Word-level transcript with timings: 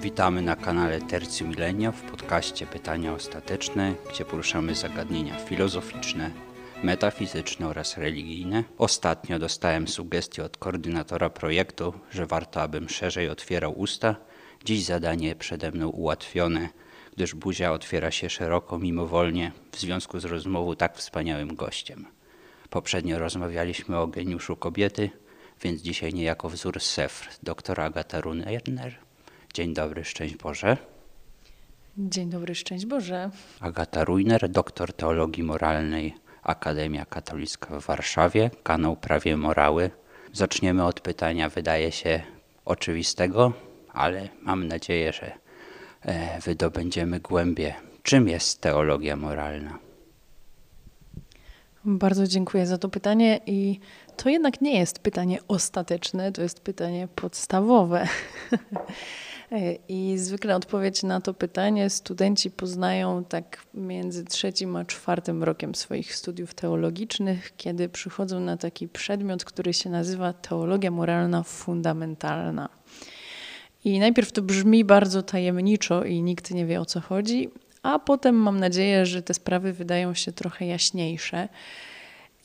Witamy 0.00 0.42
na 0.42 0.56
kanale 0.56 1.00
Tercy 1.00 1.44
Milenia 1.44 1.92
w 1.92 2.02
podcaście 2.02 2.66
Pytania 2.66 3.14
Ostateczne, 3.14 3.94
gdzie 4.10 4.24
poruszamy 4.24 4.74
zagadnienia 4.74 5.38
filozoficzne, 5.38 6.30
metafizyczne 6.82 7.68
oraz 7.68 7.96
religijne. 7.96 8.64
Ostatnio 8.78 9.38
dostałem 9.38 9.88
sugestię 9.88 10.44
od 10.44 10.56
koordynatora 10.56 11.30
projektu, 11.30 11.94
że 12.10 12.26
warto, 12.26 12.62
abym 12.62 12.88
szerzej 12.88 13.28
otwierał 13.28 13.80
usta. 13.80 14.16
Dziś 14.64 14.84
zadanie 14.84 15.36
przede 15.36 15.70
mną 15.72 15.88
ułatwione, 15.88 16.68
gdyż 17.16 17.34
buzia 17.34 17.72
otwiera 17.72 18.10
się 18.10 18.30
szeroko 18.30 18.78
mimowolnie 18.78 19.52
w 19.72 19.78
związku 19.78 20.20
z 20.20 20.24
rozmową 20.24 20.76
tak 20.76 20.96
wspaniałym 20.96 21.54
gościem. 21.54 22.06
Poprzednio 22.70 23.18
rozmawialiśmy 23.18 23.98
o 23.98 24.06
geniuszu 24.06 24.56
kobiety, 24.56 25.10
więc 25.62 25.80
dzisiaj 25.82 26.14
niejako 26.14 26.48
wzór 26.48 26.80
Sefr, 26.80 27.28
doktora 27.42 27.84
Agata 27.84 28.20
Runerner. 28.20 29.07
Dzień 29.54 29.74
dobry, 29.74 30.04
szczęść 30.04 30.36
Boże. 30.36 30.76
Dzień 31.98 32.30
dobry, 32.30 32.54
szczęść 32.54 32.86
Boże. 32.86 33.30
Agata 33.60 34.04
Ruiner, 34.04 34.48
doktor 34.48 34.92
teologii 34.92 35.42
moralnej, 35.42 36.14
Akademia 36.42 37.04
Katolicka 37.04 37.80
w 37.80 37.86
Warszawie, 37.86 38.50
kanał 38.62 38.96
Prawie 38.96 39.36
Morały. 39.36 39.90
Zaczniemy 40.32 40.84
od 40.84 41.00
pytania, 41.00 41.48
wydaje 41.48 41.92
się 41.92 42.22
oczywistego, 42.64 43.52
ale 43.92 44.28
mam 44.42 44.68
nadzieję, 44.68 45.12
że 45.12 45.32
e, 46.02 46.40
wydobędziemy 46.40 47.20
głębie. 47.20 47.74
Czym 48.02 48.28
jest 48.28 48.60
teologia 48.60 49.16
moralna? 49.16 49.78
Bardzo 51.84 52.26
dziękuję 52.26 52.66
za 52.66 52.78
to 52.78 52.88
pytanie 52.88 53.40
i 53.46 53.80
to 54.16 54.28
jednak 54.28 54.60
nie 54.60 54.78
jest 54.78 54.98
pytanie 54.98 55.38
ostateczne, 55.48 56.32
to 56.32 56.42
jest 56.42 56.60
pytanie 56.60 57.08
podstawowe. 57.14 58.08
I 59.88 60.18
zwykle 60.18 60.56
odpowiedź 60.56 61.02
na 61.02 61.20
to 61.20 61.34
pytanie 61.34 61.90
studenci 61.90 62.50
poznają 62.50 63.24
tak 63.24 63.66
między 63.74 64.24
trzecim 64.24 64.76
a 64.76 64.84
czwartym 64.84 65.44
rokiem 65.44 65.74
swoich 65.74 66.14
studiów 66.14 66.54
teologicznych, 66.54 67.56
kiedy 67.56 67.88
przychodzą 67.88 68.40
na 68.40 68.56
taki 68.56 68.88
przedmiot, 68.88 69.44
który 69.44 69.74
się 69.74 69.90
nazywa 69.90 70.32
teologia 70.32 70.90
moralna 70.90 71.42
fundamentalna. 71.42 72.68
I 73.84 73.98
najpierw 73.98 74.32
to 74.32 74.42
brzmi 74.42 74.84
bardzo 74.84 75.22
tajemniczo 75.22 76.04
i 76.04 76.22
nikt 76.22 76.50
nie 76.50 76.66
wie 76.66 76.80
o 76.80 76.84
co 76.84 77.00
chodzi, 77.00 77.50
a 77.82 77.98
potem 77.98 78.34
mam 78.34 78.60
nadzieję, 78.60 79.06
że 79.06 79.22
te 79.22 79.34
sprawy 79.34 79.72
wydają 79.72 80.14
się 80.14 80.32
trochę 80.32 80.66
jaśniejsze. 80.66 81.48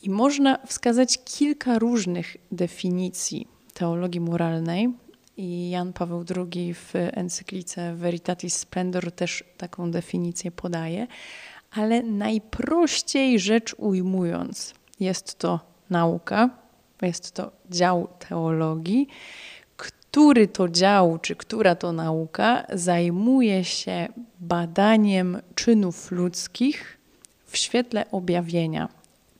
I 0.02 0.10
można 0.10 0.58
wskazać 0.66 1.18
kilka 1.24 1.78
różnych 1.78 2.36
definicji 2.52 3.48
teologii 3.74 4.20
moralnej. 4.20 5.03
I 5.36 5.70
Jan 5.70 5.92
Paweł 5.92 6.24
II 6.36 6.74
w 6.74 6.92
encyklice 6.94 7.94
Veritatis 7.94 8.56
Splendor 8.56 9.12
też 9.12 9.44
taką 9.58 9.90
definicję 9.90 10.50
podaje. 10.50 11.06
Ale 11.70 12.02
najprościej 12.02 13.38
rzecz 13.38 13.74
ujmując, 13.78 14.74
jest 15.00 15.38
to 15.38 15.60
nauka, 15.90 16.50
jest 17.02 17.32
to 17.32 17.52
dział 17.70 18.08
teologii, 18.28 19.08
który 19.76 20.48
to 20.48 20.68
dział, 20.68 21.18
czy 21.18 21.36
która 21.36 21.74
to 21.74 21.92
nauka 21.92 22.66
zajmuje 22.72 23.64
się 23.64 24.08
badaniem 24.40 25.40
czynów 25.54 26.10
ludzkich 26.10 26.98
w 27.46 27.56
świetle 27.56 28.10
objawienia. 28.10 28.88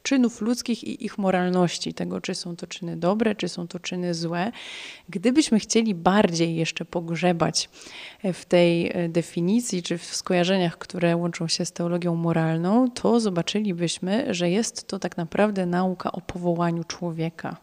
Czynów 0.04 0.40
ludzkich 0.40 0.84
i 0.84 1.04
ich 1.04 1.18
moralności, 1.18 1.94
tego 1.94 2.20
czy 2.20 2.34
są 2.34 2.56
to 2.56 2.66
czyny 2.66 2.96
dobre, 2.96 3.34
czy 3.34 3.48
są 3.48 3.68
to 3.68 3.80
czyny 3.80 4.14
złe. 4.14 4.52
Gdybyśmy 5.08 5.60
chcieli 5.60 5.94
bardziej 5.94 6.56
jeszcze 6.56 6.84
pogrzebać 6.84 7.70
w 8.32 8.44
tej 8.44 8.92
definicji, 9.08 9.82
czy 9.82 9.98
w 9.98 10.04
skojarzeniach, 10.04 10.78
które 10.78 11.16
łączą 11.16 11.48
się 11.48 11.64
z 11.64 11.72
teologią 11.72 12.14
moralną, 12.14 12.90
to 12.90 13.20
zobaczylibyśmy, 13.20 14.34
że 14.34 14.50
jest 14.50 14.86
to 14.86 14.98
tak 14.98 15.16
naprawdę 15.16 15.66
nauka 15.66 16.12
o 16.12 16.20
powołaniu 16.20 16.84
człowieka 16.84 17.56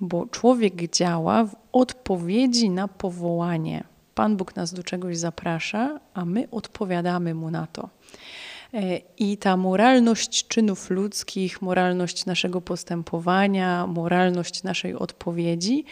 bo 0.00 0.26
człowiek 0.26 0.90
działa 0.90 1.44
w 1.44 1.56
odpowiedzi 1.72 2.70
na 2.70 2.88
powołanie. 2.88 3.84
Pan 4.14 4.36
Bóg 4.36 4.56
nas 4.56 4.74
do 4.74 4.82
czegoś 4.82 5.18
zaprasza, 5.18 6.00
a 6.14 6.24
my 6.24 6.48
odpowiadamy 6.50 7.34
mu 7.34 7.50
na 7.50 7.66
to. 7.66 7.88
I 9.18 9.36
ta 9.36 9.56
moralność 9.56 10.48
czynów 10.48 10.90
ludzkich, 10.90 11.62
moralność 11.62 12.26
naszego 12.26 12.60
postępowania, 12.60 13.86
moralność 13.86 14.62
naszej 14.62 14.94
odpowiedzi 14.94 15.84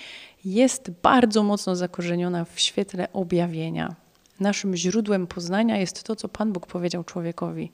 jest 0.45 0.91
bardzo 1.03 1.43
mocno 1.43 1.77
zakorzeniona 1.77 2.45
w 2.45 2.61
świetle 2.61 3.13
objawienia. 3.13 3.95
Naszym 4.41 4.77
źródłem 4.77 5.27
poznania 5.27 5.77
jest 5.77 6.03
to, 6.03 6.17
co 6.17 6.29
Pan 6.29 6.53
Bóg 6.53 6.67
powiedział 6.67 7.05
człowiekowi, 7.05 7.73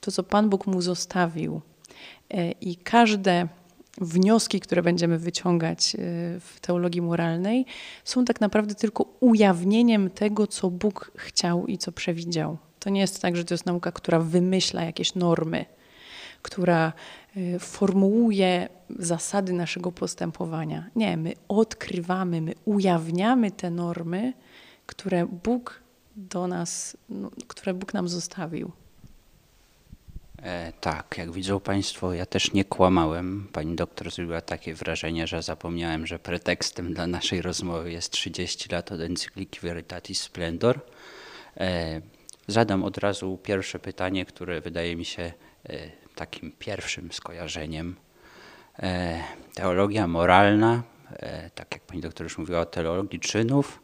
to, 0.00 0.10
co 0.10 0.22
Pan 0.22 0.48
Bóg 0.48 0.66
mu 0.66 0.82
zostawił. 0.82 1.60
I 2.60 2.76
każde 2.76 3.48
wnioski, 4.00 4.60
które 4.60 4.82
będziemy 4.82 5.18
wyciągać 5.18 5.94
y, 5.94 5.98
w 6.40 6.60
teologii 6.60 7.02
moralnej, 7.02 7.66
są 8.04 8.24
tak 8.24 8.40
naprawdę 8.40 8.74
tylko 8.74 9.04
ujawnieniem 9.20 10.10
tego, 10.10 10.46
co 10.46 10.70
Bóg 10.70 11.12
chciał 11.16 11.66
i 11.66 11.78
co 11.78 11.92
przewidział. 11.92 12.58
To 12.80 12.90
nie 12.90 13.00
jest 13.00 13.22
tak, 13.22 13.36
że 13.36 13.44
to 13.44 13.54
jest 13.54 13.66
nauka, 13.66 13.92
która 13.92 14.18
wymyśla 14.18 14.84
jakieś 14.84 15.14
normy, 15.14 15.64
która 16.42 16.92
y, 17.36 17.58
formułuje 17.58 18.68
zasady 18.98 19.52
naszego 19.52 19.92
postępowania. 19.92 20.90
Nie, 20.96 21.16
my 21.16 21.32
odkrywamy, 21.48 22.40
my 22.40 22.54
ujawniamy 22.64 23.50
te 23.50 23.70
normy, 23.70 24.32
które 24.86 25.26
Bóg 25.26 25.82
do 26.16 26.46
nas, 26.46 26.96
no, 27.08 27.30
które 27.48 27.74
Bóg 27.74 27.94
nam 27.94 28.08
zostawił. 28.08 28.72
E, 30.42 30.72
tak, 30.80 31.14
jak 31.18 31.32
widzą 31.32 31.60
Państwo, 31.60 32.12
ja 32.12 32.26
też 32.26 32.52
nie 32.52 32.64
kłamałem. 32.64 33.48
Pani 33.52 33.76
doktor 33.76 34.10
zrobiła 34.10 34.40
takie 34.40 34.74
wrażenie, 34.74 35.26
że 35.26 35.42
zapomniałem, 35.42 36.06
że 36.06 36.18
pretekstem 36.18 36.94
dla 36.94 37.06
naszej 37.06 37.42
rozmowy 37.42 37.92
jest 37.92 38.12
30 38.12 38.68
lat 38.68 38.92
od 38.92 39.00
encykliki 39.00 39.60
Veritatis 39.60 40.20
Splendor. 40.20 40.80
E, 41.56 42.00
zadam 42.50 42.84
od 42.84 42.98
razu 42.98 43.38
pierwsze 43.42 43.78
pytanie, 43.78 44.24
które 44.24 44.60
wydaje 44.60 44.96
mi 44.96 45.04
się 45.04 45.22
e, 45.22 45.32
takim 46.14 46.52
pierwszym 46.58 47.12
skojarzeniem. 47.12 47.96
E, 48.78 49.22
teologia 49.54 50.06
moralna, 50.06 50.82
e, 51.12 51.50
tak 51.50 51.72
jak 51.72 51.82
pani 51.82 52.00
doktor 52.00 52.24
już 52.24 52.38
mówiła 52.38 52.60
o 52.60 52.66
teologii 52.66 53.20
czynów, 53.20 53.82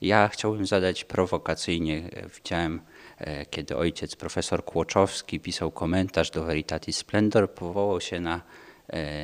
ja 0.00 0.28
chciałbym 0.28 0.66
zadać 0.66 1.04
prowokacyjnie. 1.04 2.10
Widziałem 2.34 2.80
kiedy 3.50 3.76
ojciec 3.76 4.16
profesor 4.16 4.64
Kłoczowski 4.64 5.40
pisał 5.40 5.70
komentarz 5.70 6.30
do 6.30 6.44
Veritatis 6.44 6.96
Splendor, 6.96 7.54
powołał 7.54 8.00
się 8.00 8.20
na 8.20 8.40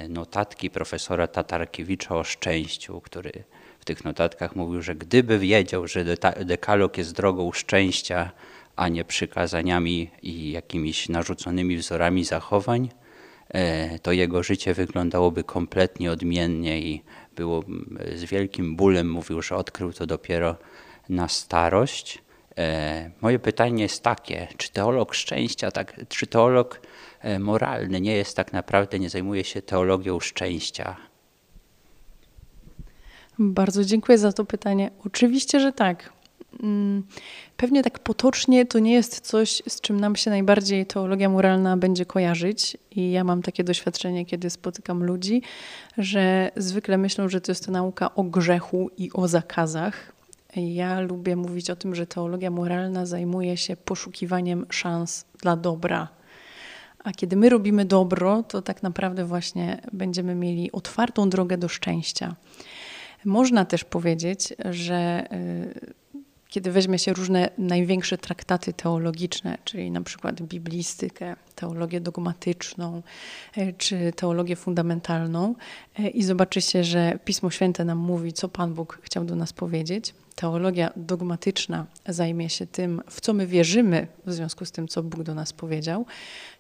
notatki 0.09 0.71
profesora 0.71 1.27
Tatarkiewicza 1.27 2.17
o 2.17 2.25
szczęściu, 2.25 3.01
który 3.01 3.45
tych 3.87 4.05
notatkach 4.05 4.57
mówił, 4.57 4.83
że 4.83 4.95
gdyby 4.95 5.39
wiedział, 5.39 5.89
że 5.89 6.05
dekalog 6.45 6.99
jest 6.99 7.13
drogą 7.13 7.53
szczęścia, 7.53 8.31
a 8.77 8.89
nie 8.89 9.05
przykazaniami 9.05 10.11
i 10.23 10.51
jakimiś 10.53 11.09
narzuconymi 11.09 11.77
wzorami 11.77 12.25
zachowań, 12.25 12.89
e, 13.49 13.99
to 13.99 14.13
jego 14.13 14.43
życie 14.43 14.75
wyglądałoby 14.75 15.45
kompletnie 15.45 16.13
odmiennie 16.13 16.81
i 16.81 17.03
było 17.37 17.65
z 18.15 18.25
wielkim 18.25 18.77
bólem 18.77 19.11
mówił, 19.11 19.43
że 19.43 19.57
odkrył 19.57 19.93
to 19.93 20.07
dopiero 20.07 20.57
na 21.09 21.29
starość. 21.29 22.23
E, 22.59 23.11
moje 23.21 23.39
pytanie 23.39 23.83
jest 23.83 24.03
takie, 24.03 24.49
czy 24.57 24.73
teolog 24.73 25.15
szczęścia, 25.15 25.71
tak, 25.71 26.01
czy 26.09 26.27
teolog 26.27 26.81
e, 27.21 27.39
moralny 27.39 28.01
nie 28.01 28.17
jest 28.17 28.37
tak 28.37 28.53
naprawdę, 28.53 28.99
nie 28.99 29.11
zajmuje 29.11 29.45
się 29.45 29.63
teologią 29.63 30.21
szczęścia? 30.21 30.97
Bardzo 33.39 33.85
dziękuję 33.85 34.19
za 34.19 34.33
to 34.33 34.45
pytanie. 34.45 34.91
Oczywiście, 35.07 35.61
że 35.61 35.73
tak. 35.73 36.13
Mm, 36.63 37.03
pewnie 37.57 37.83
tak 37.83 37.99
potocznie 37.99 38.67
to 38.67 38.79
nie 38.79 38.93
jest 38.93 39.21
coś, 39.21 39.63
z 39.69 39.81
czym 39.81 40.01
nam 40.01 40.17
się 40.17 40.31
najbardziej 40.31 40.87
teologia 40.87 41.29
moralna 41.29 41.77
będzie 41.77 42.07
kojarzyć. 42.07 42.77
I 42.91 43.11
ja 43.11 43.25
mam 43.25 43.43
takie 43.43 43.65
doświadczenie, 43.65 44.27
kiedy 44.27 44.51
spotykam 44.51 45.05
ludzi, 45.05 45.43
że 45.99 46.51
zwykle 46.57 46.99
myślą, 46.99 47.29
że 47.29 47.41
to 47.41 47.53
jest 47.53 47.69
nauka 47.69 48.15
o 48.15 48.23
grzechu 48.23 48.91
i 48.99 49.11
o 49.13 49.29
zakazach, 49.29 50.17
ja 50.57 51.01
lubię 51.01 51.37
mówić 51.37 51.71
o 51.71 51.77
tym, 51.77 51.95
że 51.95 52.07
teologia 52.07 52.51
moralna 52.51 53.07
zajmuje 53.07 53.57
się 53.57 53.77
poszukiwaniem 53.77 54.67
szans 54.71 55.25
dla 55.43 55.57
dobra. 55.57 56.09
A 57.05 57.13
kiedy 57.13 57.37
my 57.37 57.49
robimy 57.49 57.85
dobro, 57.85 58.43
to 58.43 58.63
tak 58.63 58.83
naprawdę 58.83 59.25
właśnie 59.25 59.81
będziemy 59.93 60.35
mieli 60.35 60.73
otwartą 60.73 61.31
drogę 61.31 61.59
do 61.59 61.69
szczęścia. 61.69 62.37
Można 63.25 63.65
też 63.65 63.85
powiedzieć, 63.85 64.55
że 64.71 65.27
y, 65.33 65.95
kiedy 66.49 66.73
weźmie 66.73 66.99
się 66.99 67.13
różne 67.13 67.51
największe 67.59 68.19
traktaty 68.19 68.73
teologiczne, 68.73 69.59
czyli 69.65 69.91
na 69.91 70.01
przykład 70.01 70.43
biblistykę, 70.43 71.37
teologię 71.57 72.01
dogmatyczną 72.01 73.03
e, 73.57 73.73
czy 73.73 74.13
teologię 74.17 74.57
fundamentalną 74.57 75.55
e, 75.99 76.09
i 76.09 76.23
zobaczycie, 76.23 76.85
że 76.85 77.19
Pismo 77.25 77.51
Święte 77.51 77.85
nam 77.85 77.99
mówi, 77.99 78.33
co 78.33 78.49
Pan 78.49 78.75
Bóg 78.75 78.99
chciał 79.03 79.25
do 79.25 79.37
nas 79.37 79.53
powiedzieć. 79.53 80.15
Teologia 80.35 80.93
dogmatyczna 80.97 81.87
zajmie 82.09 82.51
się 82.51 82.67
tym, 82.67 83.03
w 83.11 83.21
co 83.21 83.35
my 83.35 83.47
wierzymy 83.47 84.07
w 84.27 84.33
związku 84.33 84.65
z 84.65 84.73
tym, 84.73 84.89
co 84.89 85.03
Bóg 85.03 85.23
do 85.23 85.35
nas 85.35 85.53
powiedział. 85.53 86.07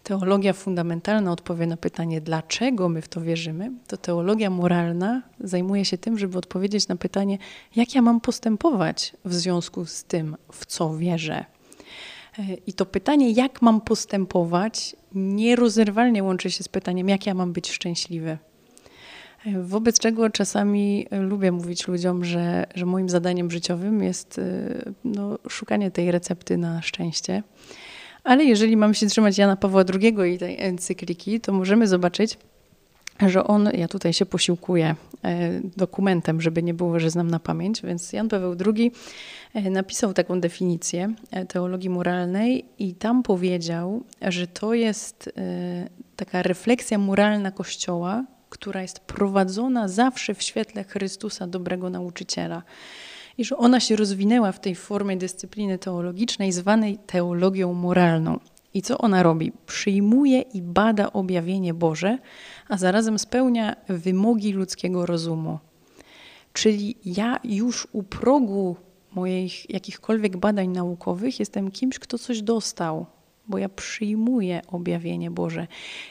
Teologia 0.02 0.52
fundamentalna 0.52 1.32
odpowie 1.32 1.66
na 1.66 1.76
pytanie, 1.76 2.20
dlaczego 2.20 2.88
my 2.88 3.02
w 3.02 3.08
to 3.08 3.20
wierzymy. 3.20 3.72
To 3.86 3.96
teologia 3.96 4.50
moralna 4.50 5.22
zajmuje 5.40 5.84
się 5.84 5.98
tym, 5.98 6.18
żeby 6.18 6.38
odpowiedzieć 6.38 6.88
na 6.88 6.96
pytanie, 6.96 7.38
jak 7.76 7.94
ja 7.94 8.02
mam 8.02 8.20
postępować 8.20 9.16
w 9.24 9.34
związku 9.34 9.86
z 9.86 10.04
tym, 10.04 10.36
w 10.52 10.66
co 10.66 10.96
wierzę. 10.96 11.55
I 12.66 12.72
to 12.72 12.86
pytanie, 12.86 13.30
jak 13.30 13.62
mam 13.62 13.80
postępować, 13.80 14.96
nierozerwalnie 15.14 16.22
łączy 16.24 16.50
się 16.50 16.64
z 16.64 16.68
pytaniem, 16.68 17.08
jak 17.08 17.26
ja 17.26 17.34
mam 17.34 17.52
być 17.52 17.70
szczęśliwy. 17.70 18.38
Wobec 19.62 19.98
czego 19.98 20.30
czasami 20.30 21.06
lubię 21.10 21.52
mówić 21.52 21.88
ludziom, 21.88 22.24
że, 22.24 22.66
że 22.74 22.86
moim 22.86 23.08
zadaniem 23.08 23.50
życiowym 23.50 24.02
jest 24.02 24.40
no, 25.04 25.38
szukanie 25.48 25.90
tej 25.90 26.10
recepty 26.10 26.56
na 26.56 26.82
szczęście. 26.82 27.42
Ale 28.24 28.44
jeżeli 28.44 28.76
mamy 28.76 28.94
się 28.94 29.06
trzymać 29.06 29.38
Jana 29.38 29.56
Pawła 29.56 29.84
II 30.00 30.34
i 30.34 30.38
tej 30.38 30.60
encykliki, 30.60 31.40
to 31.40 31.52
możemy 31.52 31.86
zobaczyć, 31.86 32.38
że 33.26 33.44
on, 33.44 33.70
ja 33.74 33.88
tutaj 33.88 34.12
się 34.12 34.26
posiłkuję 34.26 34.94
e, 35.24 35.60
dokumentem, 35.76 36.40
żeby 36.40 36.62
nie 36.62 36.74
było, 36.74 37.00
że 37.00 37.10
znam 37.10 37.30
na 37.30 37.38
pamięć, 37.38 37.82
więc 37.82 38.12
Jan 38.12 38.28
Paweł 38.28 38.56
II 38.66 38.92
e, 39.54 39.70
napisał 39.70 40.12
taką 40.12 40.40
definicję 40.40 41.14
e, 41.30 41.46
teologii 41.46 41.90
moralnej 41.90 42.64
i 42.78 42.94
tam 42.94 43.22
powiedział, 43.22 44.02
że 44.22 44.46
to 44.46 44.74
jest 44.74 45.32
taka 46.16 46.42
refleksja 46.42 46.98
moralna 46.98 47.50
Kościoła, 47.50 48.24
która 48.50 48.82
jest 48.82 49.00
prowadzona 49.00 49.88
zawsze 49.88 50.34
w 50.34 50.42
świetle 50.42 50.84
Chrystusa, 50.84 51.46
dobrego 51.46 51.90
nauczyciela. 51.90 52.62
I 53.38 53.44
że 53.44 53.56
ona 53.56 53.80
się 53.80 53.96
rozwinęła 53.96 54.52
w 54.52 54.60
tej 54.60 54.74
formie 54.74 55.16
dyscypliny 55.16 55.78
teologicznej, 55.78 56.52
zwanej 56.52 56.98
teologią 57.06 57.72
moralną. 57.72 58.38
I 58.76 58.82
co 58.82 58.98
ona 58.98 59.22
robi? 59.22 59.52
Przyjmuje 59.66 60.40
i 60.40 60.62
bada 60.62 61.12
objawienie 61.12 61.74
Boże, 61.74 62.18
a 62.68 62.76
zarazem 62.76 63.18
spełnia 63.18 63.76
wymogi 63.88 64.52
ludzkiego 64.52 65.06
rozumu. 65.06 65.58
Czyli 66.52 66.96
ja 67.04 67.40
już 67.44 67.88
u 67.92 68.02
progu 68.02 68.76
moich 69.14 69.70
jakichkolwiek 69.70 70.36
badań 70.36 70.68
naukowych 70.68 71.40
jestem 71.40 71.70
kimś, 71.70 71.98
kto 71.98 72.18
coś 72.18 72.42
dostał, 72.42 73.06
bo 73.48 73.58
ja 73.58 73.68
przyjmuję 73.68 74.62
objawienie 74.68 75.30
Boże. 75.30 75.66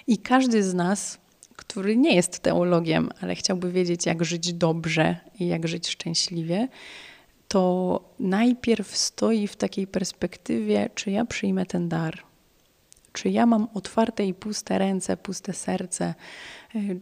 I 0.08 0.18
każdy 0.18 0.64
z 0.64 0.74
nas, 0.74 1.18
który 1.56 1.98
nie 1.98 2.16
jest 2.16 2.40
teologiem, 2.40 3.10
ale 3.22 3.36
chciałby 3.36 3.72
wiedzieć, 3.72 4.06
jak 4.06 4.26
żyć 4.26 4.54
dobrze 4.54 5.16
i 5.40 5.48
jak 5.48 5.68
żyć 5.68 5.90
szczęśliwie, 5.90 6.68
to 7.48 8.02
najpierw 8.20 8.98
stoi 8.98 9.48
w 9.48 9.56
takiej 9.56 9.88
perspektywie, 9.88 10.90
czy 10.96 11.12
ja 11.12 11.26
przyjmę 11.26 11.66
ten 11.66 11.90
dar 11.90 12.35
czy 13.16 13.30
ja 13.30 13.46
mam 13.46 13.68
otwarte 13.74 14.26
i 14.26 14.34
puste 14.34 14.78
ręce, 14.78 15.18
puste 15.18 15.54
serce, 15.54 16.14
y, 16.76 17.00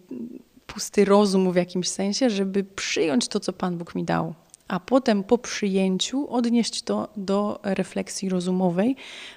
pusty 0.68 1.06
rozum 1.06 1.52
w 1.52 1.56
jakimś 1.56 1.90
sensie, 1.90 2.30
żeby 2.30 2.64
przyjąć 2.64 3.28
to, 3.28 3.40
co 3.40 3.54
Pan 3.54 3.78
Bóg 3.78 3.96
mi 3.96 4.04
dał, 4.04 4.34
a 4.68 4.80
potem 4.80 5.24
po 5.24 5.38
przyjęciu 5.38 6.30
odnieść 6.30 6.82
to 6.82 7.08
do 7.18 7.60
refleksji 7.64 8.30
rozumowej, 8.30 8.96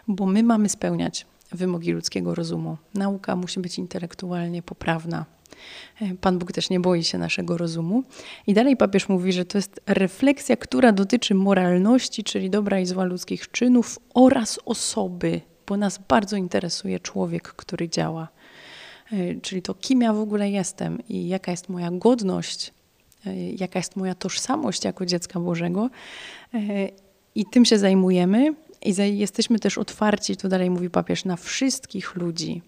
bo 0.08 0.26
my 0.26 0.42
mamy 0.42 0.68
spełniać 0.68 1.26
wymogi 1.52 1.92
ludzkiego 1.92 2.34
rozumu. 2.34 2.76
Nauka 2.94 3.36
musi 3.36 3.60
być 3.60 3.78
intelektualnie 3.78 4.62
poprawna. 4.62 5.24
Y, 6.02 6.16
Pan 6.20 6.38
Bóg 6.38 6.52
też 6.52 6.70
nie 6.70 6.80
boi 6.80 7.04
się 7.04 7.18
naszego 7.18 7.58
rozumu. 7.58 8.02
I 8.46 8.54
dalej 8.54 8.76
papież 8.76 9.08
mówi, 9.08 9.32
że 9.32 9.44
to 9.44 9.58
jest 9.58 9.80
refleksja, 9.86 10.56
która 10.56 10.92
dotyczy 10.92 11.34
moralności, 11.34 12.24
czyli 12.24 12.50
dobra 12.50 12.80
i 12.80 12.86
zła 12.86 13.04
ludzkich 13.04 13.50
czynów 13.50 13.98
oraz 14.14 14.58
osoby 14.64 15.40
bo 15.66 15.76
nas 15.76 15.98
bardzo 16.08 16.36
interesuje 16.36 17.00
człowiek, 17.00 17.48
który 17.48 17.88
działa. 17.88 18.28
E, 19.12 19.40
czyli 19.40 19.62
to, 19.62 19.74
kim 19.74 20.00
ja 20.00 20.12
w 20.12 20.20
ogóle 20.20 20.50
jestem 20.50 20.98
i 21.08 21.28
jaka 21.28 21.50
jest 21.50 21.68
moja 21.68 21.90
godność, 21.90 22.72
e, 23.26 23.50
jaka 23.50 23.78
jest 23.78 23.96
moja 23.96 24.14
tożsamość 24.14 24.84
jako 24.84 25.06
dziecka 25.06 25.40
Bożego. 25.40 25.90
E, 26.54 26.58
I 27.34 27.44
tym 27.46 27.64
się 27.64 27.78
zajmujemy. 27.78 28.54
I 28.82 29.18
jesteśmy 29.18 29.58
też 29.58 29.78
otwarci, 29.78 30.36
tu 30.36 30.48
dalej 30.48 30.70
mówi 30.70 30.90
papież, 30.90 31.24
na 31.24 31.36
wszystkich 31.36 32.16
ludzi. 32.16 32.62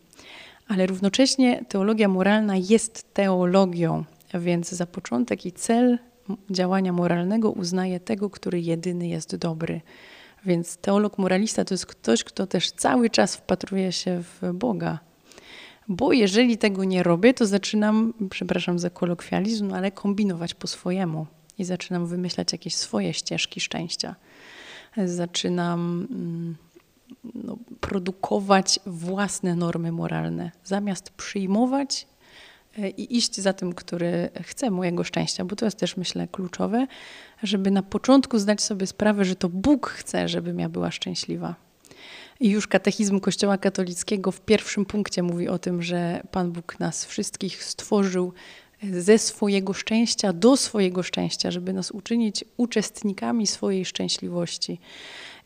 Ale 0.69 0.87
równocześnie 0.87 1.65
teologia 1.69 2.09
moralna 2.09 2.57
jest 2.57 3.15
teologią, 3.15 4.05
więc 4.35 4.71
za 4.71 4.87
początek 4.87 5.47
i 5.47 5.53
cel 5.53 5.99
działania 6.51 6.93
moralnego 6.93 7.51
uznaje 7.51 8.01
tego, 8.01 8.31
który 8.31 8.61
jedyny 8.61 9.09
jest 9.09 9.37
dobry. 9.37 9.81
Więc 10.45 10.77
teolog 10.77 11.19
moralista 11.19 11.65
to 11.65 11.75
jest 11.75 11.87
ktoś, 11.87 12.25
kto 12.25 12.47
też 12.47 12.71
cały 12.71 13.11
czas 13.11 13.37
wpatruje 13.37 13.93
się 13.93 14.23
w 14.23 14.53
Boga. 14.53 14.99
Bo 15.89 16.13
jeżeli 16.13 16.59
tego 16.59 16.85
nie 16.85 17.03
robię, 17.03 17.35
to 17.35 17.47
zaczynam, 17.47 18.15
przepraszam 18.31 18.79
za 18.79 18.91
kolokwializm, 18.91 19.75
ale 19.75 19.91
kombinować 19.91 20.55
po 20.55 20.67
swojemu 20.67 21.27
i 21.59 21.65
zaczynam 21.65 22.07
wymyślać 22.07 22.53
jakieś 22.53 22.77
swoje 22.77 23.15
ścieżki 23.15 23.61
szczęścia. 23.61 24.15
Zaczynam 25.05 26.07
mm, 26.11 26.57
no, 27.35 27.59
produkować 27.81 28.81
własne 28.87 29.57
normy 29.57 29.93
moralne, 29.93 30.51
zamiast 30.65 31.11
przyjmować 31.11 32.07
i 32.97 33.17
iść 33.17 33.41
za 33.41 33.53
tym, 33.53 33.73
który 33.73 34.29
chce 34.43 34.71
mojego 34.71 35.05
szczęścia, 35.05 35.45
bo 35.45 35.57
to 35.57 35.65
jest 35.65 35.79
też, 35.79 35.97
myślę, 35.97 36.29
kluczowe, 36.33 36.87
żeby 37.43 37.71
na 37.71 37.83
początku 37.83 38.39
zdać 38.39 38.63
sobie 38.63 38.87
sprawę, 38.87 39.25
że 39.25 39.37
to 39.37 39.49
Bóg 39.49 39.91
chce, 39.91 40.29
żebym 40.29 40.59
ja 40.59 40.69
była 40.69 40.91
szczęśliwa. 40.91 41.55
I 42.41 42.51
już 42.51 42.67
katechizm 42.67 43.21
Kościoła 43.21 43.59
katolickiego 43.59 44.33
w 44.33 44.41
pierwszym 44.41 44.85
punkcie 44.85 45.23
mówi 45.23 45.49
o 45.49 45.59
tym, 45.59 45.83
że 45.83 46.23
Pan 46.31 46.53
Bóg 46.53 46.81
nas 46.81 47.05
wszystkich 47.05 47.65
stworzył 47.65 48.33
ze 48.83 49.19
swojego 49.19 49.73
szczęścia 49.73 50.33
do 50.33 50.57
swojego 50.57 51.03
szczęścia, 51.03 51.51
żeby 51.51 51.73
nas 51.73 51.91
uczynić 51.91 52.45
uczestnikami 52.57 53.47
swojej 53.47 53.85
szczęśliwości. 53.85 54.81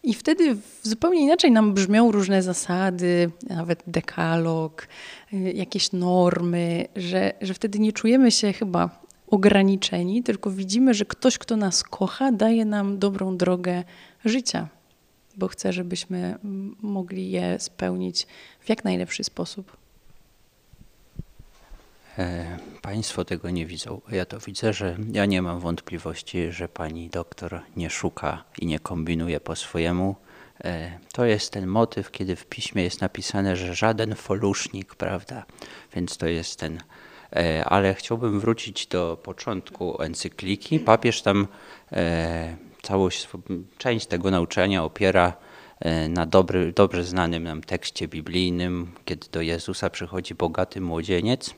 I 0.02 0.14
wtedy 0.14 0.56
zupełnie 0.82 1.20
inaczej 1.20 1.50
nam 1.50 1.75
brzmią 1.75 2.12
różne 2.12 2.43
zasady, 2.43 3.31
nawet 3.49 3.82
dekalog, 3.87 4.88
y, 5.32 5.52
jakieś 5.52 5.93
normy, 5.93 6.88
że, 6.96 7.32
że 7.40 7.54
wtedy 7.54 7.78
nie 7.78 7.93
czujemy 7.93 8.31
się 8.31 8.52
chyba 8.52 9.02
ograniczeni, 9.26 10.23
tylko 10.23 10.50
widzimy, 10.50 10.94
że 10.94 11.04
ktoś, 11.04 11.38
kto 11.38 11.56
nas 11.56 11.82
kocha, 11.82 12.32
daje 12.32 12.64
nam 12.64 12.99
dobrą 12.99 13.37
drogę 13.37 13.85
życia, 14.25 14.68
bo 15.37 15.49
chce, 15.49 15.73
żebyśmy 15.73 16.38
mogli 16.82 17.30
je 17.30 17.61
spełnić 17.61 18.26
w 18.61 18.68
jak 18.68 18.85
najlepszy 18.85 19.25
sposób. 19.25 19.82
E, 22.19 22.59
państwo 22.83 23.25
tego 23.25 23.50
nie 23.50 23.66
widzą. 23.66 24.00
Ja 24.11 24.25
to 24.25 24.38
widzę, 24.38 24.73
że 24.73 24.97
ja 25.12 25.26
nie 25.26 25.42
mam 25.42 25.61
wątpliwości, 25.61 26.52
że 26.52 26.69
pani 26.69 27.09
doktor 27.09 27.61
nie 27.76 27.90
szuka 27.90 28.45
i 28.59 28.66
nie 28.66 28.78
kombinuje 28.78 29.40
po 29.40 29.57
swojemu. 29.57 30.16
E, 30.64 30.99
to 31.12 31.25
jest 31.25 31.52
ten 31.52 31.66
motyw, 31.66 32.11
kiedy 32.11 32.37
w 32.37 32.47
piśmie 32.47 32.83
jest 32.83 33.00
napisane, 33.00 33.57
że 33.57 33.75
żaden 33.75 34.14
folusznik, 34.14 34.95
prawda? 34.95 35.45
Więc 35.95 36.16
to 36.16 36.26
jest 36.26 36.59
ten. 36.59 36.81
E, 37.37 37.64
ale 37.64 37.95
chciałbym 37.95 38.40
wrócić 38.40 38.87
do 38.87 39.19
początku 39.23 40.02
encykliki. 40.02 40.81
Papież 40.81 41.23
tam 41.23 41.47
całość, 42.83 43.28
część 43.78 44.07
tego 44.07 44.31
nauczania 44.31 44.85
opiera 44.85 45.33
na 46.09 46.26
dobry, 46.26 46.73
dobrze 46.73 47.04
znanym 47.04 47.42
nam 47.45 47.62
tekście 47.62 48.09
biblijnym, 48.09 48.92
kiedy 49.04 49.26
do 49.33 49.40
Jezusa 49.40 49.90
przychodzi 49.90 50.35
bogaty 50.35 50.81
młodzieniec 50.81 51.54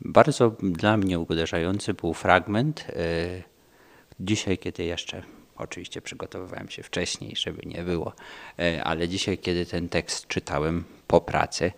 bardzo 0.00 0.52
dla 0.62 0.96
mnie 0.96 1.18
uderzający 1.18 1.94
był 1.94 2.14
fragment. 2.14 2.86
E, 2.88 2.92
dzisiaj, 4.20 4.58
kiedy 4.58 4.84
jeszcze, 4.84 5.22
oczywiście 5.56 6.02
przygotowywałem 6.02 6.68
się 6.68 6.82
wcześniej, 6.82 7.36
żeby 7.36 7.62
nie 7.66 7.82
było, 7.82 8.12
e, 8.58 8.84
ale 8.84 9.08
dzisiaj, 9.08 9.38
kiedy 9.38 9.66
ten 9.66 9.88
tekst 9.88 10.26
czytałem 10.26 10.84
po 11.06 11.20
pracy, 11.20 11.72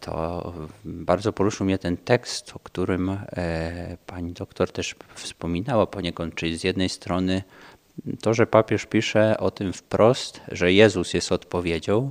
to 0.00 0.52
bardzo 0.84 1.32
poruszył 1.32 1.66
mnie 1.66 1.78
ten 1.78 1.96
tekst, 1.96 2.52
o 2.56 2.58
którym 2.58 3.18
pani 4.06 4.32
doktor 4.32 4.72
też 4.72 4.94
wspominała 5.14 5.86
poniekąd, 5.86 6.34
czyli 6.34 6.58
z 6.58 6.64
jednej 6.64 6.88
strony 6.88 7.42
to, 8.22 8.34
że 8.34 8.46
papież 8.46 8.86
pisze 8.86 9.38
o 9.38 9.50
tym 9.50 9.72
wprost, 9.72 10.40
że 10.48 10.72
Jezus 10.72 11.14
jest 11.14 11.32
odpowiedzią 11.32 12.10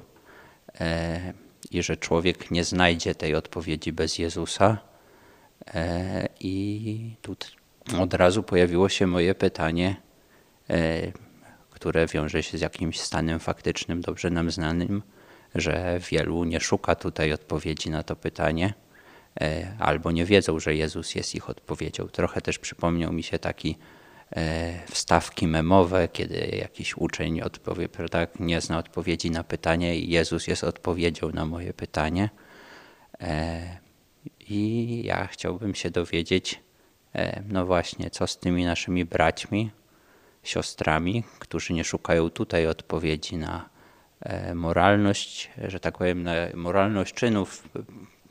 i 1.72 1.84
że 1.84 1.98
człowiek 1.98 2.52
nie 2.52 2.64
znajdzie 2.64 3.16
tej 3.16 3.36
odpowiedzi 3.36 3.94
bez 3.94 4.20
Jezusa. 4.20 4.78
E, 5.68 6.30
I 6.40 7.16
tu 7.22 7.36
od 8.00 8.14
razu 8.14 8.44
pojawiło 8.44 8.90
się 8.90 9.08
moje 9.08 9.36
pytanie, 9.36 9.96
e, 10.70 11.12
które 11.70 12.08
wiąże 12.08 12.44
się 12.44 12.58
z 12.58 12.62
jakimś 12.62 13.00
stanem 13.00 13.40
faktycznym, 13.40 14.02
dobrze 14.02 14.30
nam 14.30 14.52
znanym, 14.52 15.02
że 15.56 16.00
wielu 16.12 16.44
nie 16.44 16.60
szuka 16.60 16.96
tutaj 16.96 17.34
odpowiedzi 17.34 17.90
na 17.90 18.04
to 18.04 18.16
pytanie, 18.16 18.74
e, 19.42 19.74
albo 19.80 20.12
nie 20.12 20.26
wiedzą, 20.26 20.60
że 20.60 20.76
Jezus 20.76 21.16
jest 21.16 21.36
ich 21.36 21.50
odpowiedzią. 21.50 22.08
Trochę 22.08 22.42
też 22.42 22.60
przypomniał 22.60 23.14
mi 23.14 23.24
się 23.24 23.40
taki 23.40 23.78
wstawki 24.92 25.48
memowe, 25.48 26.08
kiedy 26.08 26.58
jakiś 26.62 26.98
uczeń 26.98 27.42
odpowie, 27.42 27.90
prawda, 27.90 28.28
nie 28.40 28.62
zna 28.62 28.78
odpowiedzi 28.78 29.32
na 29.32 29.44
pytanie 29.44 30.00
i 30.00 30.10
Jezus 30.10 30.48
jest 30.48 30.64
odpowiedzią 30.64 31.30
na 31.30 31.46
moje 31.46 31.74
pytanie. 31.74 32.30
E, 33.22 33.62
I 34.50 35.02
ja 35.06 35.28
chciałbym 35.28 35.76
się 35.76 35.90
dowiedzieć, 35.90 36.62
no 37.48 37.66
właśnie, 37.66 38.10
co 38.10 38.28
z 38.28 38.38
tymi 38.38 38.66
naszymi 38.66 39.06
braćmi, 39.06 39.72
siostrami, 40.44 41.24
którzy 41.40 41.74
nie 41.74 41.84
szukają 41.84 42.30
tutaj 42.30 42.68
odpowiedzi 42.68 43.38
na 43.38 43.70
E, 44.20 44.56
moralność, 44.56 45.52
że 45.68 45.80
tak 45.80 45.98
powiem, 45.98 46.30
moralność 46.54 47.14
czynów. 47.14 47.70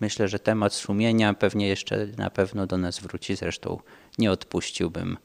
Myślę, 0.01 0.29
że 0.29 0.39
temat 0.39 0.75
sumienia 0.75 1.35
pewnie 1.35 1.69
jeszcze 1.69 2.07
na 2.07 2.31
pewno 2.31 2.67
do 2.67 2.79
nas 2.79 3.01
wróci. 3.01 3.37
Zresztą 3.37 3.81
nie 4.19 4.33
odpuściłbym 4.33 5.19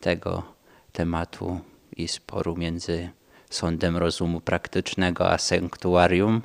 tego 0.00 0.42
tematu 0.92 1.60
i 1.96 2.08
sporu 2.08 2.56
między 2.56 3.10
sądem 3.50 3.96
rozumu 3.96 4.40
praktycznego 4.40 5.30
a 5.30 5.38
sanktuarium, 5.38 6.42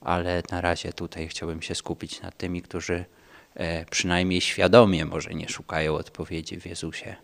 ale 0.00 0.42
na 0.50 0.60
razie 0.60 0.92
tutaj 0.92 1.28
chciałbym 1.28 1.62
się 1.62 1.74
skupić 1.74 2.22
na 2.22 2.30
tymi, 2.30 2.62
którzy 2.62 3.04
e, 3.54 3.84
przynajmniej 3.84 4.40
świadomie 4.40 5.04
może 5.04 5.30
nie 5.30 5.48
szukają 5.48 5.94
odpowiedzi 5.94 6.60
w 6.60 6.66
Jezusie. 6.66 7.16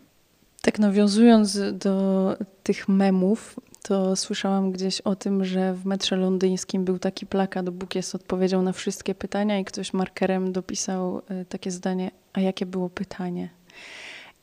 Tak 0.61 0.79
nawiązując 0.79 1.59
do 1.73 2.37
tych 2.63 2.87
memów, 2.87 3.59
to 3.81 4.15
słyszałam 4.15 4.71
gdzieś 4.71 5.01
o 5.01 5.15
tym, 5.15 5.45
że 5.45 5.73
w 5.73 5.85
metrze 5.85 6.15
londyńskim 6.15 6.85
był 6.85 6.99
taki 6.99 7.25
plakat, 7.25 7.69
Bóg 7.69 7.95
jest 7.95 8.15
odpowiedzią 8.15 8.61
na 8.61 8.71
wszystkie 8.71 9.15
pytania 9.15 9.59
i 9.59 9.65
ktoś 9.65 9.93
markerem 9.93 10.51
dopisał 10.51 11.21
e, 11.29 11.45
takie 11.45 11.71
zdanie, 11.71 12.11
a 12.33 12.39
jakie 12.39 12.65
było 12.65 12.89
pytanie? 12.89 13.49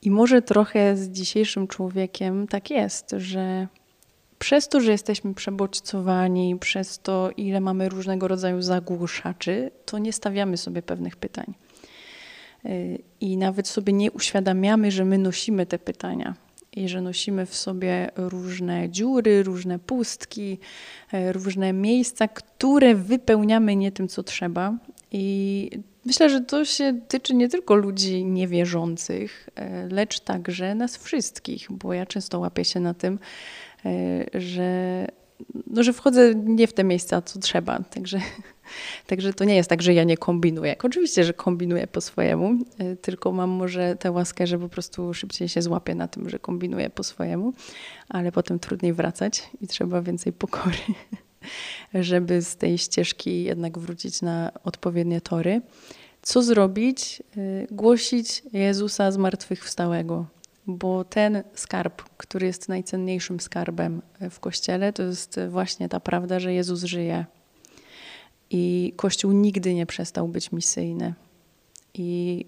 I 0.02 0.10
może 0.10 0.42
trochę 0.42 0.96
z 0.96 1.08
dzisiejszym 1.08 1.68
człowiekiem 1.68 2.48
tak 2.48 2.70
jest, 2.70 3.10
że 3.16 3.68
przez 4.38 4.68
to, 4.68 4.80
że 4.80 4.92
jesteśmy 4.92 5.34
przebodźcowani, 5.34 6.56
przez 6.60 6.98
to, 6.98 7.30
ile 7.36 7.60
mamy 7.60 7.88
różnego 7.88 8.28
rodzaju 8.28 8.62
zagłuszaczy, 8.62 9.70
to 9.84 9.98
nie 9.98 10.12
stawiamy 10.12 10.56
sobie 10.56 10.82
pewnych 10.82 11.16
pytań. 11.16 11.54
E, 12.64 12.70
I 13.20 13.36
nawet 13.36 13.68
sobie 13.68 13.92
nie 13.92 14.12
uświadamiamy, 14.12 14.90
że 14.90 15.04
my 15.04 15.18
nosimy 15.18 15.66
te 15.66 15.78
pytania 15.78 16.34
i 16.72 16.88
że 16.88 17.00
nosimy 17.00 17.46
w 17.46 17.54
sobie 17.54 18.10
różne 18.16 18.90
dziury, 18.90 19.42
różne 19.42 19.78
pustki, 19.78 20.58
e, 21.12 21.32
różne 21.32 21.72
miejsca, 21.72 22.28
które 22.28 22.94
wypełniamy 22.94 23.76
nie 23.76 23.92
tym, 23.92 24.08
co 24.08 24.22
trzeba. 24.22 24.78
I 25.10 25.70
myślę, 26.04 26.30
że 26.30 26.40
to 26.40 26.64
się 26.64 27.00
tyczy 27.08 27.34
nie 27.34 27.48
tylko 27.48 27.74
ludzi 27.74 28.24
niewierzących, 28.24 29.48
e, 29.54 29.88
lecz 29.88 30.20
także 30.20 30.74
nas 30.74 30.96
wszystkich, 30.96 31.66
bo 31.70 31.92
ja 31.92 32.06
często 32.06 32.38
łapię 32.38 32.64
się 32.64 32.80
na 32.80 32.94
tym, 32.94 33.18
e, 33.84 34.40
że 34.40 35.06
no, 35.66 35.82
że 35.82 35.92
wchodzę 35.92 36.34
nie 36.34 36.66
w 36.66 36.72
te 36.72 36.84
miejsca, 36.84 37.22
co 37.22 37.38
trzeba. 37.38 37.78
Także, 37.78 38.20
także 39.06 39.32
to 39.32 39.44
nie 39.44 39.56
jest 39.56 39.70
tak, 39.70 39.82
że 39.82 39.94
ja 39.94 40.04
nie 40.04 40.16
kombinuję. 40.16 40.76
Oczywiście, 40.82 41.24
że 41.24 41.32
kombinuję 41.32 41.86
po 41.86 42.00
swojemu, 42.00 42.52
y, 42.80 42.96
tylko 42.96 43.32
mam 43.32 43.50
może 43.50 43.96
tę 43.96 44.12
łaskę, 44.12 44.46
że 44.46 44.58
po 44.58 44.68
prostu 44.68 45.14
szybciej 45.14 45.48
się 45.48 45.62
złapię 45.62 45.94
na 45.94 46.08
tym, 46.08 46.30
że 46.30 46.38
kombinuję 46.38 46.90
po 46.90 47.02
swojemu, 47.02 47.52
ale 48.08 48.32
potem 48.32 48.58
trudniej 48.58 48.92
wracać 48.92 49.50
i 49.60 49.66
trzeba 49.66 50.02
więcej 50.02 50.32
pokory, 50.32 50.76
żeby 51.94 52.42
z 52.42 52.56
tej 52.56 52.78
ścieżki 52.78 53.44
jednak 53.44 53.78
wrócić 53.78 54.22
na 54.22 54.52
odpowiednie 54.64 55.20
tory. 55.20 55.60
Co 56.22 56.42
zrobić? 56.42 57.22
Y, 57.36 57.66
głosić 57.70 58.42
Jezusa 58.52 59.12
zmartwychwstałego 59.12 60.26
bo 60.66 61.04
ten 61.04 61.42
skarb, 61.54 62.02
który 62.16 62.46
jest 62.46 62.68
najcenniejszym 62.68 63.40
skarbem 63.40 64.02
w 64.30 64.40
Kościele, 64.40 64.92
to 64.92 65.02
jest 65.02 65.40
właśnie 65.48 65.88
ta 65.88 66.00
prawda, 66.00 66.40
że 66.40 66.52
Jezus 66.52 66.84
żyje. 66.84 67.26
I 68.50 68.92
Kościół 68.96 69.32
nigdy 69.32 69.74
nie 69.74 69.86
przestał 69.86 70.28
być 70.28 70.52
misyjny. 70.52 71.14
I 71.94 72.44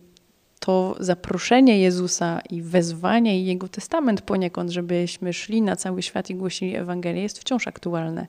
to 0.60 0.96
zaproszenie 1.00 1.80
Jezusa 1.80 2.40
i 2.50 2.62
wezwanie 2.62 3.40
i 3.40 3.44
Jego 3.44 3.68
testament 3.68 4.22
poniekąd, 4.22 4.70
żebyśmy 4.70 5.32
szli 5.32 5.62
na 5.62 5.76
cały 5.76 6.02
świat 6.02 6.30
i 6.30 6.34
głosili 6.34 6.76
Ewangelię, 6.76 7.22
jest 7.22 7.38
wciąż 7.38 7.68
aktualne. 7.68 8.26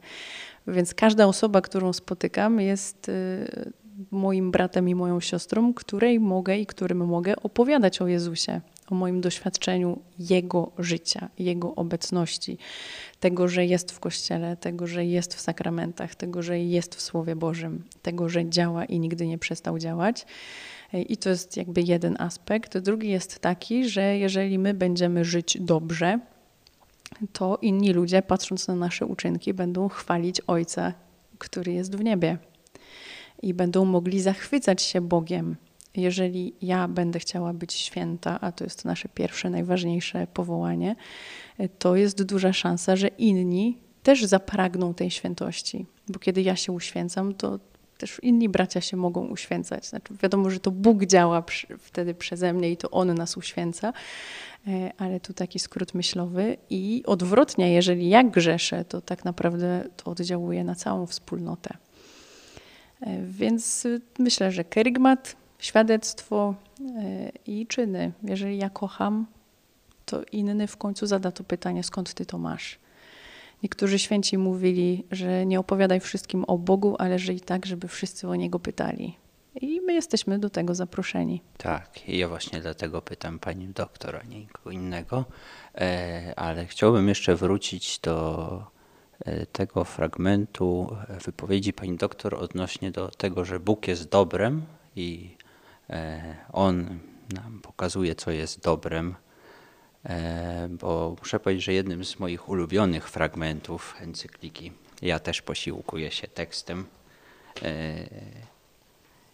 Więc 0.67 0.93
każda 0.93 1.27
osoba, 1.27 1.61
którą 1.61 1.93
spotykam, 1.93 2.59
jest 2.59 3.09
y, 3.09 3.71
moim 4.11 4.51
bratem 4.51 4.89
i 4.89 4.95
moją 4.95 5.19
siostrą, 5.19 5.73
której 5.73 6.19
mogę 6.19 6.57
i 6.57 6.65
którym 6.65 6.97
mogę 6.97 7.35
opowiadać 7.35 8.01
o 8.01 8.07
Jezusie 8.07 8.61
o 8.87 8.95
moim 8.95 9.21
doświadczeniu 9.21 9.99
Jego 10.19 10.71
życia, 10.77 11.29
Jego 11.39 11.75
obecności, 11.75 12.57
tego, 13.19 13.47
że 13.47 13.65
jest 13.65 13.91
w 13.91 13.99
Kościele, 13.99 14.57
tego, 14.57 14.87
że 14.87 15.05
jest 15.05 15.33
w 15.33 15.41
sakramentach, 15.41 16.15
tego, 16.15 16.43
że 16.43 16.59
jest 16.59 16.95
w 16.95 17.01
Słowie 17.01 17.35
Bożym, 17.35 17.83
tego, 18.01 18.29
że 18.29 18.49
działa 18.49 18.85
i 18.85 18.99
nigdy 18.99 19.27
nie 19.27 19.37
przestał 19.37 19.79
działać. 19.79 20.25
I 20.93 21.17
to 21.17 21.29
jest 21.29 21.57
jakby 21.57 21.81
jeden 21.81 22.15
aspekt. 22.19 22.77
Drugi 22.77 23.09
jest 23.09 23.39
taki, 23.39 23.89
że 23.89 24.17
jeżeli 24.17 24.59
my 24.59 24.73
będziemy 24.73 25.25
żyć 25.25 25.57
dobrze, 25.61 26.19
to 27.33 27.57
inni 27.61 27.93
ludzie, 27.93 28.21
patrząc 28.21 28.67
na 28.67 28.75
nasze 28.75 29.05
uczynki, 29.05 29.53
będą 29.53 29.89
chwalić 29.89 30.41
Ojca, 30.41 30.93
który 31.37 31.73
jest 31.73 31.95
w 31.95 32.03
niebie. 32.03 32.37
I 33.41 33.53
będą 33.53 33.85
mogli 33.85 34.21
zachwycać 34.21 34.81
się 34.81 35.01
Bogiem, 35.01 35.55
jeżeli 35.95 36.53
ja 36.61 36.87
będę 36.87 37.19
chciała 37.19 37.53
być 37.53 37.73
święta, 37.73 38.39
a 38.41 38.51
to 38.51 38.63
jest 38.63 38.85
nasze 38.85 39.09
pierwsze, 39.09 39.49
najważniejsze 39.49 40.27
powołanie, 40.27 40.95
to 41.79 41.95
jest 41.95 42.23
duża 42.23 42.53
szansa, 42.53 42.95
że 42.95 43.07
inni 43.07 43.77
też 44.03 44.23
zapragną 44.23 44.93
tej 44.93 45.11
świętości. 45.11 45.85
Bo 46.07 46.19
kiedy 46.19 46.41
ja 46.41 46.55
się 46.55 46.71
uświęcam, 46.71 47.33
to 47.33 47.59
też 47.97 48.19
inni 48.23 48.49
bracia 48.49 48.81
się 48.81 48.97
mogą 48.97 49.27
uświęcać. 49.27 49.87
Znaczy, 49.87 50.13
wiadomo, 50.21 50.49
że 50.49 50.59
to 50.59 50.71
Bóg 50.71 51.05
działa 51.05 51.41
przy, 51.41 51.77
wtedy 51.77 52.13
przeze 52.13 52.53
mnie 52.53 52.71
i 52.71 52.77
to 52.77 52.91
On 52.91 53.13
nas 53.13 53.37
uświęca, 53.37 53.93
e, 54.67 54.91
ale 54.97 55.19
tu 55.19 55.33
taki 55.33 55.59
skrót 55.59 55.93
myślowy. 55.93 56.57
I 56.69 57.03
odwrotnie, 57.05 57.73
jeżeli 57.73 58.09
ja 58.09 58.23
grzeszę, 58.23 58.85
to 58.85 59.01
tak 59.01 59.25
naprawdę 59.25 59.83
to 59.97 60.11
oddziałuje 60.11 60.63
na 60.63 60.75
całą 60.75 61.05
wspólnotę. 61.05 61.77
E, 63.01 63.25
więc 63.25 63.87
myślę, 64.19 64.51
że 64.51 64.63
kerygmat 64.63 65.35
świadectwo 65.59 66.55
e, 66.81 67.31
i 67.47 67.67
czyny. 67.67 68.11
Jeżeli 68.23 68.57
ja 68.57 68.69
kocham, 68.69 69.25
to 70.05 70.23
inny 70.31 70.67
w 70.67 70.77
końcu 70.77 71.07
zada 71.07 71.31
to 71.31 71.43
pytanie, 71.43 71.83
skąd 71.83 72.13
ty 72.13 72.25
to 72.25 72.37
masz. 72.37 72.79
Niektórzy 73.65 73.99
święci 73.99 74.37
mówili, 74.37 75.05
że 75.11 75.45
nie 75.45 75.59
opowiadaj 75.59 75.99
wszystkim 75.99 76.43
o 76.43 76.57
Bogu, 76.57 76.95
ale 76.99 77.19
żyj 77.19 77.41
tak, 77.41 77.65
żeby 77.65 77.87
wszyscy 77.87 78.27
o 78.27 78.35
Niego 78.35 78.59
pytali. 78.59 79.17
I 79.61 79.81
my 79.81 79.93
jesteśmy 79.93 80.39
do 80.39 80.49
tego 80.49 80.75
zaproszeni. 80.75 81.41
Tak, 81.57 82.09
i 82.09 82.17
ja 82.17 82.27
właśnie 82.27 82.61
dlatego 82.61 83.01
pytam 83.01 83.39
pani 83.39 83.67
doktora, 83.67 84.21
nie 84.29 84.39
nikogo 84.39 84.71
innego. 84.71 85.25
E, 85.75 86.33
ale 86.35 86.65
chciałbym 86.65 87.07
jeszcze 87.07 87.35
wrócić 87.35 87.99
do 87.99 88.63
e, 89.19 89.45
tego 89.45 89.83
fragmentu 89.83 90.95
wypowiedzi 91.25 91.73
pani 91.73 91.97
doktor 91.97 92.35
odnośnie 92.35 92.91
do 92.91 93.07
tego, 93.07 93.45
że 93.45 93.59
Bóg 93.59 93.87
jest 93.87 94.09
dobrem 94.09 94.65
i 94.95 95.35
E, 95.89 96.35
on 96.53 96.99
nam 97.33 97.59
pokazuje, 97.61 98.15
co 98.15 98.31
jest 98.31 98.63
dobrem, 98.63 99.09
e, 99.09 99.24
bo 100.69 101.15
muszę 101.19 101.39
powiedzieć, 101.39 101.65
że 101.65 101.73
jednym 101.73 102.05
z 102.05 102.19
moich 102.19 102.49
ulubionych 102.49 103.09
fragmentów 103.09 103.95
encykliki, 103.99 104.71
ja 105.01 105.19
też 105.19 105.41
posiłkuję 105.41 106.11
się 106.11 106.27
tekstem, 106.27 106.85
e, 107.61 107.95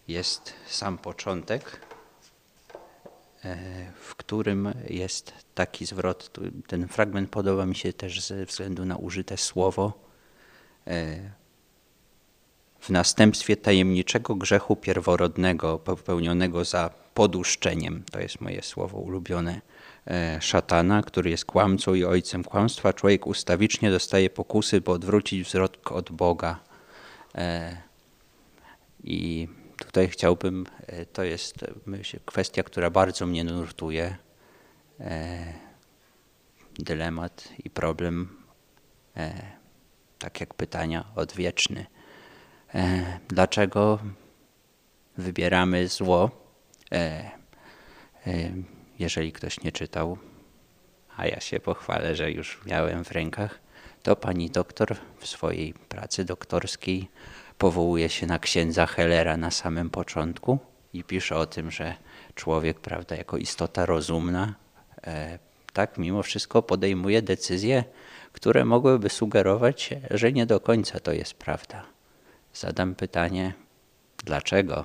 jest 0.08 0.52
sam 0.66 0.98
początek, 0.98 1.80
w 4.00 4.14
którym 4.14 4.74
jest 4.90 5.32
taki 5.54 5.86
zwrot. 5.86 6.30
Ten 6.66 6.88
fragment 6.88 7.30
podoba 7.30 7.66
mi 7.66 7.76
się 7.76 7.92
też 7.92 8.20
ze 8.20 8.46
względu 8.46 8.84
na 8.84 8.96
użyte 8.96 9.36
słowo 9.36 9.92
w 12.80 12.90
następstwie 12.90 13.56
tajemniczego 13.56 14.34
grzechu 14.34 14.76
pierworodnego 14.76 15.78
popełnionego 15.78 16.64
za 16.64 16.90
poduszczeniem, 17.14 18.02
to 18.12 18.20
jest 18.20 18.40
moje 18.40 18.62
słowo 18.62 18.98
ulubione, 18.98 19.52
e, 19.52 19.60
szatana, 20.40 21.02
który 21.02 21.30
jest 21.30 21.44
kłamcą 21.44 21.94
i 21.94 22.04
ojcem 22.04 22.44
kłamstwa, 22.44 22.92
człowiek 22.92 23.26
ustawicznie 23.26 23.90
dostaje 23.90 24.30
pokusy, 24.30 24.80
by 24.80 24.90
odwrócić 24.90 25.46
wzrok 25.48 25.92
od 25.92 26.12
Boga. 26.12 26.60
E, 27.34 27.76
I 29.04 29.48
tutaj 29.78 30.08
chciałbym, 30.08 30.66
e, 30.86 31.06
to 31.06 31.22
jest 31.22 31.54
myślę, 31.86 32.20
kwestia, 32.26 32.62
która 32.62 32.90
bardzo 32.90 33.26
mnie 33.26 33.44
nurtuje, 33.44 34.16
dylemat 36.78 37.48
i 37.64 37.70
problem, 37.70 38.36
tak 40.18 40.40
jak 40.40 40.54
pytania 40.54 41.04
odwieczny 41.16 41.86
E, 42.74 43.18
dlaczego 43.28 43.98
wybieramy 45.18 45.88
zło? 45.88 46.30
Jeżeli 49.02 49.32
ktoś 49.32 49.60
nie 49.60 49.72
czytał, 49.72 50.18
a 51.16 51.26
ja 51.26 51.40
się 51.40 51.60
pochwalę, 51.60 52.16
że 52.16 52.30
już 52.30 52.60
miałem 52.66 53.04
w 53.04 53.10
rękach, 53.10 53.60
to 54.02 54.16
pani 54.16 54.50
doktor 54.50 54.96
w 55.18 55.26
swojej 55.26 55.74
pracy 55.74 56.24
doktorskiej 56.24 57.08
powołuje 57.58 58.08
się 58.08 58.26
na 58.26 58.38
księdza 58.38 58.86
Hellera 58.86 59.36
na 59.36 59.50
samym 59.50 59.90
początku 59.90 60.58
i 60.92 61.04
pisze 61.04 61.36
o 61.36 61.46
tym, 61.46 61.70
że 61.70 61.94
człowiek, 62.34 62.80
prawda, 62.80 63.16
jako 63.16 63.36
istota 63.36 63.86
rozumna, 63.86 64.54
e, 65.06 65.38
tak 65.72 65.98
mimo 65.98 66.22
wszystko 66.22 66.62
podejmuje 66.62 67.22
decyzje, 67.22 67.84
które 68.32 68.64
mogłyby 68.64 69.08
sugerować, 69.08 69.90
że 70.10 70.32
nie 70.32 70.46
do 70.46 70.60
końca 70.60 71.00
to 71.00 71.12
jest 71.12 71.34
prawda. 71.34 71.84
Zadam 72.54 72.94
pytanie, 72.94 73.52
dlaczego? 74.24 74.84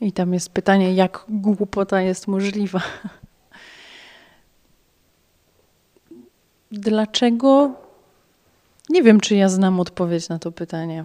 I 0.00 0.12
tam 0.12 0.34
jest 0.34 0.50
pytanie, 0.50 0.94
jak 0.94 1.24
głupota 1.28 2.00
jest 2.00 2.28
możliwa. 2.28 2.80
Dlaczego? 6.72 7.74
Nie 8.88 9.02
wiem, 9.02 9.20
czy 9.20 9.36
ja 9.36 9.48
znam 9.48 9.80
odpowiedź 9.80 10.28
na 10.28 10.38
to 10.38 10.52
pytanie. 10.52 11.04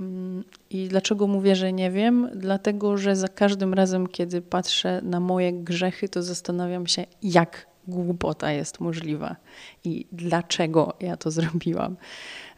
Mm, 0.00 0.44
I 0.70 0.88
dlaczego 0.88 1.26
mówię, 1.26 1.56
że 1.56 1.72
nie 1.72 1.90
wiem? 1.90 2.30
Dlatego, 2.34 2.96
że 2.96 3.16
za 3.16 3.28
każdym 3.28 3.74
razem, 3.74 4.06
kiedy 4.06 4.42
patrzę 4.42 5.00
na 5.04 5.20
moje 5.20 5.52
grzechy, 5.52 6.08
to 6.08 6.22
zastanawiam 6.22 6.86
się, 6.86 7.06
jak 7.22 7.66
głupota 7.88 8.52
jest 8.52 8.80
możliwa 8.80 9.36
i 9.84 10.06
dlaczego 10.12 10.94
ja 11.00 11.16
to 11.16 11.30
zrobiłam. 11.30 11.96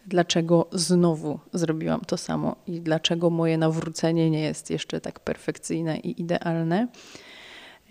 Dlaczego 0.06 0.66
znowu 0.72 1.38
zrobiłam 1.52 2.00
to 2.00 2.16
samo 2.16 2.56
i 2.66 2.80
dlaczego 2.80 3.30
moje 3.30 3.58
nawrócenie 3.58 4.30
nie 4.30 4.40
jest 4.40 4.70
jeszcze 4.70 5.00
tak 5.00 5.20
perfekcyjne 5.20 5.98
i 5.98 6.20
idealne. 6.20 6.88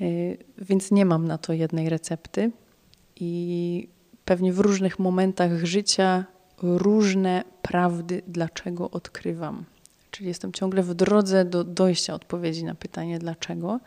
Y, 0.02 0.38
więc 0.58 0.92
nie 0.92 1.06
mam 1.06 1.28
na 1.28 1.38
to 1.38 1.54
jednej 1.54 1.90
recepty 1.90 2.52
i 3.16 3.88
pewnie 4.26 4.54
w 4.54 4.60
różnych 4.60 5.00
momentach 5.00 5.66
życia 5.66 6.26
różne 6.62 7.44
prawdy, 7.62 8.22
dlaczego 8.28 8.92
odkrywam. 8.92 9.66
Czyli 10.12 10.28
jestem 10.28 10.52
ciągle 10.52 10.84
w 10.84 10.94
drodze 10.94 11.46
do 11.46 11.64
dojścia 11.64 12.14
odpowiedzi 12.14 12.64
na 12.64 12.76
pytanie 12.76 13.20
dlaczego. 13.20 13.80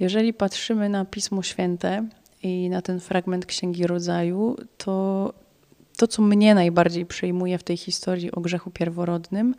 Jeżeli 0.00 0.34
patrzymy 0.34 0.88
na 0.88 1.04
Pismo 1.04 1.42
Święte 1.42 2.08
i 2.42 2.70
na 2.70 2.82
ten 2.82 3.00
fragment 3.00 3.46
Księgi 3.46 3.86
Rodzaju, 3.86 4.56
to 4.76 5.34
to, 5.98 6.06
co 6.06 6.22
mnie 6.22 6.54
najbardziej 6.54 7.06
przejmuje 7.06 7.58
w 7.58 7.62
tej 7.62 7.76
historii 7.76 8.32
o 8.32 8.40
grzechu 8.40 8.70
pierworodnym, 8.70 9.54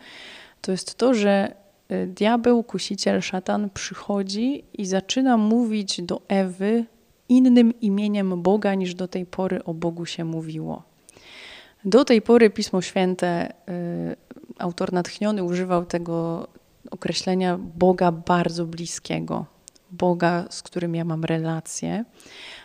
to 0.61 0.71
jest 0.71 0.95
to, 0.95 1.13
że 1.13 1.53
y, 1.91 2.07
diabeł, 2.07 2.63
kusiciel, 2.63 3.21
szatan 3.21 3.69
przychodzi 3.73 4.63
i 4.73 4.85
zaczyna 4.85 5.37
mówić 5.37 6.01
do 6.01 6.21
Ewy 6.27 6.85
innym 7.29 7.79
imieniem 7.81 8.41
Boga 8.41 8.75
niż 8.75 8.95
do 8.95 9.07
tej 9.07 9.25
pory 9.25 9.63
o 9.63 9.73
Bogu 9.73 10.05
się 10.05 10.25
mówiło. 10.25 10.83
Do 11.85 12.05
tej 12.05 12.21
pory 12.21 12.49
Pismo 12.49 12.81
Święte, 12.81 13.53
y, 13.69 14.15
autor 14.57 14.93
natchniony 14.93 15.43
używał 15.43 15.85
tego 15.85 16.47
określenia 16.91 17.57
Boga 17.57 18.11
bardzo 18.11 18.65
bliskiego, 18.65 19.45
Boga, 19.91 20.45
z 20.49 20.61
którym 20.61 20.95
ja 20.95 21.05
mam 21.05 21.23
relację, 21.23 22.05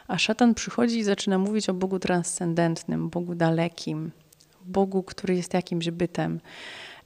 a 0.09 0.19
szatan 0.19 0.55
przychodzi 0.55 0.99
i 0.99 1.05
zaczyna 1.05 1.39
mówić 1.39 1.69
o 1.69 1.75
Bogu 1.75 1.99
transcendentnym, 1.99 3.09
Bogu 3.11 3.35
dalekim, 3.35 4.11
Bogu, 4.65 5.03
który 5.03 5.37
jest 5.37 5.55
jakimś 5.55 5.91
bytem. 5.91 6.41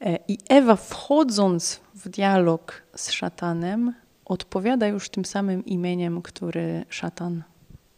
E, 0.01 0.19
I 0.29 0.39
Ewa, 0.49 0.77
wchodząc 0.77 1.81
w 1.95 2.09
dialog 2.09 2.83
z 2.97 3.11
szatanem, 3.11 3.95
odpowiada 4.25 4.87
już 4.87 5.09
tym 5.09 5.25
samym 5.25 5.65
imieniem, 5.65 6.23
który 6.23 6.85
szatan 6.89 7.43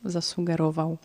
zasugerował. 0.05 0.99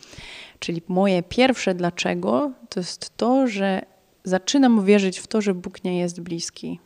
Czyli 0.60 0.82
moje 0.88 1.24
pierwsze 1.24 1.76
dlaczego 1.76 2.52
to 2.70 2.80
jest 2.80 3.18
to, 3.18 3.48
że 3.48 3.86
zaczynam 4.24 4.86
wierzyć 4.86 5.20
w 5.20 5.28
to, 5.28 5.42
że 5.42 5.54
Bóg 5.54 5.84
nie 5.84 6.00
jest 6.00 6.22
bliski. 6.22 6.80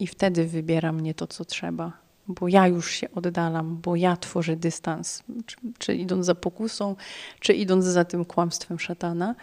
I 0.00 0.06
wtedy 0.06 0.46
wybieram 0.46 1.00
nie 1.00 1.14
to, 1.14 1.26
co 1.26 1.44
trzeba, 1.44 1.92
bo 2.28 2.48
ja 2.48 2.66
już 2.66 2.90
się 2.90 3.06
oddalam, 3.14 3.78
bo 3.82 3.96
ja 3.96 4.16
tworzę 4.16 4.56
dystans, 4.56 5.22
czy, 5.46 5.56
czy 5.78 5.94
idąc 5.94 6.26
za 6.26 6.34
pokusą, 6.34 6.96
czy 7.40 7.52
idąc 7.52 7.84
za 7.84 8.04
tym 8.04 8.24
kłamstwem 8.24 8.78
szatana. 8.78 9.34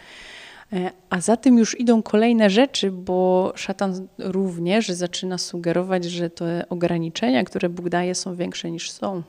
E, 0.72 0.90
a 1.10 1.20
za 1.20 1.36
tym 1.36 1.58
już 1.58 1.80
idą 1.80 2.02
kolejne 2.02 2.50
rzeczy, 2.50 2.90
bo 2.90 3.52
szatan 3.56 4.08
również 4.18 4.88
zaczyna 4.88 5.38
sugerować, 5.38 6.04
że 6.04 6.30
te 6.30 6.64
ograniczenia, 6.68 7.44
które 7.44 7.68
Bóg 7.68 7.88
daje, 7.88 8.14
są 8.14 8.36
większe 8.36 8.70
niż 8.70 8.90
są 8.90 9.22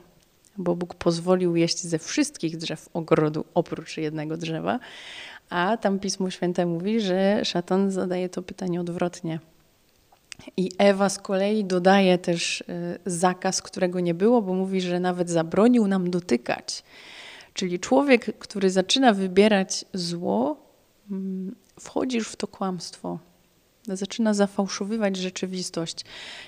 bo 0.58 0.76
Bóg 0.76 0.94
pozwolił 0.94 1.56
jeść 1.56 1.82
ze 1.82 1.98
wszystkich 1.98 2.56
drzew 2.56 2.88
ogrodu 2.94 3.44
oprócz 3.54 3.96
jednego 3.96 4.36
drzewa, 4.36 4.78
a 5.50 5.76
tam 5.76 5.98
Pismo 5.98 6.30
Święte 6.30 6.66
mówi, 6.66 7.00
że 7.00 7.44
szatan 7.44 7.90
zadaje 7.90 8.28
to 8.28 8.42
pytanie 8.42 8.80
odwrotnie. 8.80 9.40
I 10.56 10.70
Ewa 10.78 11.08
z 11.08 11.18
kolei 11.18 11.64
dodaje 11.64 12.18
też 12.18 12.60
y, 12.60 12.64
zakaz, 13.06 13.62
którego 13.62 14.00
nie 14.00 14.14
było, 14.14 14.42
bo 14.42 14.54
mówi, 14.54 14.80
że 14.80 15.00
nawet 15.00 15.30
zabronił 15.30 15.86
nam 15.86 16.10
dotykać. 16.10 16.82
Czyli 17.54 17.80
człowiek, 17.80 18.38
który 18.38 18.70
zaczyna 18.70 19.12
wybierać 19.12 19.84
zło, 19.94 20.56
mm, 21.10 21.54
wchodzi 21.80 22.16
już 22.16 22.28
w 22.28 22.36
to 22.36 22.46
kłamstwo 22.46 23.18
zaczyna 23.94 24.34
zafałszowywać 24.34 25.16
rzeczywistość. 25.16 26.04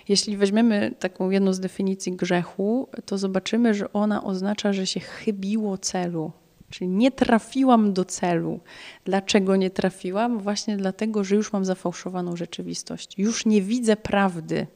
Jeśli 0.09 0.37
weźmiemy 0.37 0.95
taką 0.99 1.31
jedną 1.31 1.53
z 1.53 1.61
definicji 1.61 2.13
grzechu, 2.13 2.89
to 3.05 3.19
zobaczymy, 3.19 3.75
że 3.75 3.93
ona 3.93 4.25
oznacza, 4.25 4.73
że 4.73 4.87
się 4.87 5.01
chybiło 5.01 5.79
celu. 5.79 6.33
Czyli 6.71 6.89
nie 6.89 7.11
trafiłam 7.11 7.93
do 7.93 8.05
celu. 8.05 8.61
Dlaczego 9.05 9.57
nie 9.57 9.71
trafiłam? 9.71 10.39
Właśnie 10.39 10.77
dlatego, 10.77 11.25
że 11.25 11.35
już 11.35 11.53
mam 11.53 11.65
zafałszowaną 11.65 12.37
rzeczywistość. 12.37 13.19
Już 13.19 13.47
nie 13.47 13.63
widzę 13.63 13.97
prawdy. 13.97 14.67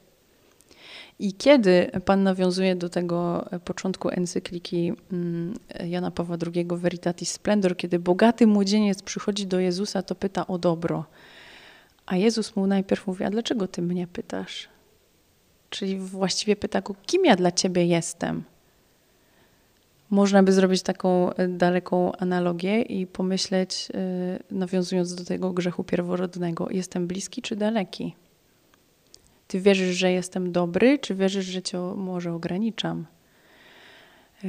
I 1.19 1.33
kiedy 1.33 1.91
Pan 2.05 2.23
nawiązuje 2.23 2.77
do 2.77 2.89
tego 2.89 3.49
początku 3.65 4.09
encykliki 4.11 4.93
mm, 5.13 5.55
Jana 5.85 6.11
Pawła 6.11 6.37
II 6.55 6.67
Veritatis 6.71 7.33
Splendor, 7.33 7.77
kiedy 7.77 7.99
bogaty 7.99 8.47
młodzieniec 8.47 9.03
przychodzi 9.03 9.47
do 9.47 9.61
Jezusa, 9.61 10.03
to 10.03 10.15
pyta 10.15 10.47
o 10.47 10.59
dobro. 10.59 11.05
A 12.07 12.17
Jezus 12.17 12.57
mu 12.57 12.67
najpierw 12.67 13.07
mówi: 13.07 13.25
A 13.25 13.31
dlaczego 13.31 13.69
ty 13.69 13.83
mnie 13.83 14.07
pytasz? 14.07 14.69
Czyli 15.71 15.99
właściwie 15.99 16.57
pyta 16.57 16.81
go: 16.81 16.95
Kim 17.07 17.25
ja 17.25 17.37
dla 17.37 17.53
ciebie 17.53 17.87
jestem? 17.87 18.45
Można 20.13 20.43
by 20.43 20.53
zrobić 20.53 20.83
taką 20.83 21.33
e, 21.35 21.49
daleką 21.49 22.13
analogię 22.13 22.83
i 22.83 23.07
pomyśleć, 23.07 23.89
e, 23.95 24.55
nawiązując 24.55 25.15
do 25.15 25.25
tego 25.25 25.53
grzechu 25.53 25.85
pierworodnego: 25.85 26.71
Jestem 26.71 27.07
bliski 27.07 27.43
czy 27.43 27.57
daleki? 27.57 28.15
Ty 29.49 29.61
wierzysz, 29.61 29.97
że 29.97 30.13
jestem 30.13 30.53
dobry, 30.53 30.99
czy 30.99 31.15
wierzysz, 31.15 31.47
że 31.47 31.63
cię 31.63 31.79
może 31.97 32.33
ograniczam? 32.33 33.07
E, 34.45 34.49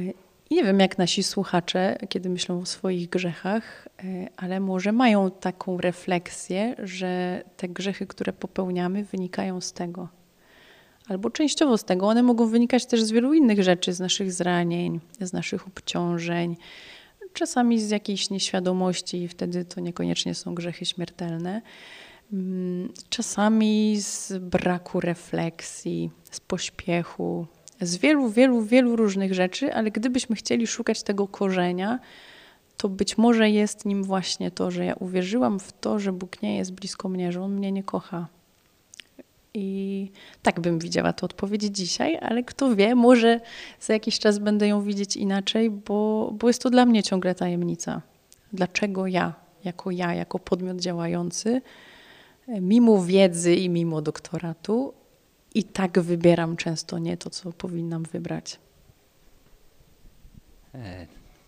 nie 0.50 0.64
wiem, 0.64 0.80
jak 0.80 0.98
nasi 0.98 1.22
słuchacze, 1.22 1.98
kiedy 2.08 2.28
myślą 2.28 2.60
o 2.60 2.66
swoich 2.66 3.08
grzechach, 3.08 3.88
ale 4.36 4.60
może 4.60 4.92
mają 4.92 5.30
taką 5.30 5.78
refleksję, 5.78 6.74
że 6.78 7.42
te 7.56 7.68
grzechy, 7.68 8.06
które 8.06 8.32
popełniamy, 8.32 9.04
wynikają 9.04 9.60
z 9.60 9.72
tego. 9.72 10.08
Albo 11.08 11.30
częściowo 11.30 11.78
z 11.78 11.84
tego. 11.84 12.06
One 12.06 12.22
mogą 12.22 12.46
wynikać 12.46 12.86
też 12.86 13.02
z 13.02 13.10
wielu 13.10 13.34
innych 13.34 13.62
rzeczy, 13.62 13.92
z 13.92 14.00
naszych 14.00 14.32
zranień, 14.32 15.00
z 15.20 15.32
naszych 15.32 15.66
obciążeń, 15.66 16.56
czasami 17.32 17.80
z 17.80 17.90
jakiejś 17.90 18.30
nieświadomości, 18.30 19.22
i 19.22 19.28
wtedy 19.28 19.64
to 19.64 19.80
niekoniecznie 19.80 20.34
są 20.34 20.54
grzechy 20.54 20.84
śmiertelne. 20.84 21.62
Mm, 22.32 22.92
czasami 23.08 23.96
z 24.00 24.32
braku 24.38 25.00
refleksji, 25.00 26.10
z 26.30 26.40
pośpiechu, 26.40 27.46
z 27.80 27.96
wielu, 27.96 28.28
wielu, 28.28 28.62
wielu 28.62 28.96
różnych 28.96 29.34
rzeczy, 29.34 29.74
ale 29.74 29.90
gdybyśmy 29.90 30.36
chcieli 30.36 30.66
szukać 30.66 31.02
tego 31.02 31.28
korzenia, 31.28 31.98
to 32.76 32.88
być 32.88 33.18
może 33.18 33.50
jest 33.50 33.84
nim 33.84 34.04
właśnie 34.04 34.50
to, 34.50 34.70
że 34.70 34.84
ja 34.84 34.94
uwierzyłam 34.94 35.60
w 35.60 35.72
to, 35.72 35.98
że 35.98 36.12
Bóg 36.12 36.42
nie 36.42 36.56
jest 36.56 36.72
blisko 36.72 37.08
mnie, 37.08 37.32
że 37.32 37.42
On 37.42 37.54
mnie 37.54 37.72
nie 37.72 37.82
kocha. 37.82 38.28
I 39.54 40.10
tak 40.42 40.60
bym 40.60 40.78
widziała 40.78 41.12
tę 41.12 41.26
odpowiedź 41.26 41.62
dzisiaj, 41.62 42.18
ale 42.22 42.42
kto 42.42 42.76
wie, 42.76 42.94
może 42.94 43.40
za 43.80 43.92
jakiś 43.92 44.18
czas 44.18 44.38
będę 44.38 44.68
ją 44.68 44.82
widzieć 44.82 45.16
inaczej, 45.16 45.70
bo, 45.70 46.30
bo 46.38 46.48
jest 46.48 46.62
to 46.62 46.70
dla 46.70 46.86
mnie 46.86 47.02
ciągle 47.02 47.34
tajemnica. 47.34 48.02
Dlaczego 48.52 49.06
ja, 49.06 49.34
jako 49.64 49.90
ja, 49.90 50.14
jako 50.14 50.38
podmiot 50.38 50.80
działający, 50.80 51.62
mimo 52.48 53.04
wiedzy 53.04 53.54
i 53.54 53.68
mimo 53.68 54.02
doktoratu, 54.02 54.94
i 55.54 55.64
tak 55.64 56.00
wybieram 56.00 56.56
często 56.56 56.98
nie 56.98 57.16
to, 57.16 57.30
co 57.30 57.52
powinnam 57.52 58.02
wybrać. 58.02 58.58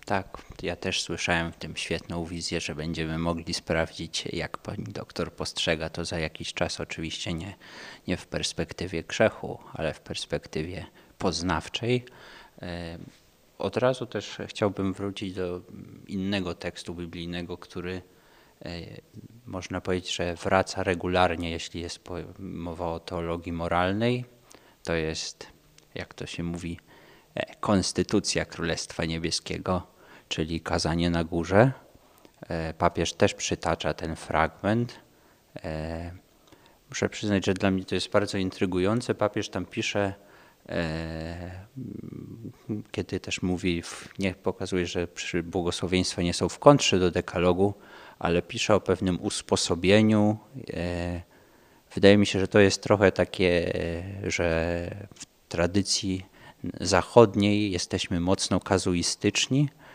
Tak, 0.06 0.38
ja 0.62 0.76
też 0.76 1.02
słyszałem 1.02 1.52
w 1.52 1.56
tym 1.56 1.76
świetną 1.76 2.24
wizję, 2.24 2.60
że 2.60 2.74
będziemy 2.74 3.18
mogli 3.18 3.54
sprawdzić, 3.54 4.24
jak 4.32 4.58
pani 4.58 4.84
doktor 4.84 5.32
postrzega 5.32 5.88
to 5.88 6.04
za 6.04 6.18
jakiś 6.18 6.52
czas. 6.54 6.80
Oczywiście 6.80 7.34
nie, 7.34 7.54
nie 8.06 8.16
w 8.16 8.26
perspektywie 8.26 9.02
grzechu, 9.02 9.58
ale 9.72 9.94
w 9.94 10.00
perspektywie 10.00 10.86
poznawczej. 11.18 12.04
E, 12.62 12.98
od 13.58 13.76
razu 13.76 14.06
też 14.06 14.38
chciałbym 14.46 14.92
wrócić 14.92 15.34
do 15.34 15.60
innego 16.06 16.54
tekstu 16.54 16.94
biblijnego, 16.94 17.58
który 17.58 18.02
e, 18.64 18.70
można 19.46 19.80
powiedzieć, 19.80 20.16
że 20.16 20.34
wraca 20.34 20.82
regularnie, 20.82 21.50
jeśli 21.50 21.80
jest 21.80 22.00
mowa 22.38 22.86
o 22.86 23.00
teologii 23.00 23.52
moralnej. 23.52 24.24
To 24.84 24.94
jest, 24.94 25.46
jak 25.94 26.14
to 26.14 26.26
się 26.26 26.42
mówi, 26.42 26.80
e, 27.34 27.56
konstytucja 27.56 28.44
Królestwa 28.44 29.04
Niebieskiego, 29.04 29.95
czyli 30.28 30.60
kazanie 30.60 31.10
na 31.10 31.24
górze. 31.24 31.72
Papież 32.78 33.12
też 33.12 33.34
przytacza 33.34 33.94
ten 33.94 34.16
fragment. 34.16 35.00
Muszę 36.88 37.08
przyznać, 37.08 37.46
że 37.46 37.54
dla 37.54 37.70
mnie 37.70 37.84
to 37.84 37.94
jest 37.94 38.10
bardzo 38.10 38.38
intrygujące. 38.38 39.14
Papież 39.14 39.48
tam 39.48 39.66
pisze, 39.66 40.14
E, 40.68 41.66
kiedy 42.90 43.20
też 43.20 43.42
mówi, 43.42 43.82
nie 44.18 44.34
pokazuje, 44.34 44.86
że 44.86 45.08
błogosławieństwa 45.44 46.22
nie 46.22 46.34
są 46.34 46.48
w 46.48 46.58
kontrze 46.58 46.98
do 46.98 47.10
dekalogu, 47.10 47.74
ale 48.18 48.42
pisze 48.42 48.74
o 48.74 48.80
pewnym 48.80 49.20
usposobieniu. 49.20 50.38
E, 50.72 51.22
wydaje 51.94 52.18
mi 52.18 52.26
się, 52.26 52.40
że 52.40 52.48
to 52.48 52.58
jest 52.58 52.82
trochę 52.82 53.12
takie, 53.12 53.72
że 54.26 54.90
w 55.14 55.26
tradycji 55.48 56.26
zachodniej 56.80 57.72
jesteśmy 57.72 58.20
mocno 58.20 58.60
kazuistyczni, 58.60 59.68
e, 59.70 59.85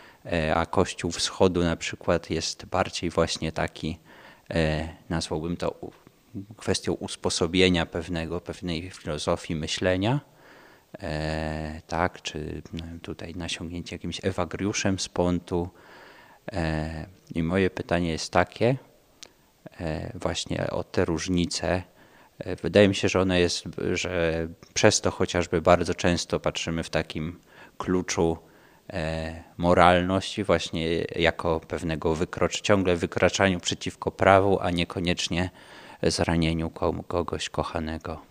a 0.56 0.66
Kościół 0.66 1.12
Wschodu 1.12 1.64
na 1.64 1.76
przykład 1.76 2.30
jest 2.30 2.66
bardziej 2.66 3.10
właśnie 3.10 3.52
taki, 3.52 4.00
nazwałbym 5.10 5.58
to 5.58 5.76
kwestią 6.58 6.94
usposobienia 6.94 7.86
pewnego, 7.86 8.42
pewnej 8.42 8.92
filozofii 8.92 9.56
myślenia. 9.56 10.20
E, 11.00 11.82
tak, 11.88 12.22
czy 12.22 12.62
no, 12.74 12.84
tutaj 13.02 13.36
nasiągnięcie 13.36 13.96
jakimś 13.96 14.26
ewagriuszem 14.26 15.00
z 15.00 15.10
pontu. 15.10 15.70
E, 16.52 17.06
I 17.36 17.44
moje 17.44 17.70
pytanie 17.70 18.12
jest 18.12 18.32
takie, 18.32 18.76
e, 19.80 20.12
właśnie 20.18 20.68
o 20.70 20.84
te 20.84 21.06
różnice. 21.06 21.84
Wydaje 22.62 22.88
mi 22.88 22.96
się, 22.96 23.10
że 23.10 23.22
one 23.22 23.40
jest, 23.40 23.64
że 23.94 24.48
przez 24.74 25.02
to 25.02 25.12
chociażby 25.12 25.62
bardzo 25.62 25.94
często 25.96 26.40
patrzymy 26.40 26.84
w 26.84 26.90
takim 26.90 27.40
kluczu 27.78 28.38
moralności 29.58 30.44
właśnie 30.44 30.88
jako 31.16 31.60
pewnego 31.60 32.16
wykrocz, 32.16 32.62
ciągle 32.62 32.96
wykraczaniu 32.96 33.60
przeciwko 33.60 34.12
prawu, 34.12 34.60
a 34.60 34.72
niekoniecznie 34.72 35.50
zranieniu 36.04 36.72
kogoś 37.08 37.50
kochanego. 37.50 38.22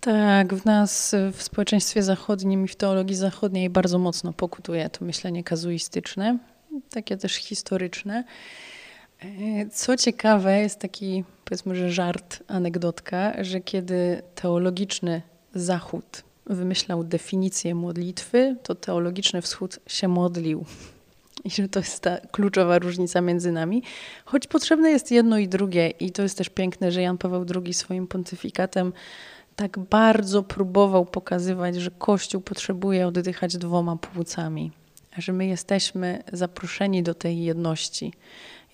Tak, 0.00 0.54
w 0.54 0.64
nas, 0.64 1.14
w 1.32 1.42
społeczeństwie 1.42 2.02
zachodnim 2.02 2.64
i 2.64 2.68
w 2.68 2.76
teologii 2.76 3.16
zachodniej 3.16 3.70
bardzo 3.70 3.98
mocno 3.98 4.32
pokutuje 4.32 4.90
to 4.90 5.04
myślenie 5.04 5.44
kazuistyczne, 5.44 6.38
takie 6.90 7.16
też 7.16 7.34
historyczne. 7.34 8.24
Co 9.72 9.96
ciekawe, 9.96 10.60
jest 10.60 10.78
taki, 10.78 11.24
powiedzmy, 11.44 11.74
że 11.74 11.90
żart, 11.90 12.42
anegdotka, 12.48 13.44
że 13.44 13.60
kiedy 13.60 14.22
teologiczny 14.34 15.22
Zachód 15.54 16.22
wymyślał 16.46 17.04
definicję 17.04 17.74
modlitwy, 17.74 18.56
to 18.62 18.74
teologiczny 18.74 19.42
Wschód 19.42 19.78
się 19.86 20.08
modlił. 20.08 20.64
I 21.44 21.50
że 21.50 21.68
to 21.68 21.80
jest 21.80 22.00
ta 22.00 22.16
kluczowa 22.16 22.78
różnica 22.78 23.20
między 23.20 23.52
nami. 23.52 23.82
Choć 24.24 24.46
potrzebne 24.46 24.90
jest 24.90 25.10
jedno 25.10 25.38
i 25.38 25.48
drugie, 25.48 25.90
i 25.90 26.10
to 26.10 26.22
jest 26.22 26.38
też 26.38 26.48
piękne, 26.48 26.92
że 26.92 27.02
Jan 27.02 27.18
Paweł 27.18 27.46
II 27.64 27.74
swoim 27.74 28.06
pontyfikatem 28.06 28.92
tak 29.56 29.78
bardzo 29.78 30.42
próbował 30.42 31.06
pokazywać, 31.06 31.76
że 31.76 31.90
Kościół 31.90 32.40
potrzebuje 32.40 33.06
oddychać 33.06 33.56
dwoma 33.56 33.96
płucami, 33.96 34.72
że 35.18 35.32
my 35.32 35.46
jesteśmy 35.46 36.22
zaproszeni 36.32 37.02
do 37.02 37.14
tej 37.14 37.42
jedności 37.42 38.12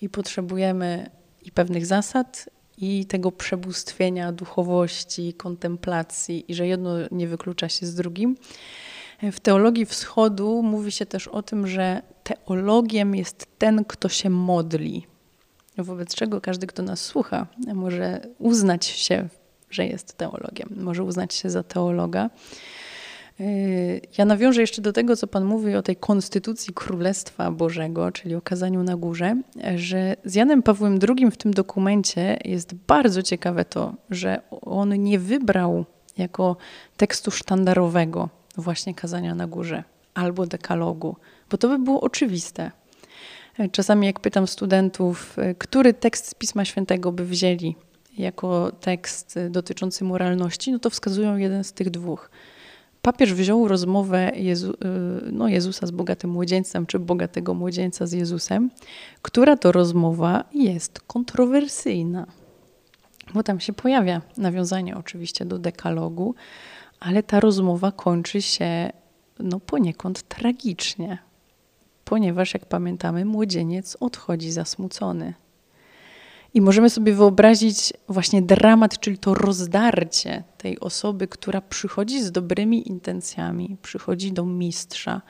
i 0.01 0.09
potrzebujemy 0.09 1.09
i 1.41 1.51
pewnych 1.51 1.85
zasad, 1.85 2.49
i 2.81 3.05
tego 3.05 3.31
przebóstwienia 3.31 4.31
duchowości, 4.31 5.33
kontemplacji, 5.33 6.51
i 6.51 6.55
że 6.55 6.67
jedno 6.67 6.95
nie 7.11 7.27
wyklucza 7.27 7.69
się 7.69 7.85
z 7.85 7.95
drugim. 7.95 8.37
W 9.31 9.39
teologii 9.39 9.85
wschodu 9.85 10.63
mówi 10.63 10.91
się 10.91 11.05
też 11.05 11.27
o 11.27 11.43
tym, 11.43 11.67
że 11.67 12.01
teologiem 12.23 13.15
jest 13.15 13.47
ten, 13.57 13.85
kto 13.85 14.09
się 14.09 14.29
modli. 14.29 15.07
Wobec 15.77 16.15
czego 16.15 16.41
każdy, 16.41 16.67
kto 16.67 16.83
nas 16.83 17.01
słucha, 17.01 17.47
może 17.73 18.21
uznać 18.39 18.85
się 18.85 19.29
że 19.69 19.85
jest 19.85 20.13
teologiem, 20.13 20.69
może 20.75 21.03
uznać 21.03 21.33
się 21.33 21.49
za 21.49 21.63
teologa. 21.63 22.29
Yy, 23.39 24.01
ja 24.17 24.25
nawiążę 24.25 24.61
jeszcze 24.61 24.81
do 24.81 24.93
tego, 24.93 25.15
co 25.15 25.27
Pan 25.27 25.45
mówi 25.45 25.75
o 25.75 25.81
tej 25.81 25.95
konstytucji 25.95 26.73
Królestwa 26.73 27.51
Bożego, 27.51 28.11
czyli 28.11 28.35
o 28.35 28.41
kazaniu 28.41 28.83
na 28.83 28.97
górze, 28.97 29.41
że 29.75 30.15
z 30.25 30.35
Janem 30.35 30.63
Pawłem 30.63 30.99
II 31.09 31.31
w 31.31 31.37
tym 31.37 31.53
dokumencie 31.53 32.39
jest 32.45 32.73
bardzo 32.73 33.23
ciekawe 33.23 33.65
to, 33.65 33.93
że 34.09 34.41
on 34.61 35.03
nie 35.03 35.19
wybrał 35.19 35.85
jako 36.17 36.57
tekstu 36.97 37.31
sztandarowego 37.31 38.29
właśnie 38.57 38.95
kazania 38.95 39.35
na 39.35 39.47
górze 39.47 39.83
albo 40.13 40.45
dekalogu, 40.45 41.15
bo 41.49 41.57
to 41.57 41.67
by 41.67 41.79
było 41.79 42.01
oczywiste. 42.01 42.71
Czasami 43.71 44.07
jak 44.07 44.19
pytam 44.19 44.47
studentów, 44.47 45.37
który 45.57 45.93
tekst 45.93 46.27
z 46.27 46.33
Pisma 46.33 46.65
Świętego 46.65 47.11
by 47.11 47.25
wzięli 47.25 47.75
jako 48.17 48.71
tekst 48.71 49.39
dotyczący 49.49 50.03
moralności, 50.03 50.71
no 50.71 50.79
to 50.79 50.89
wskazują 50.89 51.37
jeden 51.37 51.63
z 51.63 51.73
tych 51.73 51.89
dwóch. 51.89 52.29
Papież 53.01 53.33
wziął 53.33 53.67
rozmowę 53.67 54.31
Jezu, 54.35 54.71
y, 54.71 54.75
no 55.31 55.47
Jezusa 55.47 55.87
z 55.87 55.91
bogatym 55.91 56.29
młodzieńcem, 56.29 56.85
czy 56.85 56.99
bogatego 56.99 57.53
młodzieńca 57.53 58.07
z 58.07 58.11
Jezusem, 58.11 58.69
która 59.21 59.57
to 59.57 59.71
rozmowa 59.71 60.43
jest 60.53 60.99
kontrowersyjna, 60.99 62.27
bo 63.33 63.43
tam 63.43 63.59
się 63.59 63.73
pojawia 63.73 64.21
nawiązanie 64.37 64.97
oczywiście 64.97 65.45
do 65.45 65.59
dekalogu, 65.59 66.35
ale 66.99 67.23
ta 67.23 67.39
rozmowa 67.39 67.91
kończy 67.91 68.41
się 68.41 68.91
no 69.39 69.59
poniekąd 69.59 70.23
tragicznie, 70.23 71.17
ponieważ 72.05 72.53
jak 72.53 72.65
pamiętamy, 72.65 73.25
młodzieniec 73.25 73.97
odchodzi 73.99 74.51
zasmucony. 74.51 75.33
I 76.53 76.61
możemy 76.61 76.89
sobie 76.89 77.13
wyobrazić 77.13 77.93
właśnie 78.07 78.41
dramat, 78.41 78.99
czyli 78.99 79.17
to 79.17 79.33
rozdarcie 79.33 80.43
tej 80.57 80.79
osoby, 80.79 81.27
która 81.27 81.61
przychodzi 81.61 82.23
z 82.23 82.31
dobrymi 82.31 82.89
intencjami, 82.89 83.77
przychodzi 83.81 84.31
do 84.31 84.45
mistrza, 84.45 85.21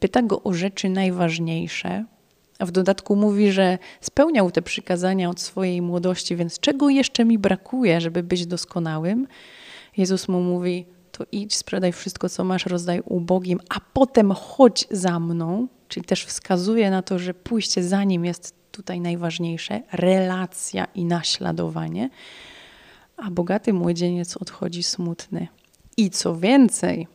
pyta 0.00 0.22
go 0.22 0.42
o 0.42 0.52
rzeczy 0.52 0.88
najważniejsze, 0.88 2.04
a 2.58 2.66
w 2.66 2.70
dodatku 2.70 3.16
mówi, 3.16 3.52
że 3.52 3.78
spełniał 4.00 4.50
te 4.50 4.62
przykazania 4.62 5.30
od 5.30 5.40
swojej 5.40 5.82
młodości, 5.82 6.36
więc 6.36 6.60
czego 6.60 6.88
jeszcze 6.88 7.24
mi 7.24 7.38
brakuje, 7.38 8.00
żeby 8.00 8.22
być 8.22 8.46
doskonałym? 8.46 9.26
Jezus 9.96 10.28
mu 10.28 10.40
mówi: 10.40 10.86
To 11.12 11.24
idź, 11.32 11.56
sprzedaj 11.56 11.92
wszystko, 11.92 12.28
co 12.28 12.44
masz, 12.44 12.66
rozdaj 12.66 13.02
ubogim, 13.04 13.60
a 13.68 13.80
potem 13.92 14.30
chodź 14.30 14.86
za 14.90 15.20
mną. 15.20 15.68
Czyli 15.88 16.06
też 16.06 16.24
wskazuje 16.24 16.90
na 16.90 17.02
to, 17.02 17.18
że 17.18 17.34
pójście 17.34 17.82
za 17.84 18.04
nim 18.04 18.24
jest 18.24 18.61
tutaj 18.72 19.00
najważniejsze 19.00 19.80
relacja 19.92 20.84
i 20.94 21.04
naśladowanie, 21.04 22.10
a 23.16 23.30
bogaty 23.30 23.72
młodzieniec 23.72 24.36
odchodzi 24.36 24.82
smutny. 24.82 25.48
I 25.96 26.10
co 26.10 26.36
więcej, 26.36 27.06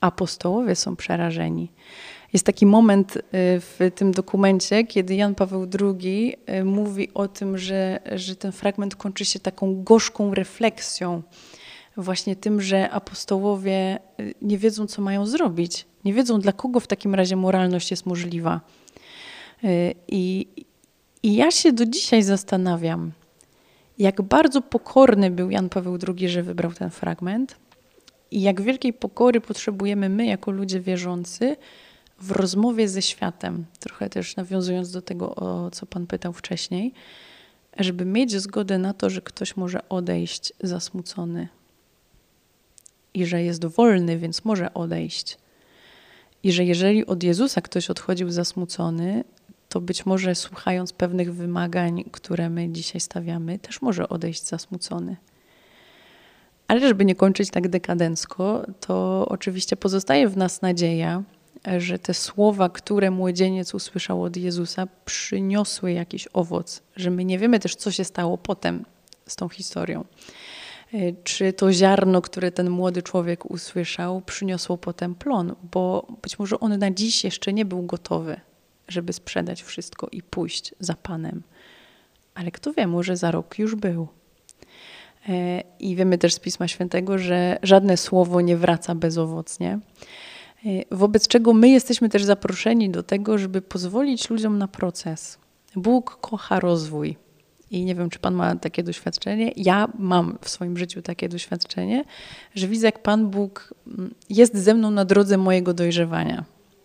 apostołowie 0.00 0.76
są 0.76 0.96
przerażeni. 0.96 1.70
Jest 2.32 2.46
taki 2.46 2.66
moment 2.66 3.16
y, 3.16 3.20
w 3.32 3.78
tym 3.94 4.12
dokumencie, 4.12 4.84
kiedy 4.84 5.14
Jan 5.14 5.34
Paweł 5.34 5.66
II 5.80 6.36
y, 6.50 6.64
mówi 6.64 7.08
o 7.14 7.28
tym, 7.28 7.58
że, 7.58 8.00
że 8.14 8.36
ten 8.36 8.52
fragment 8.52 8.96
kończy 8.96 9.24
się 9.24 9.40
taką 9.40 9.82
gorzką 9.82 10.34
refleksją, 10.34 11.22
właśnie 11.96 12.36
tym, 12.36 12.60
że 12.60 12.90
apostołowie 12.90 13.98
y, 14.20 14.34
nie 14.42 14.58
wiedzą, 14.58 14.86
co 14.86 15.02
mają 15.02 15.26
zrobić. 15.26 15.86
Nie 16.04 16.14
wiedzą, 16.14 16.40
dla 16.40 16.52
kogo 16.52 16.80
w 16.80 16.86
takim 16.86 17.14
razie 17.14 17.36
moralność 17.36 17.90
jest 17.90 18.06
możliwa. 18.06 18.60
I, 20.08 20.46
i 21.24 21.34
ja 21.34 21.50
się 21.50 21.72
do 21.72 21.86
dzisiaj 21.86 22.22
zastanawiam, 22.22 23.12
jak 23.98 24.22
bardzo 24.22 24.62
pokorny 24.62 25.30
był 25.30 25.50
Jan 25.50 25.68
Paweł 25.68 25.98
II, 26.08 26.28
że 26.28 26.42
wybrał 26.42 26.72
ten 26.72 26.90
fragment 26.90 27.56
i 28.30 28.42
jak 28.42 28.62
wielkiej 28.62 28.92
pokory 28.92 29.40
potrzebujemy 29.40 30.08
my, 30.08 30.26
jako 30.26 30.50
ludzie 30.50 30.80
wierzący, 30.80 31.56
w 32.20 32.30
rozmowie 32.30 32.88
ze 32.88 33.02
światem, 33.02 33.64
trochę 33.80 34.10
też 34.10 34.36
nawiązując 34.36 34.90
do 34.90 35.02
tego, 35.02 35.34
o 35.34 35.70
co 35.70 35.86
Pan 35.86 36.06
pytał 36.06 36.32
wcześniej, 36.32 36.92
żeby 37.78 38.04
mieć 38.04 38.40
zgodę 38.40 38.78
na 38.78 38.94
to, 38.94 39.10
że 39.10 39.22
ktoś 39.22 39.56
może 39.56 39.88
odejść 39.88 40.52
zasmucony 40.60 41.48
i 43.14 43.26
że 43.26 43.42
jest 43.42 43.64
wolny, 43.66 44.18
więc 44.18 44.44
może 44.44 44.74
odejść. 44.74 45.38
I 46.42 46.52
że 46.52 46.64
jeżeli 46.64 47.06
od 47.06 47.22
Jezusa 47.22 47.60
ktoś 47.60 47.90
odchodził 47.90 48.30
zasmucony, 48.30 49.24
to 49.74 49.80
być 49.80 50.06
może 50.06 50.34
słuchając 50.34 50.92
pewnych 50.92 51.34
wymagań, 51.34 52.04
które 52.12 52.50
my 52.50 52.68
dzisiaj 52.68 53.00
stawiamy, 53.00 53.58
też 53.58 53.82
może 53.82 54.08
odejść 54.08 54.46
zasmucony. 54.46 55.16
Ale 56.68 56.80
żeby 56.80 57.04
nie 57.04 57.14
kończyć 57.14 57.50
tak 57.50 57.68
dekadencko, 57.68 58.66
to 58.80 59.26
oczywiście 59.28 59.76
pozostaje 59.76 60.28
w 60.28 60.36
nas 60.36 60.62
nadzieja, 60.62 61.22
że 61.78 61.98
te 61.98 62.14
słowa, 62.14 62.68
które 62.68 63.10
młodzieniec 63.10 63.74
usłyszał 63.74 64.22
od 64.22 64.36
Jezusa, 64.36 64.88
przyniosły 65.04 65.92
jakiś 65.92 66.28
owoc, 66.32 66.82
że 66.96 67.10
my 67.10 67.24
nie 67.24 67.38
wiemy 67.38 67.60
też, 67.60 67.74
co 67.76 67.90
się 67.90 68.04
stało 68.04 68.38
potem 68.38 68.84
z 69.26 69.36
tą 69.36 69.48
historią. 69.48 70.04
E, 70.92 71.12
czy 71.24 71.52
to 71.52 71.72
ziarno, 71.72 72.22
które 72.22 72.52
ten 72.52 72.70
młody 72.70 73.02
człowiek 73.02 73.50
usłyszał, 73.50 74.20
przyniosło 74.20 74.78
potem 74.78 75.14
plon, 75.14 75.54
bo 75.72 76.06
być 76.22 76.38
może 76.38 76.60
on 76.60 76.78
na 76.78 76.90
dziś 76.90 77.24
jeszcze 77.24 77.52
nie 77.52 77.64
był 77.64 77.82
gotowy, 77.82 78.40
żeby 78.88 79.12
sprzedać 79.12 79.62
wszystko 79.62 80.08
i 80.12 80.22
pójść 80.22 80.74
za 80.80 80.94
Panem. 80.94 81.42
Ale 82.34 82.50
kto 82.50 82.72
wie, 82.72 82.86
może 82.86 83.16
za 83.16 83.30
rok 83.30 83.58
już 83.58 83.74
był. 83.74 84.08
E, 85.28 85.62
I 85.78 85.96
wiemy 85.96 86.18
też 86.18 86.34
z 86.34 86.38
Pisma 86.38 86.68
Świętego, 86.68 87.18
że 87.18 87.58
żadne 87.62 87.96
słowo 87.96 88.40
nie 88.40 88.56
wraca 88.56 88.94
bezowocnie. 88.94 89.78
E, 90.66 90.68
wobec 90.90 91.28
czego 91.28 91.52
my 91.52 91.68
jesteśmy 91.68 92.08
też 92.08 92.24
zaproszeni 92.24 92.90
do 92.90 93.02
tego, 93.02 93.38
żeby 93.38 93.62
pozwolić 93.62 94.30
ludziom 94.30 94.58
na 94.58 94.68
proces. 94.68 95.38
Bóg 95.76 96.18
kocha 96.20 96.60
rozwój. 96.60 97.16
I 97.70 97.84
nie 97.84 97.94
wiem, 97.94 98.10
czy 98.10 98.18
Pan 98.18 98.34
ma 98.34 98.56
takie 98.56 98.82
doświadczenie. 98.82 99.52
Ja 99.56 99.88
mam 99.98 100.38
w 100.40 100.48
swoim 100.48 100.76
życiu 100.76 101.02
takie 101.02 101.28
doświadczenie, 101.28 102.04
że 102.54 102.68
widzę, 102.68 102.86
jak 102.86 103.02
Pan 103.02 103.30
Bóg 103.30 103.74
mm, 103.86 104.14
jest 104.30 104.56
ze 104.56 104.74
mną 104.74 104.90
na 104.90 105.04
drodze 105.04 105.38
mojego 105.38 105.74
dojrzewania. 105.74 106.44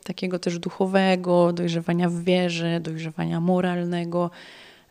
Takiego 0.10 0.40
też 0.40 0.60
duchowego, 0.60 1.54
dojrzewania 1.54 2.10
w 2.10 2.24
wierze, 2.24 2.80
dojrzewania 2.80 3.42
moralnego, 3.42 4.32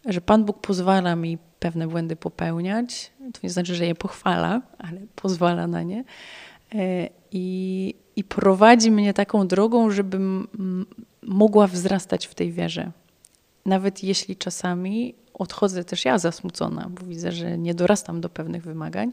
że 0.07 0.21
Pan 0.21 0.45
Bóg 0.45 0.61
pozwala 0.61 1.17
mi 1.17 1.39
pewne 1.59 1.89
błędy 1.89 2.17
popełniać. 2.17 3.11
To 3.33 3.41
nie 3.43 3.51
znaczy, 3.51 3.75
że 3.75 3.87
je 3.87 3.95
pochwala, 3.95 4.63
ale 4.79 5.01
pozwala 5.15 5.67
na 5.67 5.83
nie. 5.83 6.05
E, 6.75 7.09
I, 7.33 7.95
i 8.17 8.25
prowadzi 8.25 8.91
mnie 8.91 9.15
taką 9.15 9.47
drogą, 9.49 9.91
żebym 9.91 10.49
mogła 11.23 11.67
wzrastać 11.67 12.27
w 12.27 12.35
tej 12.35 12.53
wierze. 12.53 12.91
Nawet 13.67 14.05
jeśli 14.05 14.37
czasami 14.37 15.15
odchodzę 15.35 15.85
też 15.85 16.05
ja 16.05 16.19
zasmucona, 16.19 16.89
bo 16.91 17.07
widzę, 17.07 17.33
że 17.33 17.59
nie 17.59 17.75
dorastam 17.75 18.21
do 18.21 18.29
pewnych 18.29 18.63
wymagań, 18.63 19.13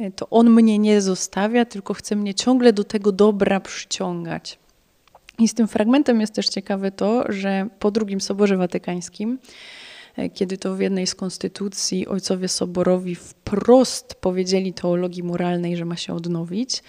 e, 0.00 0.10
to 0.10 0.30
on 0.30 0.50
mnie 0.50 0.78
nie 0.78 1.00
zostawia, 1.00 1.64
tylko 1.64 1.94
chce 1.94 2.16
mnie 2.16 2.34
ciągle 2.34 2.72
do 2.72 2.84
tego 2.84 3.12
dobra 3.12 3.60
przyciągać. 3.60 4.61
I 5.38 5.48
z 5.48 5.54
tym 5.54 5.68
fragmentem 5.68 6.20
jest 6.20 6.34
też 6.34 6.48
ciekawe 6.48 6.90
to, 6.90 7.24
że 7.28 7.66
po 7.78 7.90
drugim 7.90 8.20
Soborze 8.20 8.56
Watykańskim 8.56 9.38
E, 10.16 10.30
kiedy 10.30 10.58
to 10.58 10.74
w 10.74 10.80
jednej 10.80 11.06
z 11.06 11.14
konstytucji 11.14 12.06
ojcowie 12.06 12.48
soborowi 12.48 13.14
wprost 13.14 14.14
powiedzieli 14.14 14.72
teologii 14.72 15.22
moralnej, 15.22 15.76
że 15.76 15.84
ma 15.84 15.96
się 15.96 16.14
odnowić, 16.14 16.82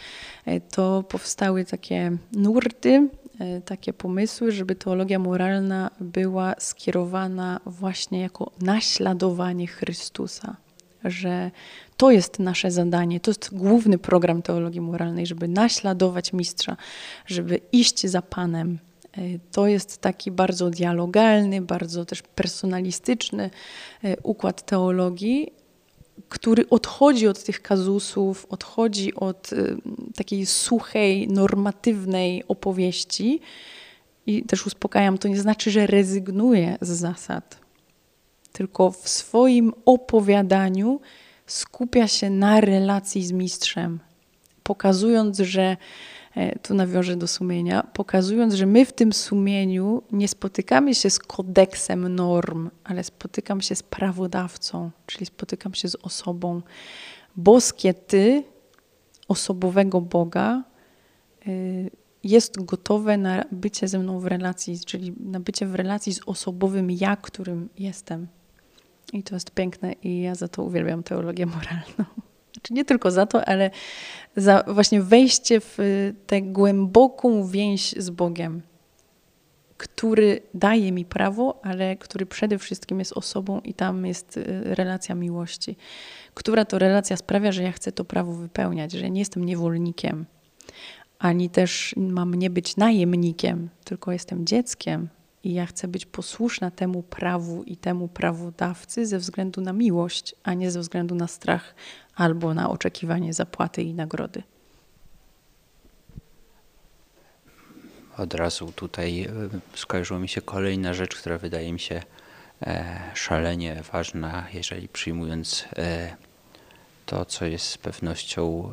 e, 0.45 0.61
to 0.61 1.03
powstały 1.03 1.65
takie 1.65 2.17
nurty, 2.31 3.09
e, 3.39 3.61
takie 3.61 3.93
pomysły, 3.93 4.51
żeby 4.51 4.75
teologia 4.75 5.19
moralna 5.19 5.89
była 5.99 6.55
skierowana 6.59 7.59
właśnie 7.65 8.21
jako 8.21 8.51
naśladowanie 8.61 9.67
Chrystusa. 9.67 10.55
Że 11.03 11.51
to 11.97 12.11
jest 12.11 12.39
nasze 12.39 12.71
zadanie, 12.71 13.19
to 13.19 13.31
jest 13.31 13.53
główny 13.53 13.97
program 13.97 14.41
teologii 14.41 14.81
moralnej, 14.81 15.25
żeby 15.25 15.47
naśladować 15.47 16.33
mistrza, 16.33 16.77
żeby 17.25 17.59
iść 17.71 18.07
za 18.07 18.21
Panem, 18.21 18.79
to 19.51 19.67
jest 19.67 19.97
taki 19.97 20.31
bardzo 20.31 20.69
dialogalny, 20.69 21.61
bardzo 21.61 22.05
też 22.05 22.21
personalistyczny 22.21 23.49
e, 24.03 24.17
układ 24.23 24.65
teologii, 24.65 25.53
który 26.29 26.69
odchodzi 26.69 27.27
od 27.27 27.43
tych 27.43 27.61
kazusów, 27.61 28.47
odchodzi 28.49 29.15
od 29.15 29.53
e, 29.53 29.55
takiej 30.15 30.45
suchej, 30.45 31.27
normatywnej 31.27 32.43
opowieści. 32.47 33.39
I 34.25 34.43
też 34.43 34.67
uspokajam, 34.67 35.17
to 35.17 35.27
nie 35.27 35.41
znaczy, 35.41 35.71
że 35.71 35.87
rezygnuje 35.87 36.77
z 36.81 36.89
zasad, 36.89 37.59
tylko 38.53 38.91
w 38.91 39.09
swoim 39.09 39.73
opowiadaniu 39.85 40.99
skupia 41.47 42.07
się 42.07 42.29
na 42.29 42.61
relacji 42.61 43.25
z 43.25 43.31
mistrzem, 43.31 43.99
pokazując, 44.63 45.39
że 45.39 45.77
E, 46.35 46.59
tu 46.59 46.73
nawiążę 46.73 47.15
do 47.15 47.27
sumienia, 47.27 47.83
pokazując, 47.93 48.53
że 48.53 48.65
my 48.65 48.85
w 48.85 48.93
tym 48.93 49.13
sumieniu 49.13 50.03
nie 50.11 50.27
spotykamy 50.27 50.95
się 50.95 51.09
z 51.09 51.19
kodeksem 51.19 52.15
norm, 52.15 52.69
ale 52.83 53.03
spotykam 53.03 53.61
się 53.61 53.75
z 53.75 53.83
prawodawcą, 53.83 54.91
czyli 55.05 55.25
spotykam 55.25 55.73
się 55.73 55.87
z 55.87 55.95
osobą. 55.95 56.61
Boskie 57.35 57.93
Ty, 57.93 58.43
osobowego 59.27 60.01
Boga, 60.01 60.63
e, 61.47 61.51
jest 62.23 62.65
gotowe 62.65 63.17
na 63.17 63.43
bycie 63.51 63.87
ze 63.87 63.99
mną 63.99 64.19
w 64.19 64.25
relacji, 64.25 64.79
czyli 64.85 65.13
na 65.19 65.39
bycie 65.39 65.65
w 65.65 65.75
relacji 65.75 66.13
z 66.13 66.19
osobowym 66.25 66.91
ja, 66.91 67.15
którym 67.15 67.69
jestem. 67.77 68.27
I 69.13 69.23
to 69.23 69.35
jest 69.35 69.51
piękne 69.51 69.93
i 69.93 70.21
ja 70.21 70.35
za 70.35 70.47
to 70.47 70.63
uwielbiam 70.63 71.03
teologię 71.03 71.45
moralną. 71.45 72.05
Znaczy 72.53 72.73
nie 72.73 72.85
tylko 72.85 73.11
za 73.11 73.25
to, 73.25 73.45
ale 73.45 73.71
za 74.35 74.63
właśnie 74.67 75.01
wejście 75.01 75.59
w 75.59 75.77
tę 76.27 76.41
głęboką 76.41 77.47
więź 77.47 77.91
z 77.97 78.09
Bogiem, 78.09 78.61
który 79.77 80.41
daje 80.53 80.91
mi 80.91 81.05
prawo, 81.05 81.59
ale 81.63 81.95
który 81.95 82.25
przede 82.25 82.57
wszystkim 82.57 82.99
jest 82.99 83.13
osobą 83.13 83.59
i 83.59 83.73
tam 83.73 84.05
jest 84.05 84.37
y, 84.37 84.43
relacja 84.63 85.15
miłości, 85.15 85.75
która 86.33 86.65
to 86.65 86.79
relacja 86.79 87.17
sprawia, 87.17 87.51
że 87.51 87.63
ja 87.63 87.71
chcę 87.71 87.91
to 87.91 88.05
prawo 88.05 88.33
wypełniać, 88.33 88.91
że 88.91 89.09
nie 89.09 89.21
jestem 89.21 89.45
niewolnikiem, 89.45 90.25
ani 91.19 91.49
też 91.49 91.93
mam 91.97 92.35
nie 92.35 92.49
być 92.49 92.77
najemnikiem, 92.77 93.69
tylko 93.83 94.11
jestem 94.11 94.45
dzieckiem 94.45 95.09
i 95.43 95.53
ja 95.53 95.65
chcę 95.65 95.87
być 95.87 96.05
posłuszna 96.05 96.71
temu 96.71 97.03
prawu 97.03 97.63
i 97.63 97.77
temu 97.77 98.07
prawodawcy 98.07 99.05
ze 99.05 99.19
względu 99.19 99.61
na 99.61 99.73
miłość, 99.73 100.35
a 100.43 100.53
nie 100.53 100.71
ze 100.71 100.79
względu 100.79 101.15
na 101.15 101.27
strach 101.27 101.75
albo 102.15 102.53
na 102.53 102.69
oczekiwanie 102.69 103.33
zapłaty 103.33 103.83
i 103.83 103.93
nagrody. 103.93 104.43
Od 108.17 108.33
razu 108.33 108.71
tutaj 108.75 109.21
e, 109.21 109.29
skojarzyła 109.75 110.19
mi 110.19 110.29
się 110.29 110.41
kolejna 110.41 110.93
rzecz, 110.93 111.15
która 111.15 111.37
wydaje 111.37 111.73
mi 111.73 111.79
się 111.79 112.01
e, 112.61 112.99
szalenie 113.13 113.81
ważna, 113.91 114.47
jeżeli 114.53 114.87
przyjmując 114.87 115.65
e, 115.77 116.15
to, 117.05 117.25
co 117.25 117.45
jest 117.45 117.65
z 117.65 117.77
pewnością, 117.77 118.71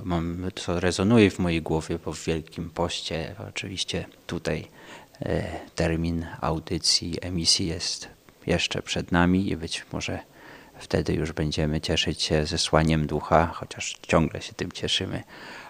co 0.54 0.80
rezonuje 0.80 1.30
w 1.30 1.38
mojej 1.38 1.62
głowie, 1.62 1.98
w 1.98 2.24
Wielkim 2.24 2.70
Poście 2.70 3.34
oczywiście 3.48 4.04
tutaj 4.26 4.68
termin 5.74 6.26
audycji, 6.40 7.18
emisji 7.20 7.66
jest 7.66 8.08
jeszcze 8.46 8.82
przed 8.82 9.12
nami 9.12 9.50
i 9.50 9.56
być 9.56 9.84
może 9.92 10.18
wtedy 10.78 11.12
już 11.14 11.32
będziemy 11.32 11.80
cieszyć 11.80 12.22
się 12.22 12.46
zesłaniem 12.46 13.06
ducha, 13.06 13.46
chociaż 13.46 13.96
ciągle 14.02 14.42
się 14.42 14.52
tym 14.52 14.72
cieszymy, 14.72 15.22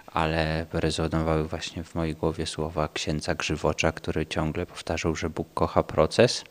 ale 0.07 0.65
rezonowały 0.73 1.47
właśnie 1.47 1.83
w 1.83 1.95
mojej 1.95 2.15
głowie 2.15 2.45
słowa 2.45 2.89
księdza 2.93 3.35
Grzywocza, 3.35 3.91
który 3.91 4.25
ciągle 4.25 4.65
powtarzał, 4.65 5.15
że 5.15 5.29
Bóg 5.29 5.47
kocha 5.53 5.83
proces, 5.83 6.43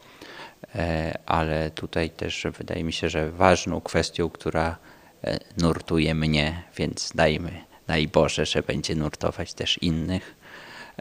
e, 0.75 1.19
ale 1.27 1.71
tutaj 1.71 2.11
też 2.11 2.47
wydaje 2.59 2.85
mi 2.85 2.93
się, 2.93 3.09
że 3.09 3.31
ważną 3.31 3.81
kwestią, 3.81 4.31
która 4.31 4.77
e, 5.25 5.39
nurtuje 5.57 6.15
mnie, 6.15 6.63
więc 6.77 7.13
dajmy, 7.15 7.65
daj 7.87 8.09
Boże, 8.09 8.47
że 8.47 8.63
będzie 8.63 8.95
nurtować 8.95 9.55
też 9.55 9.79
innych, 9.83 10.35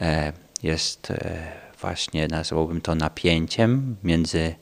e, 0.02 0.34
jest 0.64 1.14
właśnie, 1.82 2.28
nazwałbym 2.28 2.82
to 2.82 2.96
napięciem 2.96 3.96
między 4.04 4.56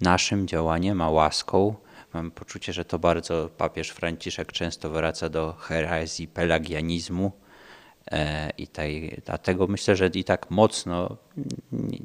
naszym 0.00 0.48
działaniem 0.48 1.00
a 1.00 1.10
łaską, 1.10 1.76
Mam 2.16 2.30
poczucie, 2.30 2.72
że 2.72 2.84
to 2.84 2.98
bardzo 2.98 3.50
papież 3.56 3.90
Franciszek 3.90 4.52
często 4.52 4.90
wraca 4.90 5.28
do 5.28 5.52
herezji 5.52 6.28
pelagianizmu. 6.28 7.32
E, 8.10 8.50
I 8.58 8.68
tej, 8.68 9.22
dlatego 9.24 9.66
myślę, 9.66 9.96
że 9.96 10.06
i 10.06 10.24
tak 10.24 10.50
mocno 10.50 11.16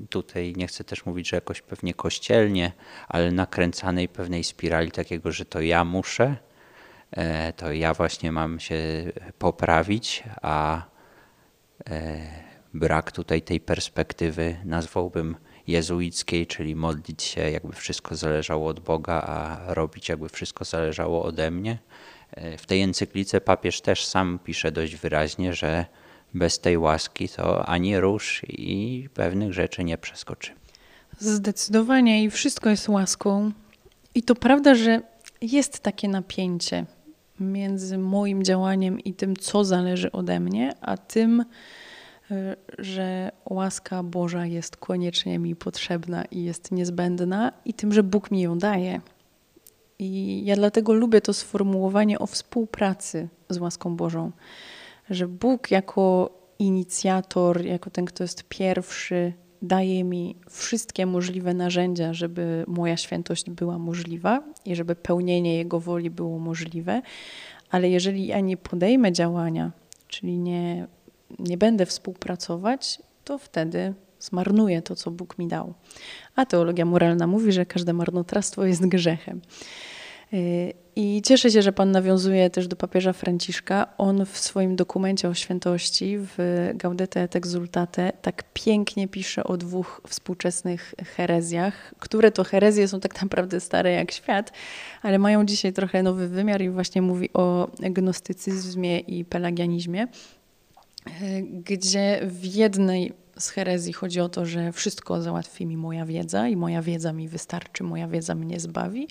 tutaj 0.09 0.53
nie 0.57 0.67
chcę 0.67 0.83
też 0.83 1.05
mówić, 1.05 1.29
że 1.29 1.37
jakoś 1.37 1.61
pewnie 1.61 1.93
kościelnie, 1.93 2.71
ale 3.07 3.31
nakręcanej 3.31 4.09
pewnej 4.09 4.43
spirali 4.43 4.91
takiego, 4.91 5.31
że 5.31 5.45
to 5.45 5.61
ja 5.61 5.83
muszę, 5.85 6.35
e, 7.11 7.53
to 7.53 7.71
ja 7.71 7.93
właśnie 7.93 8.31
mam 8.31 8.59
się 8.59 8.77
poprawić, 9.39 10.23
a 10.41 10.83
e, 11.89 12.50
brak 12.73 13.11
tutaj 13.11 13.41
tej 13.41 13.59
perspektywy 13.59 14.57
nazwałbym 14.65 15.35
jezuickiej, 15.67 16.47
czyli 16.47 16.75
modlić 16.75 17.23
się, 17.23 17.49
jakby 17.49 17.73
wszystko 17.73 18.15
zależało 18.15 18.67
od 18.67 18.79
Boga, 18.79 19.13
a 19.13 19.73
robić, 19.73 20.09
jakby 20.09 20.29
wszystko 20.29 20.65
zależało 20.65 21.23
ode 21.23 21.51
mnie. 21.51 21.77
E, 22.31 22.57
w 22.57 22.65
tej 22.65 22.81
encyklice 22.81 23.41
papież 23.41 23.81
też 23.81 24.05
sam 24.05 24.39
pisze 24.43 24.71
dość 24.71 24.95
wyraźnie, 24.95 25.53
że 25.53 25.85
bez 26.33 26.59
tej 26.59 26.77
łaski 26.77 27.29
to 27.29 27.65
ani 27.65 27.99
rusz 27.99 28.41
i 28.47 29.09
pewnych 29.13 29.53
rzeczy 29.53 29.83
nie 29.83 29.97
przeskoczy. 29.97 30.51
Zdecydowanie 31.19 32.23
i 32.23 32.29
wszystko 32.29 32.69
jest 32.69 32.89
łaską. 32.89 33.51
I 34.15 34.23
to 34.23 34.35
prawda, 34.35 34.75
że 34.75 35.01
jest 35.41 35.79
takie 35.79 36.07
napięcie 36.07 36.85
między 37.39 37.97
moim 37.97 38.43
działaniem 38.43 38.99
i 38.99 39.13
tym, 39.13 39.37
co 39.37 39.65
zależy 39.65 40.11
ode 40.11 40.39
mnie, 40.39 40.73
a 40.81 40.97
tym, 40.97 41.45
że 42.77 43.31
łaska 43.49 44.03
Boża 44.03 44.45
jest 44.45 44.77
koniecznie 44.77 45.39
mi 45.39 45.55
potrzebna 45.55 46.25
i 46.25 46.43
jest 46.43 46.71
niezbędna, 46.71 47.51
i 47.65 47.73
tym, 47.73 47.93
że 47.93 48.03
Bóg 48.03 48.31
mi 48.31 48.41
ją 48.41 48.57
daje. 48.57 49.01
I 49.99 50.41
ja 50.45 50.55
dlatego 50.55 50.93
lubię 50.93 51.21
to 51.21 51.33
sformułowanie 51.33 52.19
o 52.19 52.27
współpracy 52.27 53.27
z 53.49 53.57
łaską 53.57 53.95
Bożą, 53.95 54.31
że 55.09 55.27
Bóg 55.27 55.71
jako 55.71 56.31
inicjator, 56.59 57.65
jako 57.65 57.89
ten, 57.89 58.05
kto 58.05 58.23
jest 58.23 58.43
pierwszy, 58.43 59.33
daje 59.61 60.03
mi 60.03 60.35
wszystkie 60.49 61.05
możliwe 61.05 61.53
narzędzia, 61.53 62.13
żeby 62.13 62.63
moja 62.67 62.97
świętość 62.97 63.49
była 63.49 63.79
możliwa 63.79 64.43
i 64.65 64.75
żeby 64.75 64.95
pełnienie 64.95 65.57
Jego 65.57 65.79
woli 65.79 66.09
było 66.09 66.39
możliwe. 66.39 67.01
Ale 67.69 67.89
jeżeli 67.89 68.27
ja 68.27 68.39
nie 68.39 68.57
podejmę 68.57 69.11
działania, 69.11 69.71
czyli 70.07 70.37
nie, 70.37 70.87
nie 71.39 71.57
będę 71.57 71.85
współpracować, 71.85 72.99
to 73.23 73.37
wtedy 73.37 73.93
zmarnuję 74.19 74.81
to, 74.81 74.95
co 74.95 75.11
Bóg 75.11 75.37
mi 75.37 75.47
dał. 75.47 75.73
A 76.35 76.45
teologia 76.45 76.85
moralna 76.85 77.27
mówi, 77.27 77.51
że 77.51 77.65
każde 77.65 77.93
marnotrawstwo 77.93 78.65
jest 78.65 78.85
grzechem. 78.85 79.41
Y, 80.33 80.73
I 80.95 81.21
cieszę 81.25 81.51
się, 81.51 81.61
że 81.61 81.71
Pan 81.71 81.91
nawiązuje 81.91 82.49
też 82.49 82.67
do 82.67 82.75
papieża 82.75 83.13
Franciszka. 83.13 83.87
On 83.97 84.25
w 84.25 84.37
swoim 84.37 84.75
dokumencie 84.75 85.29
o 85.29 85.33
świętości 85.33 86.17
w 86.19 86.37
Gaudete 86.75 87.21
et 87.21 87.35
Exultate 87.35 88.11
tak 88.21 88.43
pięknie 88.53 89.07
pisze 89.07 89.43
o 89.43 89.57
dwóch 89.57 90.01
współczesnych 90.07 90.93
herezjach, 91.15 91.93
które 91.99 92.31
to 92.31 92.43
herezje 92.43 92.87
są 92.87 92.99
tak 92.99 93.21
naprawdę 93.21 93.59
stare 93.59 93.91
jak 93.91 94.11
świat, 94.11 94.51
ale 95.01 95.19
mają 95.19 95.45
dzisiaj 95.45 95.73
trochę 95.73 96.03
nowy 96.03 96.27
wymiar 96.27 96.61
i 96.61 96.69
właśnie 96.69 97.01
mówi 97.01 97.33
o 97.33 97.67
gnostycyzmie 97.79 98.99
i 98.99 99.25
pelagianizmie, 99.25 100.07
gdzie 101.63 102.21
w 102.23 102.45
jednej 102.45 103.13
z 103.39 103.49
herezji 103.49 103.93
chodzi 103.93 104.19
o 104.19 104.29
to, 104.29 104.45
że 104.45 104.71
wszystko 104.71 105.21
załatwi 105.21 105.65
mi 105.65 105.77
moja 105.77 106.05
wiedza 106.05 106.47
i 106.47 106.55
moja 106.55 106.81
wiedza 106.81 107.13
mi 107.13 107.27
wystarczy, 107.27 107.83
moja 107.83 108.07
wiedza 108.07 108.35
mnie 108.35 108.59
zbawi, 108.59 109.07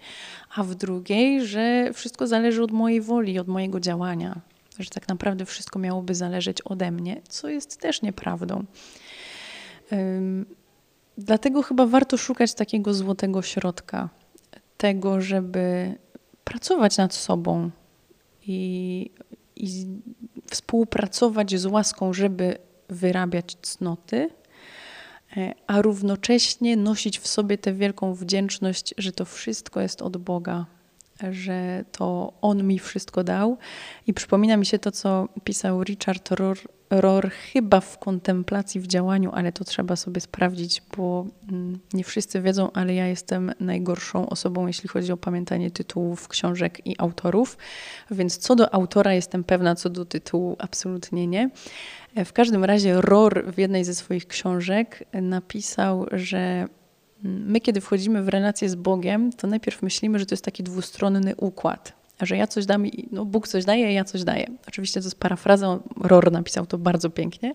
a 0.54 0.64
w 0.64 0.74
drugiej, 0.74 1.46
że 1.46 1.90
wszystko 1.94 2.26
zależy 2.26 2.62
od 2.62 2.70
mojej 2.70 3.00
woli, 3.00 3.38
od 3.38 3.48
mojego 3.48 3.80
działania, 3.80 4.40
że 4.78 4.90
tak 4.90 5.08
naprawdę 5.08 5.44
wszystko 5.44 5.78
miałoby 5.78 6.14
zależeć 6.14 6.62
ode 6.62 6.90
mnie, 6.90 7.20
co 7.28 7.48
jest 7.48 7.80
też 7.80 8.02
nieprawdą. 8.02 8.64
Dlatego 11.18 11.62
chyba 11.62 11.86
warto 11.86 12.16
szukać 12.16 12.54
takiego 12.54 12.94
złotego 12.94 13.42
środka, 13.42 14.08
tego, 14.76 15.20
żeby 15.20 15.94
pracować 16.44 16.96
nad 16.96 17.14
sobą 17.14 17.70
i, 18.46 19.10
i 19.56 19.86
współpracować 20.50 21.58
z 21.58 21.66
łaską, 21.66 22.12
żeby 22.12 22.58
wyrabiać 22.88 23.56
cnoty, 23.62 24.30
e, 25.36 25.54
a 25.66 25.82
równocześnie 25.82 26.76
nosić 26.76 27.18
w 27.18 27.26
sobie 27.26 27.58
tę 27.58 27.74
wielką 27.74 28.14
wdzięczność, 28.14 28.94
że 28.98 29.12
to 29.12 29.24
wszystko 29.24 29.80
jest 29.80 30.02
od 30.02 30.16
Boga, 30.16 30.66
że 31.30 31.84
to 31.92 32.32
On 32.40 32.66
mi 32.66 32.78
wszystko 32.78 33.24
dał. 33.24 33.58
I 34.06 34.14
przypomina 34.14 34.56
mi 34.56 34.66
się 34.66 34.78
to, 34.78 34.90
co 34.90 35.28
pisał 35.44 35.84
Richard 35.84 36.30
Rohr, 36.30 36.58
Rohr 36.90 37.30
chyba 37.30 37.80
w 37.80 37.98
kontemplacji 37.98 38.80
w 38.80 38.86
działaniu, 38.86 39.30
ale 39.34 39.52
to 39.52 39.64
trzeba 39.64 39.96
sobie 39.96 40.20
sprawdzić, 40.20 40.82
bo 40.96 41.26
mm, 41.48 41.78
nie 41.92 42.04
wszyscy 42.04 42.40
wiedzą, 42.40 42.72
ale 42.72 42.94
ja 42.94 43.06
jestem 43.06 43.52
najgorszą 43.60 44.28
osobą, 44.28 44.66
jeśli 44.66 44.88
chodzi 44.88 45.12
o 45.12 45.16
pamiętanie 45.16 45.70
tytułów 45.70 46.28
książek 46.28 46.86
i 46.86 46.94
autorów. 46.98 47.58
Więc 48.10 48.38
co 48.38 48.56
do 48.56 48.74
autora 48.74 49.14
jestem 49.14 49.44
pewna, 49.44 49.74
co 49.74 49.90
do 49.90 50.04
tytułu 50.04 50.56
absolutnie 50.58 51.26
nie. 51.26 51.50
W 52.24 52.32
każdym 52.32 52.64
razie 52.64 53.00
Rohr 53.00 53.44
w 53.52 53.58
jednej 53.58 53.84
ze 53.84 53.94
swoich 53.94 54.26
książek 54.26 55.04
napisał, 55.12 56.06
że 56.12 56.68
my, 57.22 57.60
kiedy 57.60 57.80
wchodzimy 57.80 58.22
w 58.22 58.28
relację 58.28 58.68
z 58.68 58.74
Bogiem, 58.74 59.32
to 59.32 59.46
najpierw 59.46 59.82
myślimy, 59.82 60.18
że 60.18 60.26
to 60.26 60.32
jest 60.32 60.44
taki 60.44 60.62
dwustronny 60.62 61.36
układ, 61.36 61.99
że 62.26 62.36
ja 62.36 62.46
coś 62.46 62.66
dam, 62.66 62.84
no 63.12 63.24
Bóg 63.24 63.48
coś 63.48 63.64
daje, 63.64 63.92
ja 63.92 64.04
coś 64.04 64.24
daję. 64.24 64.46
Oczywiście 64.68 65.00
to 65.00 65.06
jest 65.06 65.18
parafraza, 65.18 65.78
Rohr 66.00 66.32
napisał 66.32 66.66
to 66.66 66.78
bardzo 66.78 67.10
pięknie. 67.10 67.54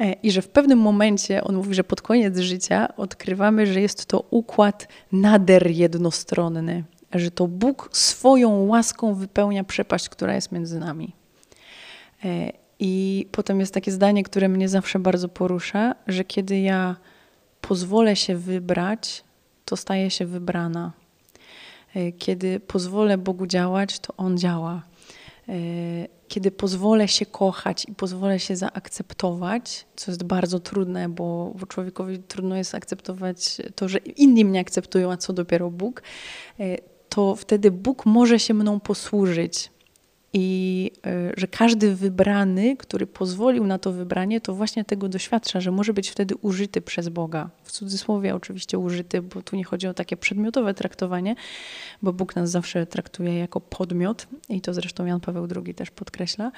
E, 0.00 0.12
I 0.12 0.30
że 0.30 0.42
w 0.42 0.48
pewnym 0.48 0.78
momencie, 0.78 1.44
on 1.44 1.56
mówi, 1.56 1.74
że 1.74 1.84
pod 1.84 2.02
koniec 2.02 2.38
życia 2.38 2.88
odkrywamy, 2.96 3.66
że 3.66 3.80
jest 3.80 4.06
to 4.06 4.24
układ 4.30 4.88
nader 5.12 5.70
jednostronny, 5.70 6.84
że 7.12 7.30
to 7.30 7.48
Bóg 7.48 7.88
swoją 7.92 8.66
łaską 8.66 9.14
wypełnia 9.14 9.64
przepaść, 9.64 10.08
która 10.08 10.34
jest 10.34 10.52
między 10.52 10.78
nami. 10.78 11.12
E, 12.24 12.52
I 12.78 13.26
potem 13.32 13.60
jest 13.60 13.74
takie 13.74 13.92
zdanie, 13.92 14.22
które 14.22 14.48
mnie 14.48 14.68
zawsze 14.68 14.98
bardzo 14.98 15.28
porusza, 15.28 15.94
że 16.06 16.24
kiedy 16.24 16.60
ja 16.60 16.96
pozwolę 17.60 18.16
się 18.16 18.36
wybrać, 18.36 19.24
to 19.64 19.76
staję 19.76 20.10
się 20.10 20.26
wybrana. 20.26 20.92
E, 21.94 22.12
kiedy 22.12 22.60
pozwolę 22.60 23.18
Bogu 23.18 23.46
działać, 23.46 23.98
to 23.98 24.14
On 24.16 24.38
działa. 24.38 24.82
E, 25.48 25.52
kiedy 26.28 26.50
pozwolę 26.50 27.08
się 27.08 27.26
kochać 27.26 27.84
i 27.88 27.94
pozwolę 27.94 28.40
się 28.40 28.56
zaakceptować, 28.56 29.86
co 29.96 30.10
jest 30.10 30.24
bardzo 30.24 30.60
trudne, 30.60 31.08
bo 31.08 31.54
człowiekowi 31.68 32.18
trudno 32.18 32.56
jest 32.56 32.74
akceptować 32.74 33.56
to, 33.74 33.88
że 33.88 33.98
inni 33.98 34.44
mnie 34.44 34.60
akceptują, 34.60 35.12
a 35.12 35.16
co 35.16 35.32
dopiero 35.32 35.70
Bóg, 35.70 36.02
e, 36.60 36.78
to 37.08 37.36
wtedy 37.36 37.70
Bóg 37.70 38.06
może 38.06 38.38
się 38.38 38.54
mną 38.54 38.80
posłużyć 38.80 39.70
i 40.32 40.90
e, 41.06 41.32
że 41.36 41.46
każdy 41.46 41.94
wybrany, 41.94 42.76
który 42.76 43.06
pozwolił 43.06 43.66
na 43.66 43.78
to 43.78 43.92
wybranie, 43.92 44.40
to 44.40 44.54
właśnie 44.54 44.84
tego 44.84 45.08
doświadcza, 45.08 45.60
że 45.60 45.70
może 45.70 45.92
być 45.92 46.08
wtedy 46.08 46.36
użyty 46.36 46.80
przez 46.80 47.08
Boga. 47.08 47.50
W 47.64 47.72
cudzysłowie 47.72 48.34
oczywiście 48.34 48.78
użyty, 48.78 49.22
bo 49.22 49.42
tu 49.42 49.56
nie 49.56 49.64
chodzi 49.64 49.86
o 49.86 49.94
takie 49.94 50.16
przedmiotowe 50.16 50.74
traktowanie, 50.74 51.34
bo 52.02 52.12
Bóg 52.12 52.36
nas 52.36 52.50
zawsze 52.50 52.86
traktuje 52.86 53.38
jako 53.38 53.60
podmiot 53.60 54.26
i 54.48 54.60
to 54.60 54.74
zresztą 54.74 55.06
Jan 55.06 55.20
Paweł 55.20 55.48
II 55.64 55.74
też 55.74 55.90
podkreśla. 55.90 56.52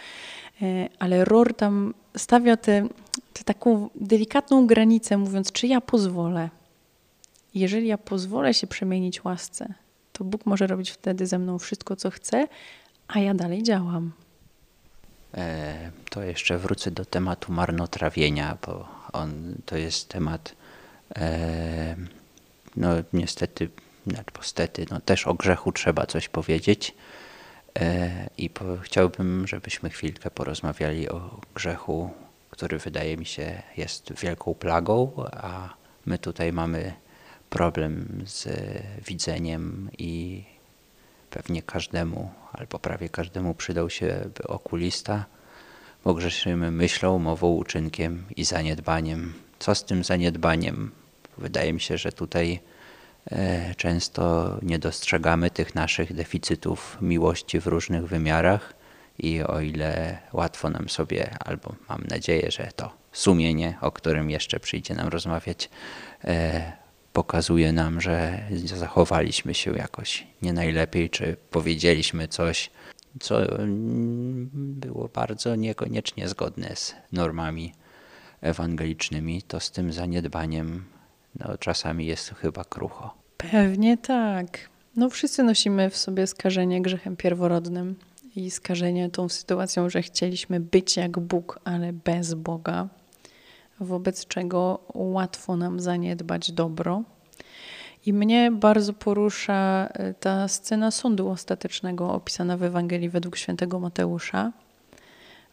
E, 0.62 0.88
ale 0.98 1.24
Ror 1.24 1.54
tam 1.54 1.94
stawia 2.16 2.56
tę 2.56 2.88
taką 3.44 3.90
delikatną 3.94 4.66
granicę, 4.66 5.16
mówiąc, 5.16 5.52
czy 5.52 5.66
ja 5.66 5.80
pozwolę. 5.80 6.50
Jeżeli 7.54 7.86
ja 7.86 7.98
pozwolę 7.98 8.54
się 8.54 8.66
przemienić 8.66 9.24
łasce, 9.24 9.74
to 10.12 10.24
Bóg 10.24 10.46
może 10.46 10.66
robić 10.66 10.90
wtedy 10.90 11.26
ze 11.26 11.38
mną 11.38 11.58
wszystko, 11.58 11.96
co 11.96 12.10
chce, 12.10 12.48
a 13.12 13.18
ja 13.18 13.34
dalej 13.34 13.62
działam. 13.62 14.12
E, 15.34 15.90
to 16.10 16.22
jeszcze 16.22 16.58
wrócę 16.58 16.90
do 16.90 17.04
tematu 17.04 17.52
marnotrawienia, 17.52 18.58
bo 18.66 18.88
on 19.12 19.54
to 19.66 19.76
jest 19.76 20.08
temat, 20.08 20.54
e, 21.16 21.96
no 22.76 22.88
niestety, 23.12 23.68
niestety, 24.06 24.86
no 24.90 25.00
też 25.00 25.26
o 25.26 25.34
grzechu 25.34 25.72
trzeba 25.72 26.06
coś 26.06 26.28
powiedzieć. 26.28 26.94
E, 27.78 28.30
I 28.38 28.50
po, 28.50 28.64
chciałbym, 28.82 29.46
żebyśmy 29.46 29.90
chwilkę 29.90 30.30
porozmawiali 30.30 31.08
o 31.08 31.40
grzechu, 31.54 32.10
który 32.50 32.78
wydaje 32.78 33.16
mi 33.16 33.26
się 33.26 33.62
jest 33.76 34.12
wielką 34.20 34.54
plagą, 34.54 35.12
a 35.32 35.74
my 36.06 36.18
tutaj 36.18 36.52
mamy 36.52 36.92
problem 37.50 38.22
z 38.26 38.48
widzeniem 39.06 39.90
i 39.98 40.44
pewnie 41.30 41.62
każdemu 41.62 42.30
albo 42.52 42.78
prawie 42.78 43.08
każdemu 43.08 43.54
przydał 43.54 43.90
się 43.90 44.20
okulista, 44.44 45.24
bo 46.04 46.14
grzeszymy 46.14 46.70
myślą, 46.70 47.18
mową, 47.18 47.48
uczynkiem 47.48 48.24
i 48.36 48.44
zaniedbaniem. 48.44 49.34
Co 49.58 49.74
z 49.74 49.84
tym 49.84 50.04
zaniedbaniem? 50.04 50.90
Wydaje 51.38 51.72
mi 51.72 51.80
się, 51.80 51.98
że 51.98 52.12
tutaj 52.12 52.60
e, 53.30 53.74
często 53.74 54.56
nie 54.62 54.78
dostrzegamy 54.78 55.50
tych 55.50 55.74
naszych 55.74 56.14
deficytów 56.14 56.98
miłości 57.00 57.60
w 57.60 57.66
różnych 57.66 58.06
wymiarach 58.06 58.74
i 59.18 59.42
o 59.42 59.60
ile 59.60 60.18
łatwo 60.32 60.70
nam 60.70 60.88
sobie, 60.88 61.36
albo 61.44 61.74
mam 61.88 62.04
nadzieję, 62.10 62.50
że 62.50 62.68
to 62.76 62.92
sumienie, 63.12 63.78
o 63.80 63.92
którym 63.92 64.30
jeszcze 64.30 64.60
przyjdzie 64.60 64.94
nam 64.94 65.08
rozmawiać, 65.08 65.70
e, 66.24 66.72
pokazuje 67.12 67.72
nam, 67.72 68.00
że 68.00 68.42
zachowaliśmy 68.64 69.54
się 69.54 69.72
jakoś 69.72 70.26
nie 70.42 70.52
najlepiej, 70.52 71.10
czy 71.10 71.36
powiedzieliśmy 71.50 72.28
coś, 72.28 72.70
co 73.20 73.40
było 74.52 75.08
bardzo 75.08 75.56
niekoniecznie 75.56 76.28
zgodne 76.28 76.76
z 76.76 76.94
normami 77.12 77.72
ewangelicznymi, 78.40 79.42
to 79.42 79.60
z 79.60 79.70
tym 79.70 79.92
zaniedbaniem 79.92 80.84
no, 81.40 81.58
czasami 81.58 82.06
jest 82.06 82.34
chyba 82.34 82.64
krucho. 82.64 83.14
Pewnie 83.36 83.98
tak. 83.98 84.70
No 84.96 85.10
wszyscy 85.10 85.42
nosimy 85.42 85.90
w 85.90 85.96
sobie 85.96 86.26
skażenie 86.26 86.82
grzechem 86.82 87.16
pierworodnym 87.16 87.96
i 88.36 88.50
skażenie 88.50 89.10
tą 89.10 89.28
sytuacją, 89.28 89.90
że 89.90 90.02
chcieliśmy 90.02 90.60
być 90.60 90.96
jak 90.96 91.18
Bóg, 91.18 91.60
ale 91.64 91.92
bez 91.92 92.34
Boga, 92.34 92.88
wobec 93.80 94.26
czego 94.26 94.80
łatwo 94.94 95.56
nam 95.56 95.80
zaniedbać 95.80 96.52
dobro. 96.52 97.02
I 98.06 98.12
mnie 98.12 98.50
bardzo 98.52 98.92
porusza 98.92 99.88
e, 99.92 100.14
ta 100.14 100.48
scena 100.48 100.90
sądu 100.90 101.28
ostatecznego 101.28 102.12
opisana 102.12 102.56
w 102.56 102.62
Ewangelii 102.62 103.08
według 103.08 103.36
świętego 103.36 103.80
Mateusza, 103.80 104.52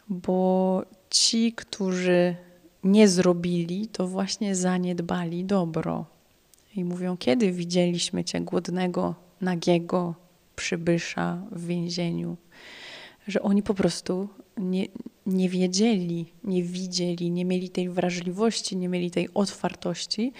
bo 0.08 0.82
ci, 1.10 1.52
którzy 1.52 2.36
nie 2.84 3.08
zrobili, 3.08 3.86
to 3.86 4.06
właśnie 4.06 4.54
zaniedbali 4.54 5.44
dobro. 5.44 6.06
I 6.76 6.84
mówią, 6.84 7.16
kiedy 7.16 7.52
widzieliśmy 7.52 8.24
Cię 8.24 8.40
głodnego, 8.40 9.14
nagiego, 9.40 10.14
przybysza 10.56 11.42
w 11.52 11.66
więzieniu, 11.66 12.36
że 13.26 13.42
oni 13.42 13.62
po 13.62 13.74
prostu 13.74 14.28
nie, 14.56 14.86
nie 15.28 15.48
wiedzieli, 15.48 16.26
nie 16.44 16.62
widzieli, 16.62 17.30
nie 17.30 17.44
mieli 17.44 17.68
tej 17.70 17.88
wrażliwości, 17.88 18.76
nie 18.76 18.88
mieli 18.88 19.10
tej 19.10 19.28
otwartości. 19.34 20.32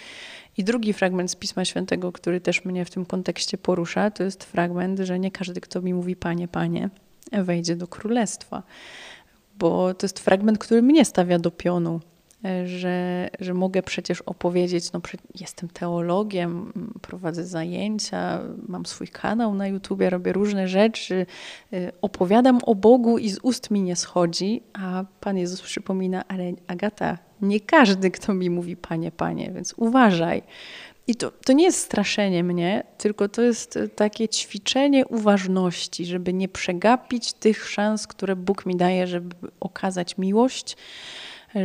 I 0.56 0.64
drugi 0.64 0.92
fragment 0.92 1.30
z 1.30 1.36
Pisma 1.36 1.64
Świętego, 1.64 2.12
który 2.12 2.40
też 2.40 2.64
mnie 2.64 2.84
w 2.84 2.90
tym 2.90 3.06
kontekście 3.06 3.58
porusza, 3.58 4.10
to 4.10 4.22
jest 4.24 4.44
fragment, 4.44 5.00
że 5.00 5.18
nie 5.18 5.30
każdy, 5.30 5.60
kto 5.60 5.82
mi 5.82 5.94
mówi 5.94 6.16
Panie, 6.16 6.48
Panie, 6.48 6.90
wejdzie 7.32 7.76
do 7.76 7.86
królestwa. 7.88 8.62
Bo 9.58 9.94
to 9.94 10.04
jest 10.04 10.18
fragment, 10.18 10.58
który 10.58 10.82
mnie 10.82 11.04
stawia 11.04 11.38
do 11.38 11.50
pionu 11.50 12.00
że, 12.64 13.28
że 13.40 13.54
mogę 13.54 13.82
przecież 13.82 14.20
opowiedzieć, 14.20 14.92
no 14.92 15.00
jestem 15.40 15.68
teologiem, 15.68 16.72
prowadzę 17.02 17.44
zajęcia, 17.44 18.40
mam 18.68 18.86
swój 18.86 19.08
kanał 19.08 19.54
na 19.54 19.66
YouTubie, 19.66 20.10
robię 20.10 20.32
różne 20.32 20.68
rzeczy, 20.68 21.26
y, 21.72 21.92
opowiadam 22.02 22.58
o 22.66 22.74
Bogu 22.74 23.18
i 23.18 23.30
z 23.30 23.38
ust 23.42 23.70
mi 23.70 23.82
nie 23.82 23.96
schodzi, 23.96 24.62
a 24.72 25.04
Pan 25.20 25.38
Jezus 25.38 25.62
przypomina, 25.62 26.24
ale 26.28 26.52
Agata, 26.66 27.18
nie 27.42 27.60
każdy, 27.60 28.10
kto 28.10 28.34
mi 28.34 28.50
mówi 28.50 28.76
Panie, 28.76 29.10
Panie, 29.10 29.50
więc 29.54 29.74
uważaj. 29.76 30.42
I 31.06 31.14
to, 31.14 31.30
to 31.30 31.52
nie 31.52 31.64
jest 31.64 31.78
straszenie 31.78 32.44
mnie, 32.44 32.84
tylko 32.98 33.28
to 33.28 33.42
jest 33.42 33.78
takie 33.96 34.28
ćwiczenie 34.28 35.06
uważności, 35.06 36.06
żeby 36.06 36.32
nie 36.32 36.48
przegapić 36.48 37.32
tych 37.32 37.68
szans, 37.68 38.06
które 38.06 38.36
Bóg 38.36 38.66
mi 38.66 38.76
daje, 38.76 39.06
żeby 39.06 39.36
okazać 39.60 40.18
miłość, 40.18 40.76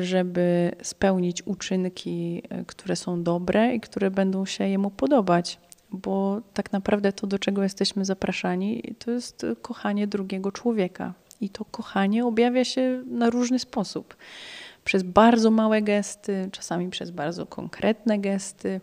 żeby 0.01 0.71
spełnić 0.81 1.47
uczynki, 1.47 2.43
e, 2.49 2.65
które 2.65 2.95
są 2.95 3.23
dobre 3.23 3.75
i 3.75 3.79
które 3.79 4.11
będą 4.11 4.45
się 4.45 4.67
Jemu 4.67 4.91
podobać. 4.91 5.59
Bo 5.91 6.41
tak 6.53 6.71
naprawdę 6.71 7.13
to, 7.13 7.27
do 7.27 7.39
czego 7.39 7.63
jesteśmy 7.63 8.05
zapraszani, 8.05 8.95
to 8.99 9.11
jest 9.11 9.45
kochanie 9.61 10.07
drugiego 10.07 10.51
człowieka. 10.51 11.13
I 11.41 11.49
to 11.49 11.65
kochanie 11.65 12.25
objawia 12.25 12.65
się 12.65 13.03
na 13.05 13.29
różny 13.29 13.59
sposób. 13.59 14.15
Przez 14.83 15.03
bardzo 15.03 15.51
małe 15.51 15.81
gesty, 15.81 16.49
czasami 16.51 16.89
przez 16.89 17.11
bardzo 17.11 17.45
konkretne 17.45 18.19
gesty, 18.19 18.81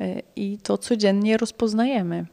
e, 0.00 0.22
i 0.36 0.58
to 0.62 0.78
codziennie 0.78 1.36
rozpoznajemy. 1.36 2.26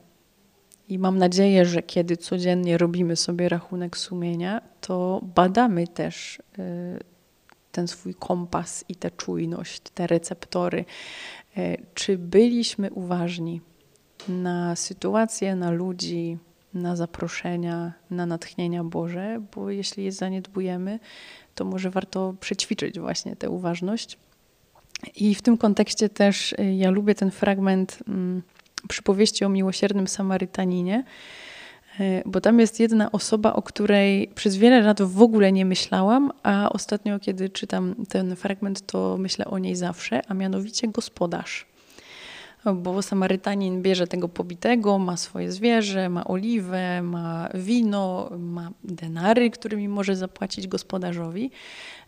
I 0.89 0.99
mam 0.99 1.17
nadzieję, 1.17 1.65
że 1.65 1.83
kiedy 1.83 2.17
codziennie 2.17 2.77
robimy 2.77 3.15
sobie 3.15 3.49
rachunek 3.49 3.97
sumienia, 3.97 4.61
to 4.81 5.21
badamy 5.35 5.87
też 5.87 6.41
e, 6.59 6.99
ten 7.76 7.88
swój 7.88 8.13
kompas 8.13 8.86
i 8.89 8.95
tę 8.95 9.11
czujność, 9.11 9.82
te 9.93 10.07
receptory. 10.07 10.86
E, 11.57 11.78
czy 11.93 12.17
byliśmy 12.17 12.91
uważni 12.91 13.61
na 14.28 14.76
sytuacje, 14.76 15.55
na 15.55 15.71
ludzi, 15.71 16.38
na 16.73 16.95
zaproszenia, 16.95 17.93
na 18.09 18.26
natchnienia 18.26 18.84
Boże, 18.84 19.41
bo 19.55 19.69
jeśli 19.69 20.03
je 20.03 20.11
zaniedbujemy, 20.11 20.99
to 21.55 21.65
może 21.65 21.89
warto 21.89 22.36
przećwiczyć 22.39 22.99
właśnie 22.99 23.36
tę 23.36 23.49
uważność. 23.49 24.17
I 25.15 25.36
w 25.36 25.41
tym 25.41 25.57
kontekście 25.57 26.09
też 26.09 26.55
e, 26.57 26.76
ja 26.76 26.89
lubię 26.89 27.15
ten 27.15 27.32
fragment 27.32 27.99
mm, 28.07 28.41
przypowieści 28.88 29.45
o 29.45 29.49
miłosiernym 29.49 30.07
Samarytaninie, 30.07 31.03
bo 32.25 32.41
tam 32.41 32.59
jest 32.59 32.79
jedna 32.79 33.11
osoba, 33.11 33.53
o 33.53 33.61
której 33.61 34.27
przez 34.35 34.57
wiele 34.57 34.81
lat 34.81 35.01
w 35.01 35.21
ogóle 35.21 35.51
nie 35.51 35.65
myślałam, 35.65 36.31
a 36.43 36.69
ostatnio, 36.69 37.19
kiedy 37.19 37.49
czytam 37.49 37.95
ten 38.09 38.35
fragment, 38.35 38.85
to 38.85 39.17
myślę 39.19 39.45
o 39.45 39.57
niej 39.57 39.75
zawsze, 39.75 40.21
a 40.27 40.33
mianowicie 40.33 40.87
gospodarz. 40.87 41.65
Bo 42.73 43.01
Samarytanin 43.01 43.81
bierze 43.81 44.07
tego 44.07 44.29
pobitego, 44.29 44.99
ma 44.99 45.17
swoje 45.17 45.51
zwierzę, 45.51 46.09
ma 46.09 46.25
oliwę, 46.25 47.01
ma 47.01 47.49
wino, 47.53 48.29
ma 48.39 48.71
denary, 48.83 49.49
którymi 49.49 49.87
może 49.87 50.15
zapłacić 50.15 50.67
gospodarzowi. 50.67 51.51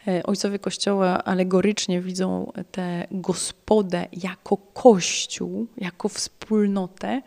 E, 0.08 0.24
ojcowie 0.24 0.60
Kościoła 0.60 1.24
alegorycznie 1.24 2.02
widzą 2.02 2.52
tę 2.72 3.08
gospodę 3.12 4.08
jako 4.12 4.58
kościół, 4.58 5.68
jako 5.78 6.10
wspólnotę. 6.10 7.22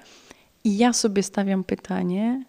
I 0.64 0.76
ja 0.76 0.92
sobie 0.92 1.22
stawiam 1.22 1.64
pytanie, 1.64 2.44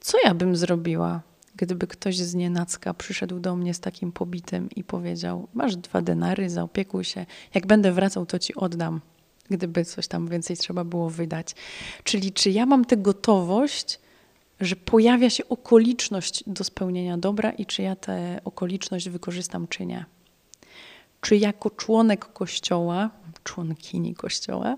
co 0.00 0.18
ja 0.24 0.34
bym 0.34 0.56
zrobiła, 0.56 1.22
gdyby 1.56 1.86
ktoś 1.86 2.16
z 2.16 2.34
nienacka 2.34 2.94
przyszedł 2.94 3.40
do 3.40 3.56
mnie 3.56 3.74
z 3.74 3.80
takim 3.80 4.12
pobitem 4.12 4.68
i 4.76 4.84
powiedział: 4.84 5.48
Masz 5.54 5.76
dwa 5.76 6.02
denary, 6.02 6.50
zaopiekuj 6.50 7.04
się, 7.04 7.26
jak 7.54 7.66
będę 7.66 7.92
wracał, 7.92 8.26
to 8.26 8.38
ci 8.38 8.54
oddam, 8.54 9.00
gdyby 9.50 9.84
coś 9.84 10.08
tam 10.08 10.28
więcej 10.28 10.56
trzeba 10.56 10.84
było 10.84 11.10
wydać. 11.10 11.54
Czyli 12.04 12.32
czy 12.32 12.50
ja 12.50 12.66
mam 12.66 12.84
tę 12.84 12.96
gotowość, 12.96 14.00
że 14.60 14.76
pojawia 14.76 15.30
się 15.30 15.48
okoliczność 15.48 16.44
do 16.46 16.64
spełnienia 16.64 17.18
dobra 17.18 17.50
i 17.50 17.66
czy 17.66 17.82
ja 17.82 17.96
tę 17.96 18.40
okoliczność 18.44 19.08
wykorzystam, 19.08 19.68
czy 19.68 19.86
nie. 19.86 20.04
Czy 21.20 21.36
jako 21.36 21.70
członek 21.70 22.32
kościoła, 22.32 23.10
członkini 23.44 24.14
kościoła, 24.14 24.76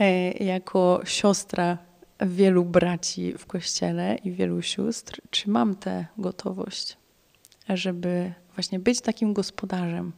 e, 0.00 0.30
jako 0.30 1.00
siostra 1.04 1.78
wielu 2.26 2.64
braci 2.64 3.32
w 3.38 3.46
kościele 3.46 4.16
i 4.24 4.32
wielu 4.32 4.62
sióstr, 4.62 5.20
czy 5.30 5.50
mam 5.50 5.74
tę 5.74 6.06
gotowość, 6.18 6.96
żeby 7.68 8.32
właśnie 8.54 8.78
być 8.78 9.00
takim 9.00 9.32
gospodarzem, 9.32 10.12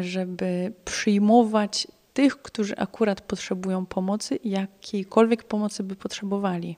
żeby 0.00 0.72
przyjmować 0.84 1.88
tych, 2.14 2.42
którzy 2.42 2.76
akurat 2.76 3.20
potrzebują 3.20 3.86
pomocy, 3.86 4.38
jakiejkolwiek 4.44 5.44
pomocy 5.44 5.82
by 5.82 5.96
potrzebowali. 5.96 6.76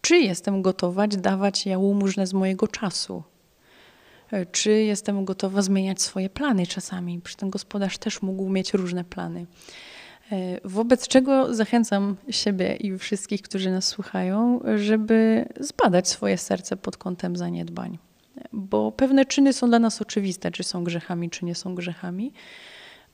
Czy 0.00 0.16
jestem 0.16 0.62
gotowa 0.62 1.06
dawać 1.06 1.66
jałmużnę 1.66 2.26
z 2.26 2.32
mojego 2.32 2.68
czasu? 2.68 3.22
Czy 4.52 4.70
jestem 4.72 5.24
gotowa 5.24 5.62
zmieniać 5.62 6.02
swoje 6.02 6.30
plany 6.30 6.66
czasami? 6.66 7.20
Przecież 7.20 7.36
ten 7.36 7.50
gospodarz 7.50 7.98
też 7.98 8.22
mógł 8.22 8.48
mieć 8.48 8.74
różne 8.74 9.04
plany. 9.04 9.46
E, 10.32 10.60
wobec 10.64 11.08
czego 11.08 11.54
zachęcam 11.54 12.16
siebie 12.30 12.76
i 12.76 12.98
wszystkich, 12.98 13.42
którzy 13.42 13.70
nas 13.70 13.86
słuchają, 13.86 14.60
żeby 14.76 15.48
zbadać 15.60 16.08
swoje 16.08 16.38
serce 16.38 16.76
pod 16.76 16.96
kątem 16.96 17.36
zaniedbań. 17.36 17.98
Bo 18.52 18.92
pewne 18.92 19.24
czyny 19.24 19.52
są 19.52 19.68
dla 19.68 19.78
nas 19.78 20.02
oczywiste, 20.02 20.50
czy 20.50 20.64
są 20.64 20.84
grzechami, 20.84 21.30
czy 21.30 21.44
nie 21.44 21.54
są 21.54 21.74
grzechami, 21.74 22.32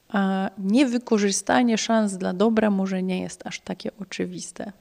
a 0.08 0.50
niewykorzystanie 0.58 1.78
szans 1.78 2.16
dla 2.16 2.32
dobra 2.32 2.70
może 2.70 3.02
nie 3.02 3.20
jest 3.20 3.46
aż 3.46 3.60
takie 3.60 3.90
oczywiste. 4.00 4.72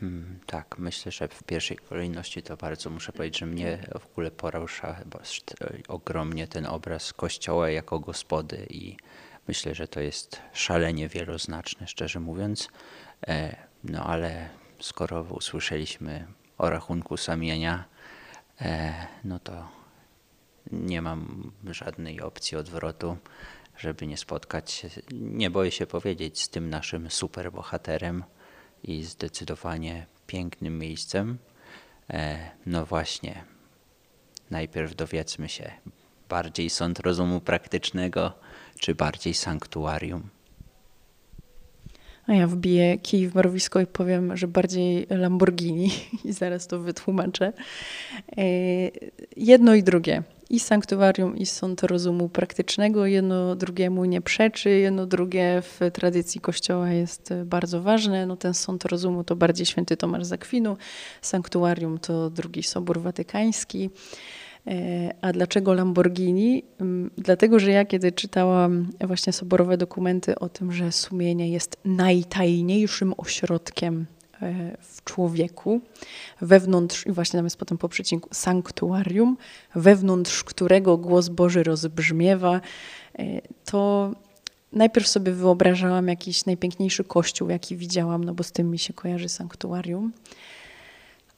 Hmm, 0.00 0.38
tak, 0.46 0.78
myślę, 0.78 1.12
że 1.12 1.28
w 1.28 1.42
pierwszej 1.42 1.76
kolejności 1.76 2.42
to 2.42 2.56
bardzo 2.56 2.90
muszę 2.90 3.12
powiedzieć, 3.12 3.38
że 3.38 3.46
mnie 3.46 3.78
w 4.00 4.06
ogóle 4.06 4.30
porusza 4.30 4.96
ogromnie 5.88 6.48
ten 6.48 6.66
obraz 6.66 7.12
Kościoła 7.12 7.70
jako 7.70 8.00
gospody 8.00 8.66
i 8.70 8.96
Myślę, 9.48 9.74
że 9.74 9.88
to 9.88 10.00
jest 10.00 10.42
szalenie 10.52 11.08
wieloznaczne, 11.08 11.86
szczerze 11.86 12.20
mówiąc. 12.20 12.68
E, 13.28 13.56
no 13.84 14.04
ale 14.04 14.48
skoro 14.80 15.22
usłyszeliśmy 15.22 16.26
o 16.58 16.70
rachunku 16.70 17.16
samienia, 17.16 17.84
e, 18.60 18.94
no 19.24 19.38
to 19.38 19.68
nie 20.72 21.02
mam 21.02 21.52
żadnej 21.66 22.20
opcji 22.20 22.56
odwrotu, 22.56 23.16
żeby 23.76 24.06
nie 24.06 24.16
spotkać 24.16 24.70
się, 24.70 24.88
nie 25.12 25.50
boję 25.50 25.70
się 25.70 25.86
powiedzieć, 25.86 26.42
z 26.42 26.48
tym 26.48 26.70
naszym 26.70 27.10
superbohaterem 27.10 28.24
i 28.82 29.02
zdecydowanie 29.02 30.06
pięknym 30.26 30.78
miejscem. 30.78 31.38
E, 32.10 32.50
no 32.66 32.86
właśnie, 32.86 33.44
najpierw 34.50 34.94
dowiedzmy 34.94 35.48
się 35.48 35.72
bardziej 36.28 36.70
sąd 36.70 37.00
rozumu 37.00 37.40
praktycznego, 37.40 38.32
czy 38.84 38.94
bardziej 38.94 39.34
sanktuarium? 39.34 40.22
A 42.26 42.34
ja 42.34 42.46
wbiję 42.46 42.98
kij 42.98 43.28
w 43.28 43.34
mrowisko 43.34 43.80
i 43.80 43.86
powiem, 43.86 44.36
że 44.36 44.48
bardziej 44.48 45.06
Lamborghini 45.10 45.90
i 46.24 46.32
zaraz 46.32 46.66
to 46.66 46.78
wytłumaczę. 46.78 47.52
E, 48.36 48.42
jedno 49.36 49.74
i 49.74 49.82
drugie. 49.82 50.22
i 50.50 50.60
sanktuarium, 50.60 51.36
i 51.36 51.46
sąd 51.46 51.82
rozumu 51.82 52.28
praktycznego. 52.28 53.06
Jedno 53.06 53.56
drugiemu 53.56 54.04
nie 54.04 54.20
przeczy, 54.20 54.70
jedno 54.70 55.06
drugie 55.06 55.62
w 55.62 55.80
tradycji 55.92 56.40
Kościoła 56.40 56.90
jest 56.90 57.34
bardzo 57.44 57.82
ważne. 57.82 58.26
No, 58.26 58.36
ten 58.36 58.54
sąd 58.54 58.84
rozumu 58.84 59.24
to 59.24 59.36
bardziej 59.36 59.66
święty 59.66 59.96
Tomasz 59.96 60.24
Zakwinu, 60.24 60.76
sanktuarium 61.22 61.98
to 61.98 62.30
drugi 62.30 62.62
Sobór 62.62 63.00
Watykański. 63.00 63.90
E, 64.66 65.14
a 65.20 65.32
dlaczego 65.32 65.74
Lamborghini? 65.74 66.64
Mm, 66.80 67.10
dlatego, 67.18 67.58
że 67.58 67.70
ja 67.70 67.84
kiedy 67.84 68.12
czytałam 68.12 68.90
właśnie 69.00 69.32
soborowe 69.32 69.76
dokumenty 69.76 70.38
o 70.38 70.48
tym, 70.48 70.72
że 70.72 70.92
sumienie 70.92 71.50
jest 71.50 71.76
najtajniejszym 71.84 73.14
ośrodkiem 73.16 74.06
e, 74.42 74.76
w 74.80 75.04
człowieku, 75.04 75.80
wewnątrz, 76.40 77.06
i 77.06 77.12
właśnie 77.12 77.38
tam 77.38 77.46
jest 77.46 77.56
potem 77.56 77.78
po 77.78 77.88
przecinku, 77.88 78.28
sanktuarium, 78.32 79.36
wewnątrz 79.74 80.44
którego 80.44 80.96
głos 80.96 81.28
Boży 81.28 81.62
rozbrzmiewa, 81.62 82.60
e, 83.18 83.40
to 83.64 84.12
najpierw 84.72 85.08
sobie 85.08 85.32
wyobrażałam 85.32 86.08
jakiś 86.08 86.46
najpiękniejszy 86.46 87.04
kościół, 87.04 87.50
jaki 87.50 87.76
widziałam, 87.76 88.24
no 88.24 88.34
bo 88.34 88.42
z 88.42 88.52
tym 88.52 88.70
mi 88.70 88.78
się 88.78 88.92
kojarzy 88.92 89.28
sanktuarium 89.28 90.12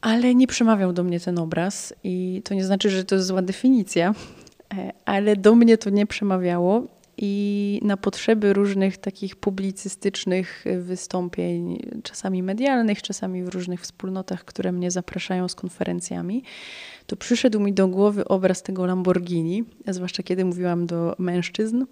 ale 0.01 0.35
nie 0.35 0.47
przemawiał 0.47 0.93
do 0.93 1.05
mnie 1.05 1.21
ten 1.21 1.39
obraz 1.39 1.95
i 2.05 2.43
to 2.45 2.55
nie 2.55 2.65
znaczy, 2.65 2.91
że 2.91 3.05
to 3.05 3.15
jest 3.15 3.27
zła 3.27 3.43
definicja, 3.43 4.15
e, 4.75 4.93
ale 5.05 5.37
do 5.37 5.55
mnie 5.55 5.79
to 5.79 5.91
nie 5.91 6.07
przemawiało 6.07 6.87
i 7.19 7.81
na 7.85 7.97
potrzeby 7.97 8.53
różnych 8.53 8.99
takich 8.99 9.37
publicystycznych 9.37 10.65
wystąpień, 10.79 11.83
czasami 12.03 12.43
medialnych, 12.43 13.03
czasami 13.03 13.43
w 13.43 13.49
różnych 13.49 13.81
wspólnotach, 13.81 14.45
które 14.45 14.73
mnie 14.73 14.91
zapraszają 14.91 15.49
z 15.49 15.55
konferencjami, 15.55 16.43
to 17.07 17.17
przyszedł 17.17 17.61
mi 17.61 17.73
do 17.73 17.89
głowy 17.89 18.29
obraz 18.29 18.63
tego 18.63 18.87
Lamborghini, 18.87 19.65
zwłaszcza 19.89 20.23
kiedy 20.23 20.45
mówiłam 20.45 20.87
do 20.87 21.17
mężczyzn, 21.19 21.85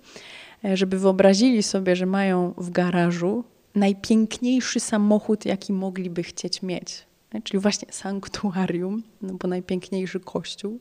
e, 0.64 0.76
żeby 0.76 0.98
wyobrazili 0.98 1.62
sobie, 1.62 1.96
że 1.96 2.06
mają 2.06 2.54
w 2.58 2.70
garażu 2.70 3.44
najpiękniejszy 3.74 4.80
samochód, 4.80 5.46
jaki 5.46 5.72
mogliby 5.72 6.22
chcieć 6.22 6.62
mieć 6.62 7.06
czyli 7.42 7.60
właśnie 7.60 7.88
sanktuarium, 7.92 9.02
no 9.22 9.34
bo 9.34 9.48
najpiękniejszy 9.48 10.20
kościół. 10.20 10.80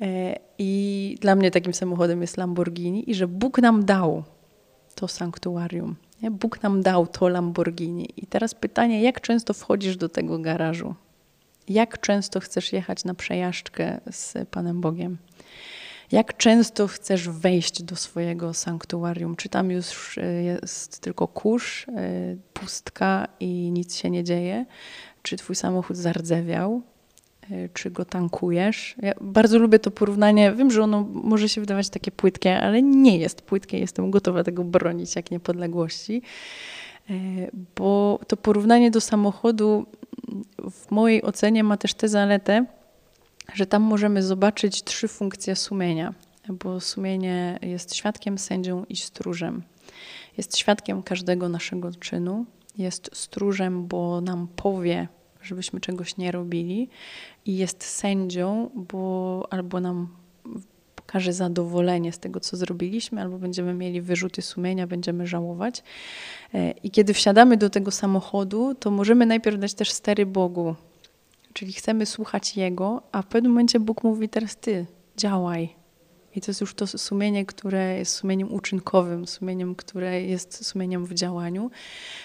E, 0.00 0.36
I 0.58 1.16
dla 1.20 1.34
mnie 1.34 1.50
takim 1.50 1.74
samochodem 1.74 2.20
jest 2.20 2.36
Lamborghini 2.36 3.10
i 3.10 3.14
że 3.14 3.28
Bóg 3.28 3.58
nam 3.58 3.84
dał 3.84 4.22
to 4.94 5.08
sanktuarium. 5.08 5.96
Nie? 6.22 6.30
Bóg 6.30 6.62
nam 6.62 6.82
dał 6.82 7.06
to 7.06 7.28
Lamborghini. 7.28 8.08
I 8.16 8.26
teraz 8.26 8.54
pytanie, 8.54 9.02
jak 9.02 9.20
często 9.20 9.54
wchodzisz 9.54 9.96
do 9.96 10.08
tego 10.08 10.38
garażu? 10.38 10.94
Jak 11.68 12.00
często 12.00 12.40
chcesz 12.40 12.72
jechać 12.72 13.04
na 13.04 13.14
przejażdżkę 13.14 14.00
z 14.10 14.48
Panem 14.50 14.80
Bogiem? 14.80 15.18
Jak 16.12 16.36
często 16.36 16.86
chcesz 16.86 17.28
wejść 17.28 17.82
do 17.82 17.96
swojego 17.96 18.54
sanktuarium? 18.54 19.36
Czy 19.36 19.48
tam 19.48 19.70
już 19.70 20.18
e, 20.18 20.42
jest 20.42 21.00
tylko 21.00 21.28
kurz, 21.28 21.88
e, 21.88 21.92
pustka 22.52 23.28
i 23.40 23.70
nic 23.72 23.96
się 23.96 24.10
nie 24.10 24.24
dzieje? 24.24 24.66
Czy 25.22 25.36
twój 25.36 25.56
samochód 25.56 25.96
zardzewiał, 25.96 26.82
e, 27.50 27.68
czy 27.68 27.90
go 27.90 28.04
tankujesz. 28.04 28.94
Ja 29.02 29.12
bardzo 29.20 29.58
lubię 29.58 29.78
to 29.78 29.90
porównanie. 29.90 30.52
Wiem, 30.52 30.70
że 30.70 30.82
ono 30.82 31.06
może 31.12 31.48
się 31.48 31.60
wydawać 31.60 31.88
takie 31.88 32.10
płytkie, 32.10 32.60
ale 32.60 32.82
nie 32.82 33.18
jest 33.18 33.42
płytkie. 33.42 33.78
Jestem 33.78 34.10
gotowa 34.10 34.44
tego 34.44 34.64
bronić 34.64 35.16
jak 35.16 35.30
niepodległości. 35.30 36.22
E, 37.10 37.14
bo 37.76 38.20
to 38.26 38.36
porównanie 38.36 38.90
do 38.90 39.00
samochodu 39.00 39.86
w 40.70 40.90
mojej 40.90 41.22
ocenie 41.22 41.64
ma 41.64 41.76
też 41.76 41.94
tę 41.94 42.08
zaletę, 42.08 42.64
że 43.54 43.66
tam 43.66 43.82
możemy 43.82 44.22
zobaczyć 44.22 44.84
trzy 44.84 45.08
funkcje 45.08 45.56
sumienia, 45.56 46.14
bo 46.48 46.80
sumienie 46.80 47.58
jest 47.62 47.94
świadkiem, 47.94 48.38
sędzią 48.38 48.84
i 48.88 48.96
stróżem. 48.96 49.62
Jest 50.36 50.56
świadkiem 50.58 51.02
każdego 51.02 51.48
naszego 51.48 51.90
czynu, 51.94 52.46
jest 52.78 53.10
stróżem, 53.12 53.86
bo 53.86 54.20
nam 54.20 54.48
powie, 54.56 55.08
żebyśmy 55.42 55.80
czegoś 55.80 56.16
nie 56.16 56.32
robili, 56.32 56.88
i 57.46 57.56
jest 57.56 57.84
sędzią, 57.84 58.70
bo 58.74 59.46
albo 59.50 59.80
nam 59.80 60.08
pokaże 61.10 61.32
zadowolenie 61.32 62.12
z 62.12 62.18
tego, 62.18 62.40
co 62.40 62.56
zrobiliśmy, 62.56 63.20
albo 63.20 63.38
będziemy 63.38 63.74
mieli 63.74 64.00
wyrzuty 64.00 64.42
sumienia, 64.42 64.86
będziemy 64.86 65.26
żałować. 65.26 65.82
E, 66.54 66.70
I 66.70 66.90
kiedy 66.90 67.14
wsiadamy 67.14 67.56
do 67.56 67.70
tego 67.70 67.90
samochodu, 67.90 68.74
to 68.74 68.90
możemy 68.90 69.26
najpierw 69.26 69.58
dać 69.60 69.74
też 69.74 69.90
stery 69.90 70.26
Bogu, 70.26 70.74
czyli 71.52 71.72
chcemy 71.72 72.06
słuchać 72.06 72.56
Jego, 72.56 73.02
a 73.12 73.22
w 73.22 73.26
pewnym 73.26 73.52
momencie 73.52 73.80
Bóg 73.80 74.04
mówi: 74.04 74.28
Teraz 74.28 74.56
ty, 74.56 74.86
działaj, 75.16 75.79
i 76.36 76.40
to 76.40 76.50
jest 76.50 76.60
już 76.60 76.74
to 76.74 76.86
sumienie, 76.86 77.46
które 77.46 77.98
jest 77.98 78.14
sumieniem 78.14 78.52
uczynkowym, 78.52 79.26
sumieniem, 79.26 79.74
które 79.74 80.22
jest 80.22 80.66
sumieniem 80.66 81.06
w 81.06 81.14
działaniu. 81.14 81.70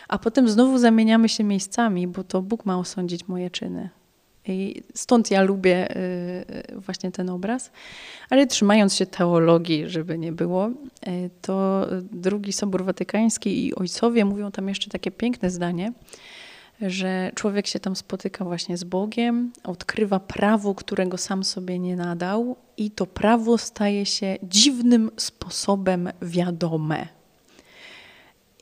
A 0.08 0.20
potem 0.20 0.50
znowu 0.50 0.78
zamieniamy 0.78 1.30
się 1.30 1.44
miejscami, 1.44 2.08
bo 2.08 2.24
to 2.24 2.42
Bóg 2.42 2.66
ma 2.66 2.80
osądzić 2.80 3.28
moje 3.28 3.50
czyny. 3.50 3.90
I 4.48 4.84
stąd 4.94 5.32
ja 5.32 5.42
lubię 5.42 5.96
y, 5.96 6.80
właśnie 6.80 7.12
ten 7.12 7.30
obraz. 7.30 7.72
Ale 8.30 8.48
trzymając 8.48 8.96
się 8.96 9.06
teologii, 9.06 9.90
żeby 9.90 10.18
nie 10.18 10.32
było, 10.32 10.70
y, 11.08 11.30
to 11.42 11.88
drugi 12.12 12.54
Sobór 12.54 12.86
Watykański 12.86 13.68
i 13.68 13.76
ojcowie 13.76 14.26
mówią 14.26 14.52
tam 14.52 14.70
jeszcze 14.70 14.90
takie 14.90 15.12
piękne 15.12 15.50
zdanie, 15.50 15.94
że 16.82 17.32
człowiek 17.36 17.68
się 17.68 17.80
tam 17.80 17.96
spotyka 17.96 18.46
właśnie 18.46 18.78
z 18.78 18.84
Bogiem, 18.84 19.52
odkrywa 19.64 20.20
prawo, 20.20 20.76
którego 20.76 21.18
sam 21.18 21.44
sobie 21.44 21.80
nie 21.80 21.96
nadał, 21.96 22.56
i 22.78 22.92
to 22.92 23.06
prawo 23.06 23.58
staje 23.58 24.06
się 24.06 24.38
dziwnym 24.44 25.12
sposobem 25.18 26.10
wiadome. 26.22 27.08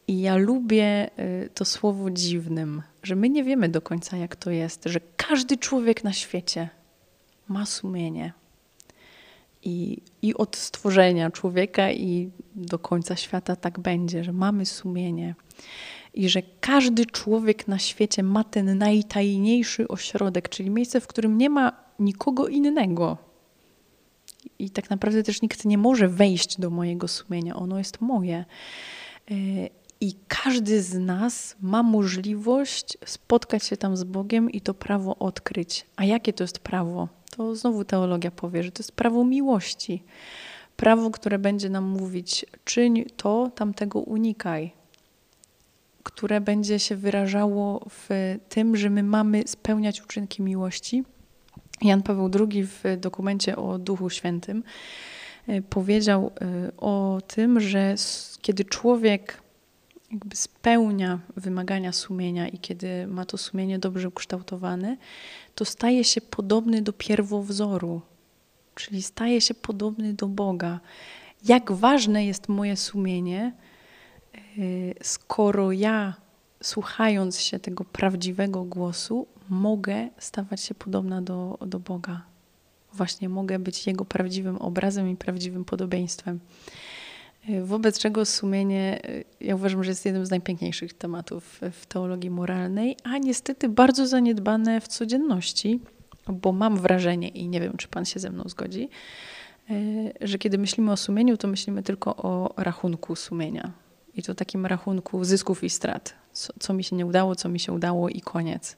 I 0.08 0.22
ja 0.22 0.36
lubię 0.36 1.10
y, 1.20 1.50
to 1.54 1.66
słowo 1.66 2.10
dziwnym, 2.10 2.82
że 3.04 3.16
my 3.16 3.30
nie 3.30 3.44
wiemy 3.44 3.70
do 3.70 3.82
końca, 3.82 4.18
jak 4.18 4.36
to 4.36 4.52
jest, 4.52 4.84
że 4.86 5.00
każdy 5.18 5.58
człowiek 5.58 6.04
na 6.04 6.14
świecie 6.14 6.70
ma 7.48 7.66
sumienie. 7.66 8.34
I, 9.64 9.98
I 10.22 10.34
od 10.34 10.56
stworzenia 10.56 11.32
człowieka 11.32 11.92
i 11.92 12.30
do 12.56 12.80
końca 12.80 13.16
świata 13.16 13.56
tak 13.56 13.80
będzie, 13.80 14.24
że 14.24 14.34
mamy 14.34 14.66
sumienie 14.66 15.36
i 16.14 16.30
że 16.30 16.42
każdy 16.60 17.06
człowiek 17.06 17.68
na 17.68 17.80
świecie 17.80 18.24
ma 18.24 18.44
ten 18.44 18.78
najtajniejszy 18.78 19.88
ośrodek, 19.88 20.50
czyli 20.50 20.70
miejsce, 20.70 21.02
w 21.02 21.08
którym 21.08 21.38
nie 21.38 21.50
ma 21.50 21.72
nikogo 22.00 22.48
innego. 22.48 23.18
I 24.60 24.70
tak 24.70 24.90
naprawdę 24.90 25.24
też 25.24 25.42
nikt 25.42 25.66
nie 25.66 25.78
może 25.78 26.08
wejść 26.08 26.60
do 26.60 26.70
mojego 26.70 27.08
sumienia, 27.08 27.56
ono 27.56 27.78
jest 27.78 28.02
moje. 28.02 28.46
E, 29.32 29.36
I 30.02 30.16
każdy 30.28 30.82
z 30.82 30.94
nas 30.94 31.56
ma 31.62 31.84
możliwość 31.84 32.98
spotkać 33.06 33.64
się 33.64 33.78
tam 33.78 33.98
z 33.98 34.04
Bogiem 34.04 34.52
i 34.52 34.62
to 34.62 34.74
prawo 34.74 35.16
odkryć. 35.18 35.86
A 35.96 36.06
jakie 36.06 36.34
to 36.34 36.44
jest 36.44 36.60
prawo? 36.60 37.08
To 37.36 37.56
znowu 37.56 37.86
teologia 37.86 38.32
powie, 38.32 38.64
że 38.64 38.72
to 38.72 38.80
jest 38.80 38.92
prawo 38.92 39.24
miłości. 39.24 40.04
Prawo, 40.76 41.12
które 41.12 41.40
będzie 41.40 41.70
nam 41.70 41.84
mówić: 41.84 42.46
czyń 42.66 43.06
to, 43.18 43.52
tamtego 43.56 44.00
unikaj 44.00 44.83
które 46.04 46.42
będzie 46.42 46.80
się 46.80 46.96
wyrażało 46.96 47.86
w 47.90 48.10
tym, 48.50 48.78
że 48.78 48.90
my 48.90 49.04
mamy 49.04 49.44
spełniać 49.48 50.02
uczynki 50.02 50.42
miłości. 50.42 51.04
Jan 51.82 52.04
Paweł 52.04 52.30
II 52.40 52.66
w 52.66 52.84
dokumencie 52.98 53.56
o 53.56 53.78
Duchu 53.78 54.10
Świętym 54.10 54.64
e, 55.48 55.62
powiedział 55.62 56.32
e, 56.42 56.72
o 56.78 57.22
tym, 57.28 57.60
że 57.60 57.96
kiedy 58.42 58.66
człowiek 58.66 59.44
jakby 60.12 60.36
spełnia 60.36 61.20
wymagania 61.38 61.92
sumienia 61.92 62.48
i 62.48 62.58
kiedy 62.58 63.08
ma 63.08 63.26
to 63.26 63.38
sumienie 63.38 63.80
dobrze 63.80 64.08
ukształtowane, 64.08 64.98
to 65.56 65.66
staje 65.66 66.04
się 66.04 66.22
podobny 66.22 66.82
do 66.82 66.94
pierwowzoru, 66.94 68.02
czyli 68.76 69.02
staje 69.02 69.42
się 69.42 69.54
podobny 69.54 70.14
do 70.14 70.28
Boga. 70.28 70.80
Jak 71.46 71.72
ważne 71.72 72.26
jest 72.26 72.50
moje 72.50 72.78
sumienie, 72.78 73.54
skoro 75.02 75.72
ja, 75.72 76.14
słuchając 76.64 77.40
się 77.40 77.60
tego 77.60 77.86
prawdziwego 77.86 78.64
głosu, 78.64 79.28
mogę 79.50 80.10
stawać 80.18 80.62
się 80.62 80.76
podobna 80.76 81.22
do, 81.22 81.58
do 81.66 81.80
Boga. 81.80 82.22
Właśnie 82.94 83.30
mogę 83.30 83.60
być 83.60 83.88
Jego 83.88 84.06
prawdziwym 84.06 84.58
obrazem 84.58 85.10
i 85.10 85.16
prawdziwym 85.16 85.66
podobieństwem. 85.66 86.40
Y, 87.50 87.66
wobec 87.66 88.00
czego 88.00 88.26
sumienie, 88.26 89.00
y, 89.10 89.24
ja 89.42 89.56
uważam, 89.56 89.84
że 89.84 89.92
jest 89.92 90.06
jednym 90.06 90.26
z 90.26 90.30
najpiękniejszych 90.30 90.94
tematów 90.94 91.62
w 91.72 91.86
teologii 91.86 92.30
moralnej, 92.30 92.98
a 93.04 93.18
niestety 93.18 93.70
bardzo 93.70 94.08
zaniedbane 94.08 94.82
w 94.82 94.88
codzienności, 94.88 95.80
bo 96.28 96.52
mam 96.52 96.78
wrażenie, 96.78 97.28
i 97.28 97.48
nie 97.48 97.62
wiem, 97.62 97.78
czy 97.78 97.88
Pan 97.88 98.06
się 98.06 98.20
ze 98.20 98.30
mną 98.30 98.44
zgodzi, 98.48 98.90
że 100.22 100.38
kiedy 100.38 100.58
myślimy 100.58 100.92
o 100.92 100.98
sumieniu, 100.98 101.38
to 101.38 101.48
myślimy 101.48 101.84
tylko 101.84 102.16
o 102.16 102.54
rachunku 102.58 103.16
sumienia 103.16 103.83
i 104.16 104.24
to 104.24 104.36
takim 104.36 104.66
rachunku 104.66 105.24
zysków 105.24 105.64
i 105.64 105.70
strat. 105.70 106.14
Co, 106.34 106.54
co, 106.60 106.74
mi 106.74 106.84
się 106.84 106.96
nie 106.96 107.06
udało, 107.06 107.36
co 107.36 107.50
mi 107.50 107.60
się 107.60 107.72
udało 107.72 108.10
i 108.10 108.22
koniec. 108.22 108.78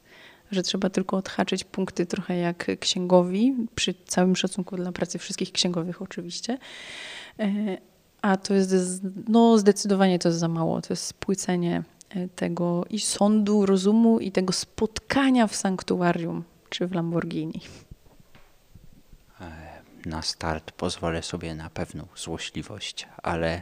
że 0.51 0.63
trzeba 0.63 0.89
tylko 0.89 1.17
odhaczyć 1.17 1.63
punkty 1.63 2.05
trochę 2.05 2.37
jak 2.37 2.79
księgowi, 2.79 3.55
przy 3.75 3.93
całym 3.93 4.35
szacunku 4.35 4.75
dla 4.75 4.91
pracy 4.91 5.19
wszystkich 5.19 5.51
księgowych 5.51 6.01
oczywiście. 6.01 6.57
E, 7.39 7.77
a 8.21 8.37
to 8.37 8.53
jest, 8.53 9.01
no 9.27 9.57
zdecydowanie 9.57 10.19
to 10.19 10.29
jest 10.29 10.39
za 10.39 10.47
mało, 10.47 10.81
to 10.81 10.93
jest 10.93 11.05
spłycenie 11.05 11.83
e, 12.09 12.27
tego 12.27 12.85
i 12.89 12.99
sądu 12.99 13.65
rozumu 13.65 14.19
i 14.19 14.31
tego 14.31 14.53
spotkania 14.53 15.47
w 15.47 15.55
sanktuarium 15.55 16.43
czy 16.69 16.87
w 16.87 16.91
Lamborghini. 16.91 17.61
E, 19.41 19.81
na 20.05 20.21
start 20.21 20.71
pozwolę 20.71 21.23
sobie 21.23 21.55
na 21.55 21.69
pewną 21.69 22.07
złośliwość, 22.15 23.07
ale 23.23 23.61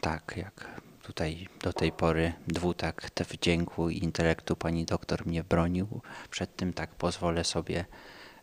tak, 0.00 0.34
jak 0.36 0.80
tutaj 1.02 1.48
do 1.62 1.72
tej 1.72 1.92
pory 1.92 2.32
dwutakt 2.46 3.22
wdzięku 3.22 3.90
i 3.90 3.98
intelektu 3.98 4.56
pani 4.56 4.84
doktor 4.84 5.26
mnie 5.26 5.44
bronił, 5.44 6.00
przed 6.30 6.56
tym 6.56 6.72
tak 6.72 6.90
pozwolę 6.90 7.44
sobie, 7.44 7.84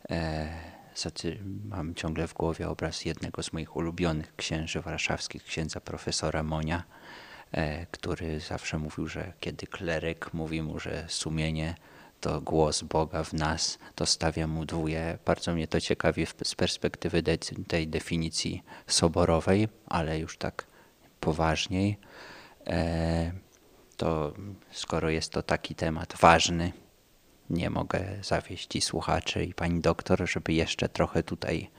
e, 0.10 0.48
mam 1.66 1.96
ciągle 1.96 2.28
w 2.28 2.34
głowie 2.34 2.70
obraz 2.70 3.06
jednego 3.06 3.44
z 3.44 3.54
moich 3.54 3.76
ulubionych 3.76 4.36
księży 4.36 4.82
warszawskich, 4.82 5.44
księdza 5.44 5.80
profesora 5.82 6.44
Monia, 6.44 6.84
e, 7.52 7.86
który 7.86 8.40
zawsze 8.40 8.78
mówił, 8.78 9.08
że 9.08 9.34
kiedy 9.40 9.68
kleryk 9.68 10.34
mówi 10.34 10.62
mu, 10.62 10.80
że 10.80 11.06
sumienie 11.08 11.76
to 12.22 12.42
głos 12.42 12.84
Boga 12.84 13.24
w 13.24 13.34
nas, 13.34 13.80
to 13.96 14.06
stawia 14.06 14.48
mu 14.48 14.66
dwóje. 14.66 15.18
Bardzo 15.26 15.54
mnie 15.54 15.68
to 15.68 15.82
ciekawi 15.82 16.26
z 16.44 16.56
perspektywy 16.56 17.24
tej 17.68 17.88
definicji 17.88 18.64
soborowej, 18.88 19.68
ale 19.86 20.20
już 20.20 20.38
tak 20.38 20.66
poważniej. 21.28 21.98
E, 22.68 23.32
to 23.98 24.34
skoro 24.72 25.10
jest 25.10 25.32
to 25.32 25.44
taki 25.44 25.76
temat 25.76 26.14
ważny, 26.22 26.72
nie 27.50 27.70
mogę 27.70 28.00
zawieść 28.22 28.76
i 28.76 28.82
słuchaczy 28.82 29.46
i 29.46 29.54
pani 29.54 29.82
doktor, 29.82 30.30
żeby 30.30 30.54
jeszcze 30.54 30.90
trochę 30.90 31.24
tutaj 31.24 31.70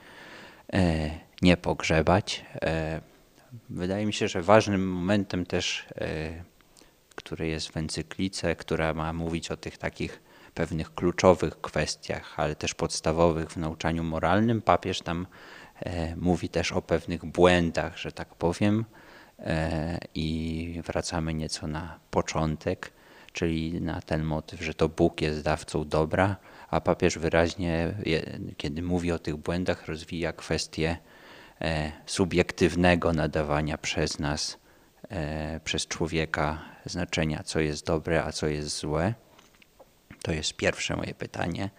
e, 0.73 1.09
nie 1.41 1.57
pogrzebać. 1.57 2.45
E, 2.61 3.01
wydaje 3.69 4.05
mi 4.05 4.13
się, 4.13 4.27
że 4.27 4.41
ważnym 4.41 4.91
momentem 4.91 5.45
też, 5.45 5.85
który 7.15 7.47
jest 7.47 7.69
w 7.69 7.77
encyklice, 7.77 8.55
która 8.55 8.93
ma 8.93 9.13
mówić 9.13 9.51
o 9.51 9.57
tych 9.57 9.77
takich 9.77 10.21
pewnych 10.53 10.93
kluczowych 10.95 11.61
kwestiach, 11.61 12.39
ale 12.39 12.55
też 12.55 12.73
podstawowych 12.73 13.49
w 13.49 13.57
nauczaniu 13.57 14.03
moralnym, 14.03 14.61
papież 14.61 15.01
tam 15.01 15.27
mówi 16.17 16.49
też 16.49 16.71
o 16.71 16.81
pewnych 16.81 17.25
błędach, 17.25 17.97
że 17.97 18.11
tak 18.11 18.35
powiem, 18.35 18.85
i 20.15 20.81
wracamy 20.85 21.33
nieco 21.33 21.67
na 21.67 21.99
początek, 22.11 22.91
czyli 23.33 23.81
na 23.81 24.01
ten 24.01 24.23
motyw, 24.23 24.61
że 24.61 24.73
to 24.73 24.89
Bóg 24.89 25.21
jest 25.21 25.41
dawcą 25.41 25.87
dobra, 25.87 26.35
a 26.69 26.81
papież 26.81 27.17
wyraźnie, 27.17 27.93
kiedy 28.57 28.81
mówi 28.81 29.11
o 29.11 29.19
tych 29.19 29.35
błędach, 29.35 29.87
rozwija 29.87 30.33
kwestię 30.33 30.97
e, 31.61 31.91
subiektywnego 32.05 33.13
nadawania 33.13 33.77
przez 33.77 34.19
nas, 34.19 34.57
e, 35.09 35.59
przez 35.63 35.87
człowieka 35.87 36.61
znaczenia, 36.85 37.43
co 37.43 37.59
jest 37.59 37.85
dobre, 37.85 38.23
a 38.23 38.31
co 38.31 38.47
jest 38.47 38.77
złe. 38.77 39.13
To 40.21 40.31
jest 40.31 40.53
pierwsze 40.53 40.95
moje 40.95 41.13
pytanie. 41.13 41.69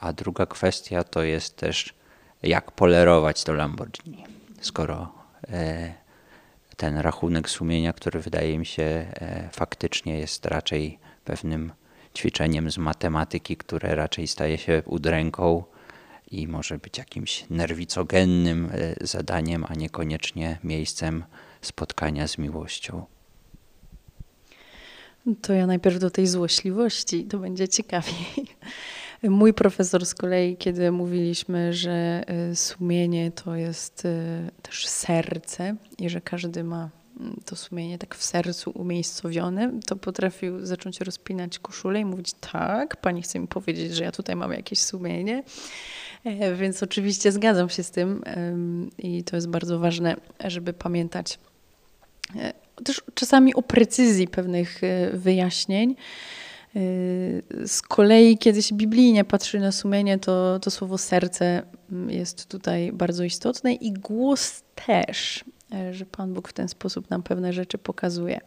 A 0.00 0.12
druga 0.12 0.46
kwestia 0.46 1.04
to 1.04 1.22
jest 1.22 1.56
też, 1.56 1.94
jak 2.42 2.70
polerować 2.72 3.44
to 3.44 3.52
Lamborghini, 3.52 4.24
skoro 4.60 5.12
ten 6.76 6.98
rachunek 6.98 7.50
sumienia, 7.50 7.92
który 7.92 8.20
wydaje 8.20 8.58
mi 8.58 8.66
się 8.66 8.82
e, 8.82 9.48
faktycznie 9.52 10.18
jest 10.18 10.46
raczej 10.46 10.98
pewnym 11.24 11.72
ćwiczeniem 12.16 12.70
z 12.70 12.78
matematyki, 12.78 13.56
które 13.56 13.94
raczej 13.94 14.26
staje 14.26 14.58
się 14.58 14.82
udręką 14.86 15.64
i 16.30 16.48
może 16.48 16.78
być 16.78 16.98
jakimś 16.98 17.44
nerwicogennym 17.50 18.70
e, 18.72 19.06
zadaniem, 19.06 19.64
a 19.68 19.74
niekoniecznie 19.74 20.58
miejscem 20.64 21.24
spotkania 21.60 22.28
z 22.28 22.38
miłością. 22.38 23.06
To 25.42 25.52
ja 25.52 25.66
najpierw 25.66 25.98
do 25.98 26.10
tej 26.10 26.26
złośliwości, 26.26 27.24
to 27.24 27.38
będzie 27.38 27.68
ciekawiej. 27.68 28.26
Mój 29.22 29.54
profesor 29.54 30.06
z 30.06 30.14
kolei, 30.14 30.56
kiedy 30.56 30.92
mówiliśmy, 30.92 31.72
że 31.72 32.24
y, 32.52 32.56
sumienie 32.56 33.30
to 33.30 33.56
jest 33.56 34.04
y, 34.04 34.50
też 34.62 34.86
serce 34.86 35.76
i 35.98 36.10
że 36.10 36.20
każdy 36.20 36.64
ma 36.64 36.90
mm, 37.20 37.40
to 37.44 37.56
sumienie 37.56 37.98
tak 37.98 38.14
w 38.14 38.24
sercu 38.24 38.70
umiejscowione, 38.70 39.72
to 39.86 39.96
potrafił 39.96 40.66
zacząć 40.66 41.00
rozpinać 41.00 41.58
koszulę 41.58 42.00
i 42.00 42.04
mówić: 42.04 42.32
Tak, 42.32 42.96
pani 42.96 43.22
chce 43.22 43.38
mi 43.38 43.48
powiedzieć, 43.48 43.94
że 43.94 44.04
ja 44.04 44.12
tutaj 44.12 44.36
mam 44.36 44.52
jakieś 44.52 44.78
sumienie. 44.78 45.42
E, 46.24 46.54
więc 46.54 46.82
oczywiście 46.82 47.32
zgadzam 47.32 47.68
się 47.68 47.82
z 47.82 47.90
tym 47.90 48.22
i 48.98 49.24
to 49.24 49.36
jest 49.36 49.48
bardzo 49.48 49.78
ważne, 49.78 50.16
żeby 50.44 50.72
pamiętać 50.72 51.38
e, 52.36 52.52
też 52.84 53.02
czasami 53.14 53.54
o 53.54 53.62
precyzji 53.62 54.28
pewnych 54.28 54.84
e, 54.84 55.10
wyjaśnień. 55.12 55.96
Y, 56.76 57.42
z 57.66 57.82
kolei, 57.82 58.38
kiedy 58.38 58.62
się 58.62 58.74
biblijnie 58.74 59.24
patrzy 59.24 59.60
na 59.60 59.72
sumienie, 59.72 60.18
to, 60.18 60.58
to 60.58 60.70
słowo 60.70 60.98
serce 60.98 61.62
mm, 61.92 62.10
jest 62.10 62.46
tutaj 62.48 62.92
bardzo 62.92 63.24
istotne 63.24 63.74
i 63.74 63.92
głos 63.92 64.62
też, 64.86 65.44
e, 65.74 65.94
że 65.94 66.06
Pan 66.06 66.34
Bóg 66.34 66.48
w 66.48 66.52
ten 66.52 66.68
sposób 66.68 67.10
nam 67.10 67.22
pewne 67.22 67.52
rzeczy 67.52 67.78
pokazuje. 67.78 68.40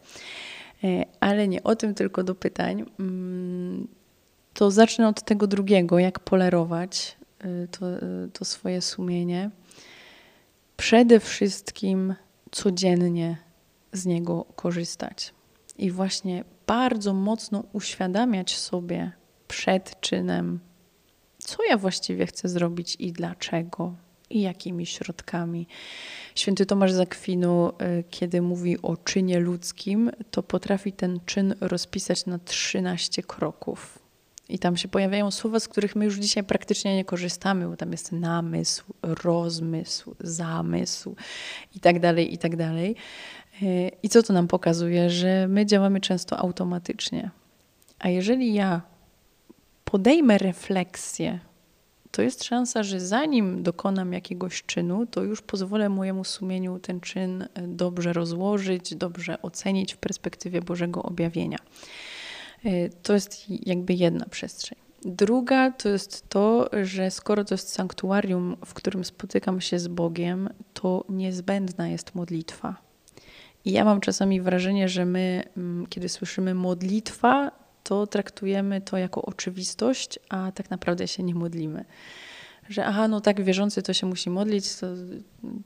E, 0.84 1.04
ale 1.20 1.48
nie 1.48 1.62
o 1.62 1.76
tym, 1.76 1.94
tylko 1.94 2.24
do 2.24 2.34
pytań. 2.34 2.84
Mm, 3.00 3.88
to 4.54 4.70
zacznę 4.70 5.08
od 5.08 5.22
tego 5.22 5.46
drugiego, 5.46 5.98
jak 5.98 6.20
polerować 6.20 7.16
y, 7.44 7.68
to, 7.68 7.96
y, 7.96 8.30
to 8.32 8.44
swoje 8.44 8.80
sumienie. 8.80 9.50
Przede 10.76 11.20
wszystkim 11.20 12.14
codziennie 12.50 13.36
z 13.92 14.06
niego 14.06 14.44
korzystać. 14.56 15.34
I 15.78 15.90
właśnie 15.90 16.44
bardzo 16.70 17.14
mocno 17.14 17.64
uświadamiać 17.72 18.56
sobie 18.56 19.12
przed 19.48 20.00
czynem, 20.00 20.60
co 21.38 21.64
ja 21.68 21.76
właściwie 21.76 22.26
chcę 22.26 22.48
zrobić 22.48 22.96
i 22.98 23.12
dlaczego, 23.12 23.94
i 24.30 24.40
jakimi 24.40 24.86
środkami. 24.86 25.66
Święty 26.34 26.66
Tomasz 26.66 26.92
Zakwinu, 26.92 27.68
y, 27.68 28.04
kiedy 28.10 28.42
mówi 28.42 28.82
o 28.82 28.96
czynie 28.96 29.40
ludzkim, 29.40 30.10
to 30.30 30.42
potrafi 30.42 30.92
ten 30.92 31.20
czyn 31.26 31.54
rozpisać 31.60 32.26
na 32.26 32.38
13 32.38 33.22
kroków. 33.22 33.98
I 34.48 34.58
tam 34.58 34.76
się 34.76 34.88
pojawiają 34.88 35.30
słowa, 35.30 35.60
z 35.60 35.68
których 35.68 35.96
my 35.96 36.04
już 36.04 36.18
dzisiaj 36.18 36.44
praktycznie 36.44 36.96
nie 36.96 37.04
korzystamy, 37.04 37.68
bo 37.68 37.76
tam 37.76 37.92
jest 37.92 38.12
namysł, 38.12 38.84
rozmysł, 39.02 40.14
zamysł 40.20 41.14
i 41.76 41.80
tak 41.80 42.00
dalej, 42.00 42.34
i 42.34 42.38
tak 42.38 42.56
dalej. 42.56 42.96
I 44.02 44.08
co 44.08 44.22
to 44.22 44.32
nam 44.32 44.48
pokazuje? 44.48 45.10
Że 45.10 45.48
my 45.48 45.66
działamy 45.66 46.00
często 46.00 46.38
automatycznie. 46.38 47.30
A 47.98 48.08
jeżeli 48.08 48.54
ja 48.54 48.82
podejmę 49.84 50.38
refleksję, 50.38 51.38
to 52.10 52.22
jest 52.22 52.44
szansa, 52.44 52.82
że 52.82 53.00
zanim 53.00 53.62
dokonam 53.62 54.12
jakiegoś 54.12 54.62
czynu, 54.62 55.06
to 55.06 55.22
już 55.22 55.42
pozwolę 55.42 55.88
mojemu 55.88 56.24
sumieniu 56.24 56.78
ten 56.78 57.00
czyn 57.00 57.48
dobrze 57.68 58.12
rozłożyć, 58.12 58.94
dobrze 58.94 59.42
ocenić 59.42 59.94
w 59.94 59.96
perspektywie 59.96 60.62
Bożego 60.62 61.02
objawienia. 61.02 61.58
To 63.02 63.12
jest 63.12 63.44
jakby 63.66 63.94
jedna 63.94 64.26
przestrzeń. 64.26 64.78
Druga 65.04 65.70
to 65.70 65.88
jest 65.88 66.28
to, 66.28 66.70
że 66.82 67.10
skoro 67.10 67.44
to 67.44 67.54
jest 67.54 67.68
sanktuarium, 67.68 68.56
w 68.66 68.74
którym 68.74 69.04
spotykam 69.04 69.60
się 69.60 69.78
z 69.78 69.88
Bogiem, 69.88 70.48
to 70.74 71.04
niezbędna 71.08 71.88
jest 71.88 72.14
modlitwa. 72.14 72.89
Ja 73.64 73.84
mam 73.84 74.00
czasami 74.00 74.40
wrażenie, 74.40 74.88
że 74.88 75.04
my, 75.04 75.42
mm, 75.56 75.86
kiedy 75.86 76.08
słyszymy 76.08 76.54
modlitwa, 76.54 77.50
to 77.84 78.06
traktujemy 78.06 78.80
to 78.80 78.96
jako 78.96 79.22
oczywistość, 79.22 80.18
a 80.28 80.52
tak 80.52 80.70
naprawdę 80.70 81.08
się 81.08 81.22
nie 81.22 81.34
modlimy. 81.34 81.84
Że 82.68 82.86
aha, 82.86 83.08
no 83.08 83.20
tak, 83.20 83.44
wierzący 83.44 83.82
to 83.82 83.92
się 83.92 84.06
musi 84.06 84.30
modlić, 84.30 84.74
to, 84.76 84.86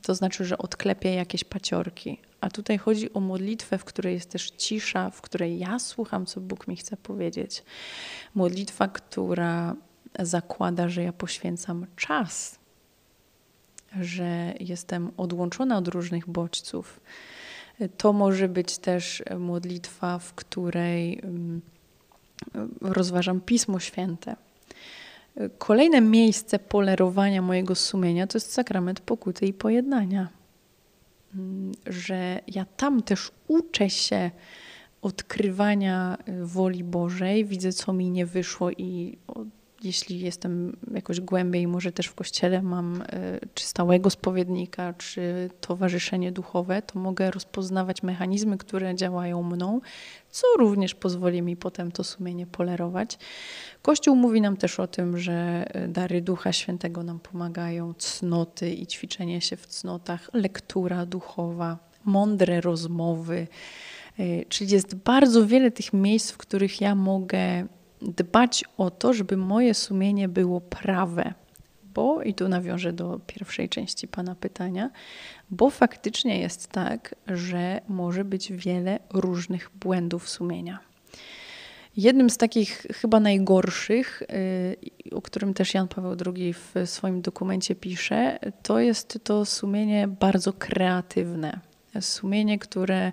to 0.03 0.15
znaczy, 0.15 0.45
że 0.45 0.59
odklepie 0.59 1.15
jakieś 1.15 1.45
paciorki. 1.45 2.19
A 2.41 2.51
tutaj 2.51 2.79
chodzi 2.79 3.13
o 3.13 3.21
modlitwę, 3.21 3.79
w 3.79 3.85
której 3.85 4.15
jest 4.15 4.31
też 4.31 4.51
cisza, 4.51 5.11
w 5.11 5.21
której 5.21 5.59
ja 5.59 5.79
słucham, 5.79 6.27
co 6.27 6.41
Bóg 6.41 6.69
mi 6.69 6.77
chce 6.77 6.97
powiedzieć. 6.97 7.63
Modlitwa, 8.35 8.89
która 8.89 9.77
zakłada, 10.19 10.89
że 10.89 11.03
ja 11.03 11.13
poświęcam 11.13 11.87
czas, 11.97 12.59
że 14.01 14.55
jestem 14.61 15.11
odłączona 15.17 15.79
od 15.79 15.89
różnych 15.89 16.29
bodźców 16.29 17.01
to 17.97 18.13
może 18.13 18.49
być 18.49 18.79
też 18.79 19.23
modlitwa, 19.39 20.19
w 20.19 20.35
której 20.35 21.21
mm, 21.23 21.61
rozważam 22.81 23.41
Pismo 23.41 23.81
Święte. 23.81 24.37
Kolejne 25.59 26.01
miejsce 26.01 26.59
polerowania 26.59 27.43
mojego 27.43 27.75
sumienia 27.75 28.27
to 28.27 28.39
jest 28.39 28.53
sakrament 28.53 29.01
pokuty 29.01 29.47
i 29.47 29.53
pojednania. 29.53 30.29
Mm, 31.35 31.73
że 31.87 32.41
ja 32.47 32.65
tam 32.77 33.03
też 33.03 33.31
uczę 33.49 33.91
się 33.91 34.31
odkrywania 35.03 36.19
woli 36.43 36.85
Bożej, 36.85 37.45
widzę, 37.45 37.73
co 37.73 37.93
mi 37.93 38.11
nie 38.11 38.27
wyszło 38.27 38.71
i 38.71 39.19
jeśli 39.85 40.21
jestem 40.21 40.77
jakoś 40.95 41.21
głębiej, 41.21 41.67
może 41.67 41.93
też 41.93 42.07
w 42.07 42.15
kościele 42.15 42.63
mam 42.63 43.03
e, 43.03 43.07
czy 43.55 43.65
stałego 43.65 44.11
spowiednika, 44.11 44.93
czy 44.93 45.51
towarzyszenie 45.61 46.33
duchowe, 46.33 46.83
to 46.83 46.99
mogę 46.99 47.31
rozpoznawać 47.31 48.03
mechanizmy, 48.03 48.59
które 48.59 48.95
działają 48.95 49.43
mną, 49.43 49.81
co 50.31 50.47
również 50.59 50.95
pozwoli 50.95 51.43
mi 51.43 51.57
potem 51.57 51.93
to 51.93 52.05
sumienie 52.05 52.47
polerować. 52.47 53.19
Kościół 53.83 54.17
mówi 54.17 54.41
nam 54.41 54.57
też 54.57 54.81
o 54.81 54.87
tym, 54.87 55.19
że 55.19 55.65
e, 55.69 55.89
dary 55.89 56.23
Ducha 56.23 56.53
Świętego 56.53 57.03
nam 57.03 57.21
pomagają, 57.21 57.95
cnoty 57.95 58.71
i 58.71 58.87
ćwiczenie 58.87 59.41
się 59.41 59.57
w 59.57 59.67
cnotach, 59.67 60.31
lektura 60.33 61.07
duchowa, 61.07 61.79
mądre 62.05 62.61
rozmowy. 62.61 63.47
E, 64.19 64.45
czyli 64.45 64.71
jest 64.71 64.95
bardzo 64.95 65.47
wiele 65.47 65.71
tych 65.71 65.93
miejsc, 65.93 66.31
w 66.31 66.37
których 66.37 66.81
ja 66.81 66.95
mogę 66.95 67.67
dbać 68.05 68.65
o 68.77 68.91
to, 68.91 69.13
żeby 69.13 69.37
moje 69.37 69.75
sumienie 69.75 70.29
było 70.29 70.61
prawe. 70.61 71.35
Bo, 71.95 72.23
i 72.23 72.35
tu 72.35 72.49
nawiążę 72.49 72.93
do 72.93 73.21
pierwszej 73.27 73.69
części 73.69 74.09
Pana 74.09 74.35
pytania, 74.35 74.91
bo 75.51 75.71
faktycznie 75.71 76.41
jest 76.41 76.67
tak, 76.69 77.15
że 77.27 77.81
może 77.89 78.25
być 78.25 78.53
wiele 78.53 78.99
różnych 79.13 79.71
błędów 79.75 80.29
sumienia. 80.29 80.79
Jednym 81.97 82.31
z 82.31 82.37
takich 82.37 82.87
chyba 82.93 83.21
najgorszych, 83.21 84.23
y, 84.23 84.77
o 85.13 85.23
którym 85.23 85.55
też 85.55 85.75
Jan 85.75 85.89
Paweł 85.89 86.17
II 86.27 86.55
w 86.55 86.75
swoim 86.85 87.23
dokumencie 87.23 87.75
pisze, 87.75 88.39
to 88.63 88.79
jest 88.79 89.19
to 89.25 89.45
sumienie 89.45 90.09
bardzo 90.09 90.53
kreatywne. 90.53 91.61
Sumienie, 92.01 92.59
które 92.59 93.13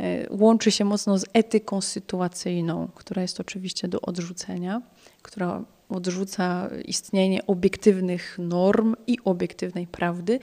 E, 0.00 0.26
łączy 0.30 0.70
się 0.70 0.84
mocno 0.84 1.18
z 1.18 1.24
etyką 1.32 1.80
sytuacyjną, 1.80 2.88
która 2.94 3.22
jest 3.22 3.40
oczywiście 3.40 3.88
do 3.88 4.00
odrzucenia, 4.00 4.82
która 5.22 5.64
odrzuca 5.88 6.70
istnienie 6.84 7.46
obiektywnych 7.46 8.36
norm 8.38 8.94
i 9.06 9.18
obiektywnej 9.24 9.86
prawdy. 9.86 10.38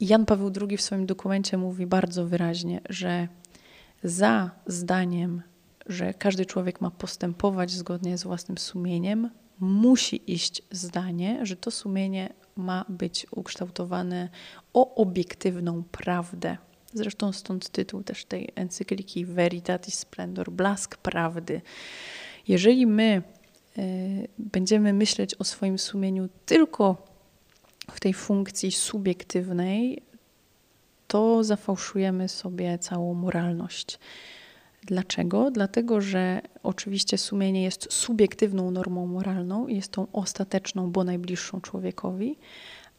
Jan 0.00 0.26
Paweł 0.26 0.52
II 0.68 0.76
w 0.76 0.82
swoim 0.82 1.06
dokumencie 1.06 1.56
mówi 1.56 1.86
bardzo 1.86 2.26
wyraźnie, 2.26 2.80
że 2.88 3.28
za 4.02 4.50
zdaniem, 4.66 5.42
że 5.86 6.14
każdy 6.14 6.46
człowiek 6.46 6.80
ma 6.80 6.90
postępować 6.90 7.70
zgodnie 7.70 8.18
z 8.18 8.22
własnym 8.22 8.58
sumieniem, 8.58 9.30
musi 9.60 10.32
iść 10.32 10.62
zdanie, 10.70 11.46
że 11.46 11.56
to 11.56 11.70
sumienie 11.70 12.32
ma 12.56 12.84
być 12.88 13.26
ukształtowane 13.30 14.28
o 14.72 14.94
obiektywną 14.94 15.82
prawdę. 15.92 16.56
Zresztą 16.94 17.32
stąd 17.32 17.68
tytuł 17.68 18.02
też 18.02 18.24
tej 18.24 18.48
encykliki 18.54 19.24
Veritatis 19.26 19.98
Splendor, 19.98 20.50
blask 20.50 20.96
prawdy. 20.96 21.60
Jeżeli 22.48 22.86
my 22.86 23.22
y, 23.78 24.28
będziemy 24.38 24.92
myśleć 24.92 25.34
o 25.34 25.44
swoim 25.44 25.78
sumieniu 25.78 26.28
tylko 26.46 27.06
w 27.90 28.00
tej 28.00 28.14
funkcji 28.14 28.72
subiektywnej, 28.72 30.02
to 31.08 31.44
zafałszujemy 31.44 32.28
sobie 32.28 32.78
całą 32.78 33.14
moralność. 33.14 33.98
Dlaczego? 34.82 35.50
Dlatego, 35.50 36.00
że 36.00 36.40
oczywiście 36.62 37.18
sumienie 37.18 37.62
jest 37.62 37.92
subiektywną 37.92 38.70
normą 38.70 39.06
moralną 39.06 39.68
jest 39.68 39.92
tą 39.92 40.06
ostateczną, 40.12 40.90
bo 40.90 41.04
najbliższą 41.04 41.60
człowiekowi, 41.60 42.36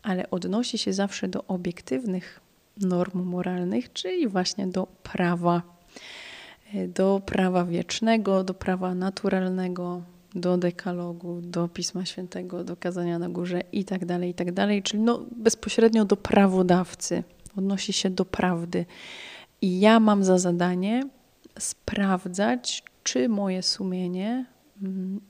ale 0.01 0.29
odnosi 0.29 0.77
się 0.77 0.93
zawsze 0.93 1.27
do 1.27 1.43
obiektywnych 1.43 2.41
norm 2.81 3.23
moralnych, 3.23 3.93
czyli 3.93 4.27
właśnie 4.27 4.67
do 4.67 4.87
prawa, 5.03 5.61
e, 6.73 6.87
do 6.87 7.21
prawa 7.25 7.65
wiecznego, 7.65 8.43
do 8.43 8.53
prawa 8.53 8.95
naturalnego, 8.95 10.01
do 10.35 10.57
dekalogu, 10.57 11.41
do 11.41 11.67
Pisma 11.67 12.05
Świętego, 12.05 12.63
do 12.63 12.77
kazania 12.77 13.19
na 13.19 13.29
górze 13.29 13.61
i 13.71 13.85
tak 13.85 14.05
dalej, 14.05 14.29
i 14.29 14.33
tak 14.33 14.47
czyli 14.83 15.03
no 15.03 15.25
bezpośrednio 15.31 16.05
do 16.05 16.17
prawodawcy, 16.17 17.23
odnosi 17.57 17.93
się 17.93 18.09
do 18.09 18.25
prawdy. 18.25 18.85
I 19.61 19.79
ja 19.79 19.99
mam 19.99 20.23
za 20.23 20.37
zadanie 20.37 21.03
sprawdzać, 21.59 22.83
czy 23.03 23.29
moje 23.29 23.63
sumienie 23.63 24.45
mm, 24.81 25.21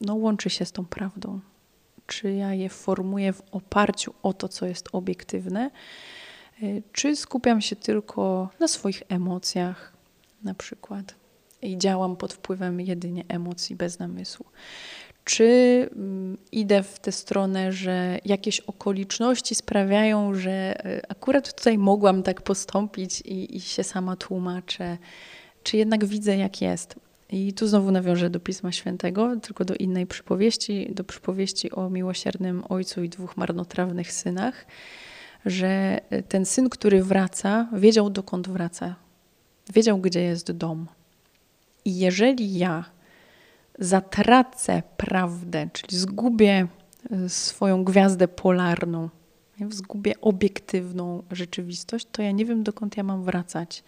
no, 0.00 0.14
łączy 0.14 0.50
się 0.50 0.64
z 0.64 0.72
tą 0.72 0.84
prawdą, 0.84 1.40
czy 2.06 2.32
ja 2.32 2.54
je 2.54 2.68
formuję 2.68 3.32
w 3.32 3.42
oparciu 3.52 4.14
o 4.22 4.32
to, 4.32 4.48
co 4.48 4.66
jest 4.66 4.88
obiektywne, 4.92 5.70
czy 6.92 7.16
skupiam 7.16 7.60
się 7.60 7.76
tylko 7.76 8.48
na 8.60 8.68
swoich 8.68 9.02
emocjach, 9.08 9.92
na 10.44 10.54
przykład, 10.54 11.14
i 11.62 11.78
działam 11.78 12.16
pod 12.16 12.32
wpływem 12.32 12.80
jedynie 12.80 13.24
emocji 13.28 13.76
bez 13.76 13.98
namysłu? 13.98 14.46
Czy 15.24 15.44
mm, 15.96 16.38
idę 16.52 16.82
w 16.82 16.98
tę 16.98 17.12
stronę, 17.12 17.72
że 17.72 18.18
jakieś 18.24 18.60
okoliczności 18.60 19.54
sprawiają, 19.54 20.34
że 20.34 20.86
y, 20.86 21.02
akurat 21.08 21.54
tutaj 21.54 21.78
mogłam 21.78 22.22
tak 22.22 22.42
postąpić 22.42 23.20
i, 23.20 23.56
i 23.56 23.60
się 23.60 23.84
sama 23.84 24.16
tłumaczę, 24.16 24.98
czy 25.62 25.76
jednak 25.76 26.04
widzę, 26.04 26.36
jak 26.36 26.62
jest? 26.62 26.94
I 27.30 27.52
tu 27.52 27.66
znowu 27.66 27.90
nawiążę 27.90 28.30
do 28.30 28.40
Pisma 28.40 28.72
Świętego, 28.72 29.36
tylko 29.36 29.64
do 29.64 29.74
innej 29.74 30.06
przypowieści, 30.06 30.94
do 30.94 31.04
przypowieści 31.04 31.72
o 31.72 31.90
miłosiernym 31.90 32.62
ojcu 32.68 33.02
i 33.02 33.08
dwóch 33.08 33.36
marnotrawnych 33.36 34.12
synach 34.12 34.66
że 35.46 36.00
ten 36.28 36.46
syn, 36.46 36.68
który 36.68 37.02
wraca, 37.02 37.68
wiedział 37.72 38.10
dokąd 38.10 38.48
wraca, 38.48 38.94
wiedział, 39.74 39.98
gdzie 39.98 40.22
jest 40.22 40.52
dom. 40.52 40.86
I 41.84 41.98
jeżeli 41.98 42.58
ja 42.58 42.84
zatracę 43.78 44.82
prawdę, 44.96 45.68
czyli 45.72 45.98
zgubię 45.98 46.66
e, 47.10 47.28
swoją 47.28 47.84
gwiazdę 47.84 48.28
polarną, 48.28 49.08
zgubię 49.70 50.20
obiektywną 50.20 51.22
rzeczywistość, 51.30 52.06
to 52.12 52.22
ja 52.22 52.30
nie 52.30 52.44
wiem, 52.44 52.62
dokąd 52.62 52.96
ja 52.96 53.02
mam 53.02 53.24
wracać. 53.24 53.84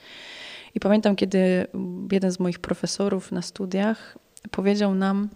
I 0.75 0.81
pamiętam, 0.81 1.17
kiedy 1.17 1.67
jeden 2.13 2.33
z 2.33 2.41
moich 2.41 2.59
profesorów 2.59 3.33
na 3.33 3.43
studiach 3.43 4.19
powiedział 4.51 4.95
nam, 4.95 5.29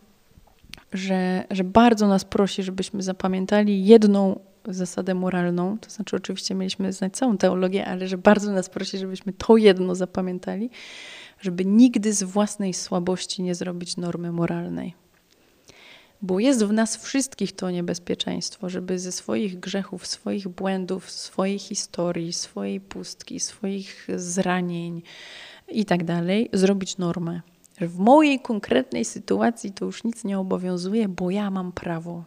że, 0.93 1.45
że 1.51 1.65
bardzo 1.65 2.09
nas 2.09 2.25
prosi, 2.25 2.63
żebyśmy 2.63 3.03
zapamiętali 3.03 3.87
jedną 3.87 4.41
zasadę 4.69 5.15
moralną, 5.15 5.79
to 5.79 5.91
znaczy 5.91 6.17
oczywiście 6.17 6.55
mieliśmy 6.55 6.93
znać 6.93 7.17
całą 7.17 7.39
teologię, 7.39 7.87
ale 7.87 8.09
że 8.09 8.19
bardzo 8.19 8.53
nas 8.53 8.69
prosi, 8.69 8.99
żebyśmy 8.99 9.33
to 9.33 9.57
jedno 9.57 9.95
zapamiętali, 9.95 10.71
żeby 11.41 11.65
nigdy 11.65 12.13
z 12.13 12.23
własnej 12.23 12.75
słabości 12.75 13.43
nie 13.43 13.55
zrobić 13.55 13.97
normy 13.97 14.33
moralnej. 14.33 14.95
Bo 16.23 16.39
jest 16.39 16.65
w 16.65 16.73
nas 16.73 16.97
wszystkich 16.97 17.53
to 17.53 17.71
niebezpieczeństwo, 17.71 18.69
żeby 18.69 18.99
ze 18.99 19.13
swoich 19.13 19.61
grzechów, 19.61 20.07
swoich 20.07 20.49
błędów, 20.49 21.11
swojej 21.11 21.59
historii, 21.59 22.33
swojej 22.33 22.81
pustki, 22.81 23.41
swoich 23.41 24.09
zranień 24.17 25.03
i 25.69 25.85
tak 25.85 26.05
dalej, 26.05 26.51
zrobić 26.53 26.99
normę. 26.99 27.41
Że 27.81 27.89
w 27.89 27.99
mojej 27.99 28.41
konkretnej 28.41 29.05
sytuacji 29.05 29.73
to 29.73 29.85
już 29.85 30.05
nic 30.05 30.25
nie 30.25 30.39
obowiązuje, 30.39 31.09
bo 31.09 31.31
ja 31.31 31.51
mam 31.51 31.73
prawo. 31.73 32.25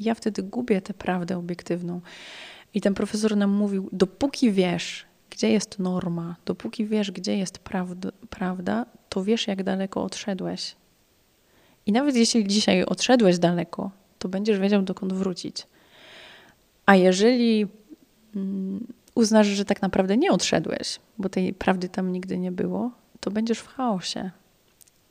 Ja 0.00 0.14
wtedy 0.14 0.42
gubię 0.42 0.80
tę 0.80 0.94
prawdę 0.94 1.38
obiektywną. 1.38 2.00
I 2.74 2.80
ten 2.80 2.94
profesor 2.94 3.36
nam 3.36 3.50
mówił: 3.50 3.88
dopóki 3.92 4.52
wiesz, 4.52 5.06
gdzie 5.30 5.50
jest 5.50 5.78
norma, 5.78 6.36
dopóki 6.46 6.86
wiesz, 6.86 7.10
gdzie 7.10 7.36
jest 7.36 7.58
prawda, 7.58 8.08
prawda, 8.30 8.86
to 9.08 9.24
wiesz, 9.24 9.46
jak 9.46 9.62
daleko 9.62 10.02
odszedłeś. 10.02 10.76
I 11.86 11.92
nawet 11.92 12.16
jeśli 12.16 12.46
dzisiaj 12.46 12.84
odszedłeś 12.84 13.38
daleko, 13.38 13.90
to 14.18 14.28
będziesz 14.28 14.58
wiedział, 14.58 14.82
dokąd 14.82 15.12
wrócić. 15.12 15.66
A 16.86 16.96
jeżeli 16.96 17.66
mm, 18.36 18.86
uznasz, 19.14 19.46
że 19.46 19.64
tak 19.64 19.82
naprawdę 19.82 20.16
nie 20.16 20.32
odszedłeś, 20.32 21.00
bo 21.18 21.28
tej 21.28 21.54
prawdy 21.54 21.88
tam 21.88 22.12
nigdy 22.12 22.38
nie 22.38 22.52
było, 22.52 22.90
to 23.20 23.30
będziesz 23.30 23.58
w 23.58 23.68
chaosie. 23.68 24.30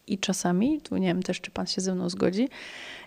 I 0.07 0.17
czasami, 0.17 0.81
tu 0.81 0.97
nie 0.97 1.07
wiem 1.07 1.23
też, 1.23 1.41
czy 1.41 1.51
Pan 1.51 1.67
się 1.67 1.81
ze 1.81 1.95
mną 1.95 2.09
zgodzi, 2.09 2.49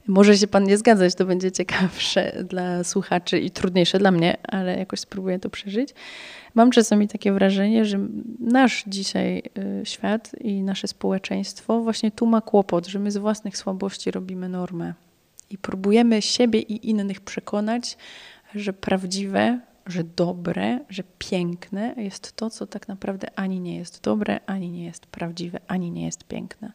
może 0.07 0.39
się 0.39 0.47
Pan 0.47 0.65
nie 0.65 0.79
zgadzać, 0.79 1.15
to 1.15 1.25
będzie 1.25 1.53
ciekawsze 1.53 2.33
dla 2.51 2.85
słuchaczy 2.85 3.39
i 3.39 3.51
trudniejsze 3.51 3.99
dla 3.99 4.11
mnie, 4.11 4.37
ale 4.49 4.79
jakoś 4.79 5.01
spróbuję 5.01 5.39
to 5.39 5.51
przeżyć. 5.51 5.95
Mam 6.55 6.71
czasami 6.71 7.09
takie 7.09 7.33
wrażenie, 7.33 7.85
że 7.85 7.99
nasz 8.41 8.85
dzisiaj 8.87 9.43
y, 9.83 9.87
świat 9.87 10.31
i 10.41 10.63
nasze 10.63 10.89
społeczeństwo 10.89 11.81
właśnie 11.81 12.11
tu 12.11 12.27
ma 12.27 12.41
kłopot, 12.41 12.87
że 12.87 12.99
my 12.99 13.11
z 13.11 13.17
własnych 13.17 13.57
słabości 13.57 14.11
robimy 14.11 14.49
normę 14.49 14.95
i 15.51 15.59
próbujemy 15.59 16.23
siebie 16.23 16.61
i 16.61 16.91
innych 16.91 17.21
przekonać, 17.21 17.97
że 18.55 18.73
prawdziwe, 18.73 19.61
że 19.87 20.05
dobre, 20.05 20.79
że 20.89 21.03
piękne 21.19 21.95
jest 21.97 22.37
to, 22.37 22.51
co 22.51 22.67
tak 22.67 22.89
naprawdę 22.89 23.29
ani 23.37 23.61
nie 23.61 23.77
jest 23.77 24.03
dobre, 24.03 24.41
ani 24.47 24.71
nie 24.71 24.85
jest 24.85 25.07
prawdziwe, 25.07 25.61
ani 25.67 25.91
nie 25.91 26.05
jest 26.05 26.25
piękne. 26.25 26.73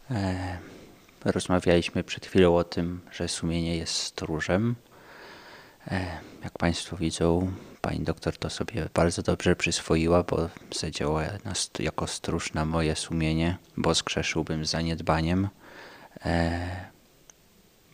rozmawialiśmy 1.25 2.03
przed 2.03 2.25
chwilą 2.25 2.55
o 2.55 2.63
tym, 2.63 3.01
że 3.11 3.27
sumienie 3.27 3.77
jest 3.77 3.93
stróżem. 3.93 4.75
E, 5.87 6.05
jak 6.43 6.57
Państwo 6.57 6.97
widzą, 6.97 7.51
pani 7.81 7.99
doktor 7.99 8.37
to 8.37 8.49
sobie 8.49 8.89
bardzo 8.93 9.21
dobrze 9.21 9.55
przyswoiła, 9.55 10.23
bo 10.23 10.49
zadziała 10.75 11.23
jako 11.79 12.07
stróż 12.07 12.53
na 12.53 12.65
moje 12.65 12.95
sumienie, 12.95 13.57
bo 13.77 13.95
skrzeszyłbym 13.95 14.65
zaniedbaniem, 14.65 15.47
e, 16.25 16.91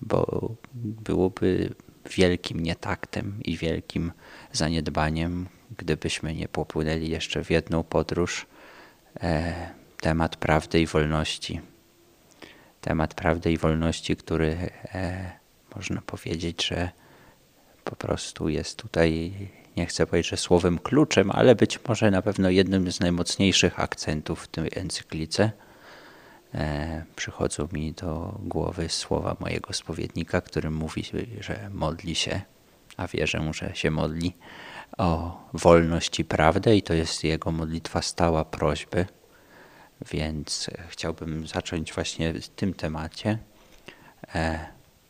bo 0.01 0.51
byłoby 0.73 1.73
wielkim 2.09 2.59
nietaktem 2.59 3.39
i 3.43 3.57
wielkim 3.57 4.11
zaniedbaniem, 4.51 5.47
gdybyśmy 5.77 6.33
nie 6.35 6.47
popłynęli 6.47 7.09
jeszcze 7.09 7.43
w 7.43 7.49
jedną 7.49 7.83
podróż 7.83 8.45
e, 9.21 9.53
temat 10.01 10.35
prawdy 10.35 10.81
i 10.81 10.87
wolności. 10.87 11.61
Temat 12.87 13.13
prawdy 13.13 13.51
i 13.51 13.57
wolności, 13.57 14.15
który 14.15 14.57
e, 14.93 15.31
można 15.75 16.01
powiedzieć, 16.01 16.67
że 16.67 16.89
po 17.83 17.95
prostu 17.95 18.49
jest 18.49 18.77
tutaj, 18.77 19.33
nie 19.77 19.85
chcę 19.85 20.07
powiedzieć, 20.07 20.29
że 20.29 20.37
słowem 20.37 20.79
kluczem, 20.79 21.31
ale 21.31 21.55
być 21.55 21.79
może 21.87 22.11
na 22.11 22.21
pewno 22.21 22.49
jednym 22.49 22.91
z 22.91 22.99
najmocniejszych 22.99 23.79
akcentów 23.79 24.43
w 24.43 24.47
tej 24.47 24.69
encyklice. 24.75 25.51
E, 26.53 27.03
przychodzą 27.15 27.67
mi 27.71 27.93
do 27.93 28.39
głowy 28.43 28.89
słowa 28.89 29.35
mojego 29.39 29.73
spowiednika, 29.73 30.41
którym 30.41 30.73
mówi, 30.73 31.03
że 31.39 31.69
modli 31.73 32.15
się, 32.15 32.41
a 32.97 33.07
wierzę, 33.07 33.51
że 33.53 33.75
się 33.75 33.91
modli 33.91 34.33
o 34.97 35.39
wolność 35.53 36.19
i 36.19 36.25
prawdę 36.25 36.75
i 36.75 36.83
to 36.83 36.93
jest 36.93 37.23
jego 37.23 37.51
modlitwa 37.51 38.01
stała 38.01 38.45
prośby. 38.45 39.05
Więc 40.11 40.69
chciałbym 40.87 41.47
zacząć 41.47 41.93
właśnie 41.93 42.33
w 42.33 42.47
tym 42.47 42.73
temacie. 42.73 43.37
E, 44.35 44.67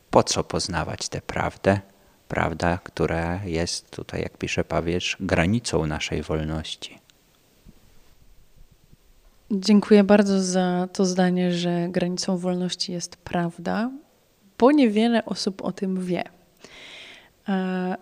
po 0.09 0.23
co 0.23 0.43
poznawać 0.43 1.09
tę 1.09 1.21
prawdę? 1.21 1.79
Prawda, 2.27 2.77
która 2.77 3.45
jest 3.45 3.91
tutaj, 3.91 4.21
jak 4.21 4.37
pisze 4.37 4.63
Pawierz, 4.63 5.17
granicą 5.19 5.85
naszej 5.85 6.23
wolności. 6.23 6.99
Dziękuję 9.51 10.03
bardzo 10.03 10.41
za 10.41 10.87
to 10.93 11.05
zdanie, 11.05 11.53
że 11.53 11.87
granicą 11.89 12.37
wolności 12.37 12.91
jest 12.91 13.15
prawda, 13.17 13.91
bo 14.57 14.71
niewiele 14.71 15.25
osób 15.25 15.61
o 15.61 15.71
tym 15.71 16.05
wie. 16.05 16.23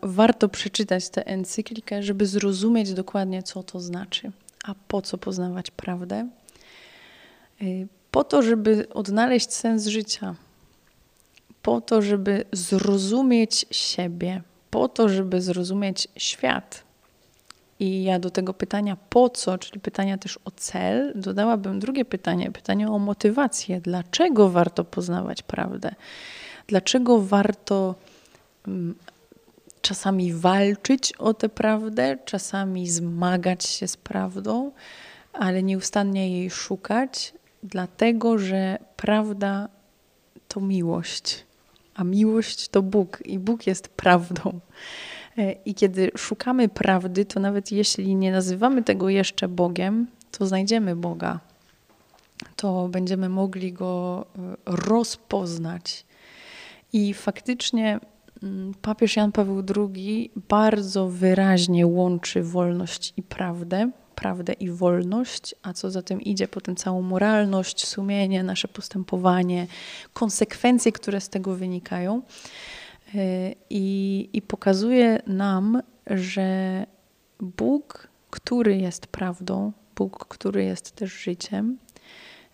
Warto 0.03 0.49
przeczytać 0.49 1.09
tę 1.09 1.27
encyklikę, 1.27 2.03
żeby 2.03 2.25
zrozumieć 2.25 2.93
dokładnie, 2.93 3.43
co 3.43 3.63
to 3.63 3.79
znaczy. 3.79 4.31
A 4.63 4.75
po 4.87 5.01
co 5.01 5.17
poznawać 5.17 5.71
prawdę? 5.71 6.29
Y, 7.61 7.87
po 8.11 8.23
to, 8.23 8.41
żeby 8.41 8.89
odnaleźć 8.89 9.53
sens 9.53 9.87
życia, 9.87 10.35
po 11.61 11.81
to, 11.81 12.01
żeby 12.01 12.45
zrozumieć 12.51 13.65
siebie, 13.71 14.41
po 14.69 14.87
to, 14.87 15.09
żeby 15.09 15.41
zrozumieć 15.41 16.07
świat. 16.17 16.83
I 17.79 18.03
ja 18.03 18.19
do 18.19 18.29
tego 18.29 18.53
pytania 18.53 18.97
po 19.09 19.29
co, 19.29 19.57
czyli 19.57 19.79
pytania 19.79 20.17
też 20.17 20.39
o 20.45 20.51
cel, 20.51 21.13
dodałabym 21.15 21.79
drugie 21.79 22.05
pytanie, 22.05 22.51
pytanie 22.51 22.91
o 22.91 22.99
motywację. 22.99 23.81
Dlaczego 23.81 24.49
warto 24.49 24.83
poznawać 24.83 25.43
prawdę? 25.43 25.95
Dlaczego 26.67 27.21
warto 27.21 27.95
um, 28.67 28.95
czasami 29.81 30.33
walczyć 30.33 31.13
o 31.13 31.33
tę 31.33 31.49
prawdę, 31.49 32.17
czasami 32.25 32.89
zmagać 32.89 33.65
się 33.65 33.87
z 33.87 33.97
prawdą, 33.97 34.71
ale 35.33 35.63
nieustannie 35.63 36.29
jej 36.39 36.49
szukać, 36.49 37.33
dlatego 37.65 38.37
że 38.37 38.77
prawda 38.95 39.69
to 40.47 40.61
miłość, 40.61 41.45
a 41.95 42.03
miłość 42.03 42.69
to 42.69 42.81
Bóg 42.81 43.23
i 43.25 43.39
Bóg 43.39 43.67
jest 43.67 43.87
prawdą. 43.87 44.59
E, 45.37 45.51
I 45.51 45.73
kiedy 45.73 46.11
szukamy 46.17 46.69
prawdy, 46.69 47.25
to 47.25 47.39
nawet 47.39 47.71
jeśli 47.71 48.15
nie 48.15 48.31
nazywamy 48.31 48.83
tego 48.83 49.09
jeszcze 49.09 49.47
Bogiem, 49.47 50.07
to 50.31 50.47
znajdziemy 50.47 50.95
Boga. 50.95 51.39
To 52.55 52.87
będziemy 52.87 53.29
mogli 53.29 53.73
go 53.73 54.25
e, 54.35 54.55
rozpoznać. 54.65 56.05
I 56.93 57.13
faktycznie 57.13 57.99
mm, 58.43 58.73
papież 58.81 59.15
Jan 59.15 59.31
Paweł 59.31 59.63
II 59.75 60.31
bardzo 60.49 61.07
wyraźnie 61.07 61.87
łączy 61.87 62.43
wolność 62.43 63.13
i 63.17 63.23
prawdę 63.23 63.91
prawdę 64.15 64.53
i 64.53 64.69
wolność, 64.69 65.55
a 65.63 65.73
co 65.73 65.91
za 65.91 66.01
tym 66.01 66.21
idzie, 66.21 66.47
potem 66.47 66.75
całą 66.75 67.01
moralność, 67.01 67.87
sumienie, 67.87 68.43
nasze 68.43 68.67
postępowanie, 68.67 69.67
konsekwencje, 70.13 70.91
które 70.91 71.21
z 71.21 71.29
tego 71.29 71.55
wynikają. 71.55 72.21
E, 73.15 73.51
I, 73.69 74.29
i 74.33 74.41
pokazuje 74.41 75.21
nam, 75.27 75.81
że 76.07 76.85
Bóg, 77.39 78.07
który 78.29 78.77
jest 78.77 79.07
prawdą, 79.07 79.71
Bóg, 79.95 80.25
który 80.27 80.63
jest 80.63 80.91
też 80.91 81.13
życiem, 81.13 81.77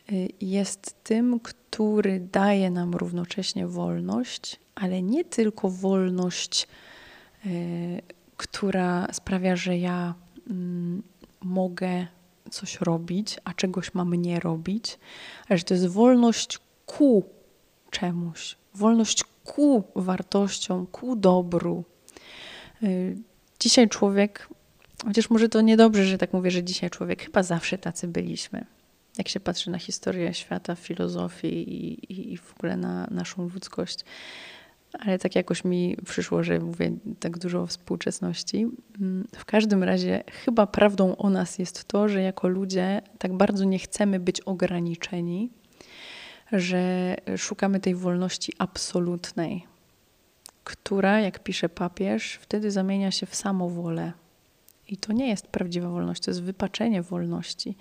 e, 0.10 0.14
jest 0.42 1.04
tym, 1.04 1.40
który 1.40 2.20
daje 2.20 2.70
nam 2.70 2.94
równocześnie 2.94 3.68
wolność, 3.68 4.60
ale 4.76 5.02
nie 5.02 5.26
tylko 5.26 5.70
wolność, 5.70 6.68
e, 7.46 7.50
która 8.38 9.08
sprawia, 9.14 9.56
że 9.56 9.78
ja 9.78 10.14
mm, 10.50 11.04
mogę 11.44 12.08
coś 12.52 12.82
robić, 12.82 13.38
a 13.44 13.54
czegoś 13.54 13.94
mam 13.94 14.16
nie 14.16 14.40
robić, 14.40 15.00
że 15.50 15.64
to 15.64 15.74
jest 15.74 15.88
wolność 15.88 16.60
ku 16.86 17.24
czemuś, 17.92 18.58
wolność 18.74 19.24
ku 19.44 19.84
wartościom, 19.96 20.88
ku 20.88 21.16
dobru. 21.16 21.84
Y, 22.84 23.18
dzisiaj 23.60 23.90
człowiek, 23.90 24.48
chociaż 25.06 25.30
może 25.30 25.50
to 25.50 25.62
niedobrze, 25.62 26.06
że 26.06 26.18
tak 26.18 26.34
mówię, 26.34 26.52
że 26.52 26.64
dzisiaj 26.64 26.90
człowiek, 26.90 27.24
chyba 27.24 27.44
zawsze 27.44 27.78
tacy 27.78 28.08
byliśmy. 28.08 28.66
Jak 29.18 29.28
się 29.28 29.40
patrzy 29.40 29.72
na 29.72 29.78
historię 29.78 30.34
świata, 30.34 30.76
filozofię 30.76 31.50
i, 31.50 31.94
i, 32.14 32.34
i 32.34 32.38
w 32.38 32.54
ogóle 32.58 32.78
na 32.78 33.08
naszą 33.12 33.50
ludzkość, 33.50 34.00
ale 35.00 35.20
tak 35.20 35.36
jakoś 35.36 35.64
mi 35.64 35.98
przyszło, 36.06 36.44
że 36.44 36.60
mówię 36.60 36.92
tak 37.20 37.38
dużo 37.38 37.62
o 37.62 37.68
współczesności. 37.68 38.68
Mm, 39.02 39.28
w 39.36 39.46
każdym 39.46 39.84
razie, 39.84 40.24
chyba 40.46 40.68
prawdą 40.68 41.16
o 41.16 41.30
nas 41.30 41.60
jest 41.60 41.84
to, 41.84 42.10
że 42.10 42.22
jako 42.22 42.48
ludzie 42.48 43.02
tak 43.18 43.34
bardzo 43.34 43.64
nie 43.64 43.80
chcemy 43.80 44.20
być 44.20 44.42
ograniczeni, 44.42 45.50
że 46.52 47.16
szukamy 47.38 47.80
tej 47.80 47.96
wolności 47.96 48.54
absolutnej, 48.58 49.68
która, 50.64 51.20
jak 51.20 51.44
pisze 51.44 51.70
papież, 51.70 52.40
wtedy 52.42 52.72
zamienia 52.72 53.12
się 53.12 53.26
w 53.26 53.36
samowolę. 53.36 54.12
I 54.88 54.98
to 54.98 55.14
nie 55.14 55.30
jest 55.30 55.48
prawdziwa 55.48 55.90
wolność, 55.90 56.24
to 56.24 56.32
jest 56.32 56.44
wypaczenie 56.44 57.02
wolności. 57.02 57.78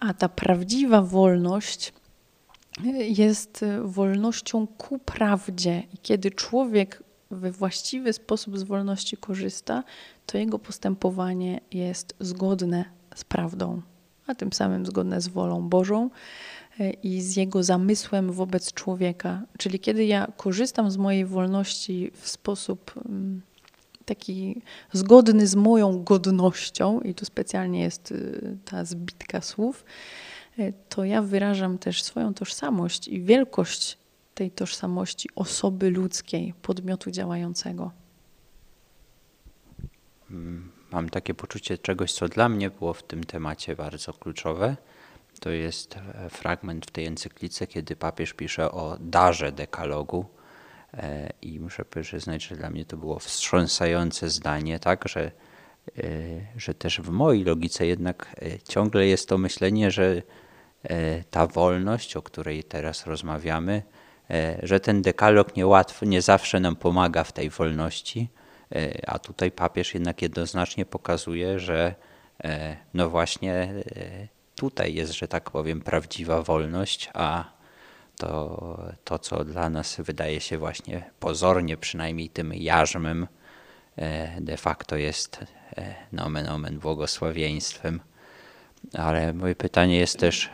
A 0.00 0.14
ta 0.14 0.28
prawdziwa 0.28 1.02
wolność 1.02 1.92
jest 3.08 3.64
wolnością 3.84 4.66
ku 4.66 4.98
prawdzie. 4.98 5.82
I 5.94 5.98
kiedy 5.98 6.30
człowiek 6.30 7.02
we 7.30 7.52
właściwy 7.52 8.12
sposób 8.12 8.58
z 8.58 8.62
wolności 8.62 9.16
korzysta, 9.16 9.84
to 10.26 10.38
jego 10.38 10.58
postępowanie 10.58 11.60
jest 11.70 12.14
zgodne 12.20 12.84
z 13.14 13.24
prawdą, 13.24 13.82
a 14.26 14.34
tym 14.34 14.52
samym 14.52 14.86
zgodne 14.86 15.20
z 15.20 15.28
wolą 15.28 15.68
Bożą 15.68 16.10
e, 16.80 16.90
i 16.90 17.20
z 17.20 17.36
jego 17.36 17.62
zamysłem 17.62 18.32
wobec 18.32 18.72
człowieka. 18.72 19.42
Czyli 19.58 19.80
kiedy 19.80 20.04
ja 20.04 20.32
korzystam 20.36 20.90
z 20.90 20.96
mojej 20.96 21.26
wolności 21.26 22.10
w 22.14 22.28
sposób 22.28 22.92
mm, 23.06 23.42
taki 24.04 24.62
zgodny 24.92 25.46
z 25.46 25.54
moją 25.54 26.04
godnością, 26.04 27.00
i 27.00 27.14
tu 27.14 27.24
specjalnie 27.24 27.80
jest 27.80 28.12
y, 28.12 28.58
ta 28.64 28.84
zbitka 28.84 29.40
słów, 29.40 29.84
to 30.88 31.04
ja 31.04 31.22
wyrażam 31.22 31.78
też 31.78 32.02
swoją 32.02 32.34
tożsamość 32.34 33.08
i 33.08 33.22
wielkość 33.22 33.98
tej 34.34 34.50
tożsamości 34.50 35.28
osoby 35.34 35.90
ludzkiej, 35.90 36.54
podmiotu 36.62 37.10
działającego. 37.10 37.90
Mm, 40.30 40.72
mam 40.90 41.08
takie 41.08 41.34
poczucie 41.34 41.78
czegoś, 41.78 42.12
co 42.12 42.28
dla 42.28 42.48
mnie 42.48 42.70
było 42.70 42.94
w 42.94 43.02
tym 43.02 43.24
temacie 43.24 43.76
bardzo 43.76 44.12
kluczowe. 44.12 44.76
To 45.40 45.50
jest 45.50 45.96
e, 45.96 46.30
fragment 46.30 46.86
w 46.86 46.90
tej 46.90 47.06
encyklice, 47.06 47.66
kiedy 47.66 47.96
papież 47.96 48.32
pisze 48.32 48.72
o 48.72 48.96
darze 49.00 49.52
dekalogu. 49.52 50.24
E, 50.94 51.30
I 51.42 51.60
muszę 51.60 51.84
przyznać, 51.84 52.44
że 52.44 52.56
dla 52.56 52.70
mnie 52.70 52.84
to 52.84 52.96
było 52.96 53.18
wstrząsające 53.18 54.28
zdanie, 54.28 54.78
tak, 54.78 55.08
że, 55.08 55.30
że 56.56 56.74
też 56.74 57.00
w 57.00 57.10
mojej 57.10 57.44
logice 57.44 57.86
jednak 57.86 58.36
ciągle 58.68 59.06
jest 59.06 59.28
to 59.28 59.38
myślenie, 59.38 59.90
że 59.90 60.16
E, 60.16 60.41
ta 61.30 61.46
wolność, 61.46 62.16
o 62.16 62.22
której 62.22 62.64
teraz 62.64 63.06
rozmawiamy, 63.06 63.82
e, 64.30 64.58
że 64.62 64.80
ten 64.80 65.02
dekalog 65.02 65.56
niełatwo, 65.56 66.06
nie 66.06 66.22
zawsze 66.22 66.60
nam 66.60 66.76
pomaga 66.76 67.24
w 67.24 67.32
tej 67.32 67.50
wolności, 67.50 68.28
e, 68.74 69.08
a 69.10 69.18
tutaj 69.18 69.50
papież 69.50 69.94
jednak 69.94 70.22
jednoznacznie 70.22 70.86
pokazuje, 70.86 71.58
że 71.58 71.94
no 72.94 73.10
właśnie 73.10 73.74
tutaj 74.56 74.94
jest, 74.94 75.12
że 75.12 75.28
tak 75.28 75.50
powiem, 75.50 75.80
prawdziwa 75.80 76.42
wolność, 76.42 77.10
a 77.14 77.44
to, 78.18 78.78
to 79.04 79.18
co 79.18 79.44
dla 79.44 79.70
nas 79.70 79.96
wydaje 79.98 80.40
się 80.40 80.58
właśnie 80.58 81.10
pozornie 81.20 81.76
przynajmniej 81.76 82.28
tym 82.28 82.54
jarzmem, 82.54 83.26
e, 83.96 84.40
de 84.40 84.56
facto 84.56 84.96
jest 84.96 85.44
e, 85.76 85.94
nomen 86.12 86.48
omen 86.48 86.78
błogosławieństwem. 86.78 88.00
Ale 88.94 89.32
moje 89.32 89.54
pytanie 89.54 89.98
jest 89.98 90.18
też, 90.18 90.50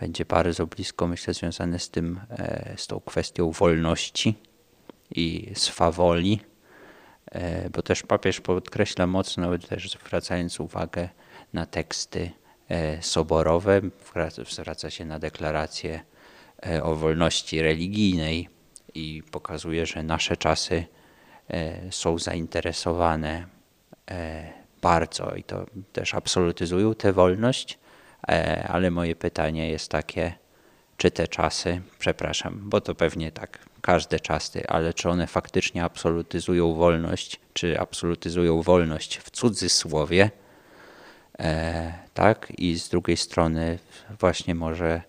będzie 0.00 0.24
bardzo 0.24 0.66
blisko, 0.66 1.06
myślę, 1.06 1.34
związane 1.34 1.78
z 1.78 1.90
tym, 1.90 2.20
z 2.76 2.86
tą 2.86 3.00
kwestią 3.00 3.50
wolności 3.50 4.34
i 5.10 5.52
swawoli, 5.54 6.40
bo 7.72 7.82
też 7.82 8.02
papież 8.02 8.40
podkreśla 8.40 9.06
mocno, 9.06 9.58
też 9.58 9.90
zwracając 9.90 10.60
uwagę 10.60 11.08
na 11.52 11.66
teksty 11.66 12.30
soborowe, 13.00 13.80
zwraca 14.50 14.90
się 14.90 15.04
na 15.04 15.18
deklarację 15.18 16.00
o 16.82 16.94
wolności 16.94 17.62
religijnej 17.62 18.48
i 18.94 19.22
pokazuje, 19.30 19.86
że 19.86 20.02
nasze 20.02 20.36
czasy 20.36 20.84
e, 21.48 21.92
są 21.92 22.18
zainteresowane 22.18 23.46
e, 24.10 24.63
bardzo 24.84 25.34
i 25.34 25.42
to 25.42 25.66
też 25.92 26.14
absolutyzują 26.14 26.94
tę 26.94 27.12
wolność, 27.12 27.78
e, 28.28 28.68
ale 28.68 28.90
moje 28.90 29.16
pytanie 29.16 29.70
jest 29.70 29.90
takie, 29.90 30.32
czy 30.96 31.10
te 31.10 31.28
czasy, 31.28 31.80
przepraszam, 31.98 32.60
bo 32.62 32.80
to 32.80 32.94
pewnie 32.94 33.32
tak, 33.32 33.58
każde 33.80 34.20
czasy, 34.20 34.66
ale 34.68 34.94
czy 34.94 35.08
one 35.08 35.26
faktycznie 35.26 35.84
absolutyzują 35.84 36.74
wolność, 36.74 37.40
czy 37.52 37.80
absolutyzują 37.80 38.62
wolność 38.62 39.16
w 39.18 39.30
cudzysłowie, 39.30 40.30
tak, 42.14 42.52
i 42.58 42.78
z 42.78 42.88
drugiej 42.88 43.16
strony 43.16 43.78
właśnie 44.20 44.54
może 44.54 45.02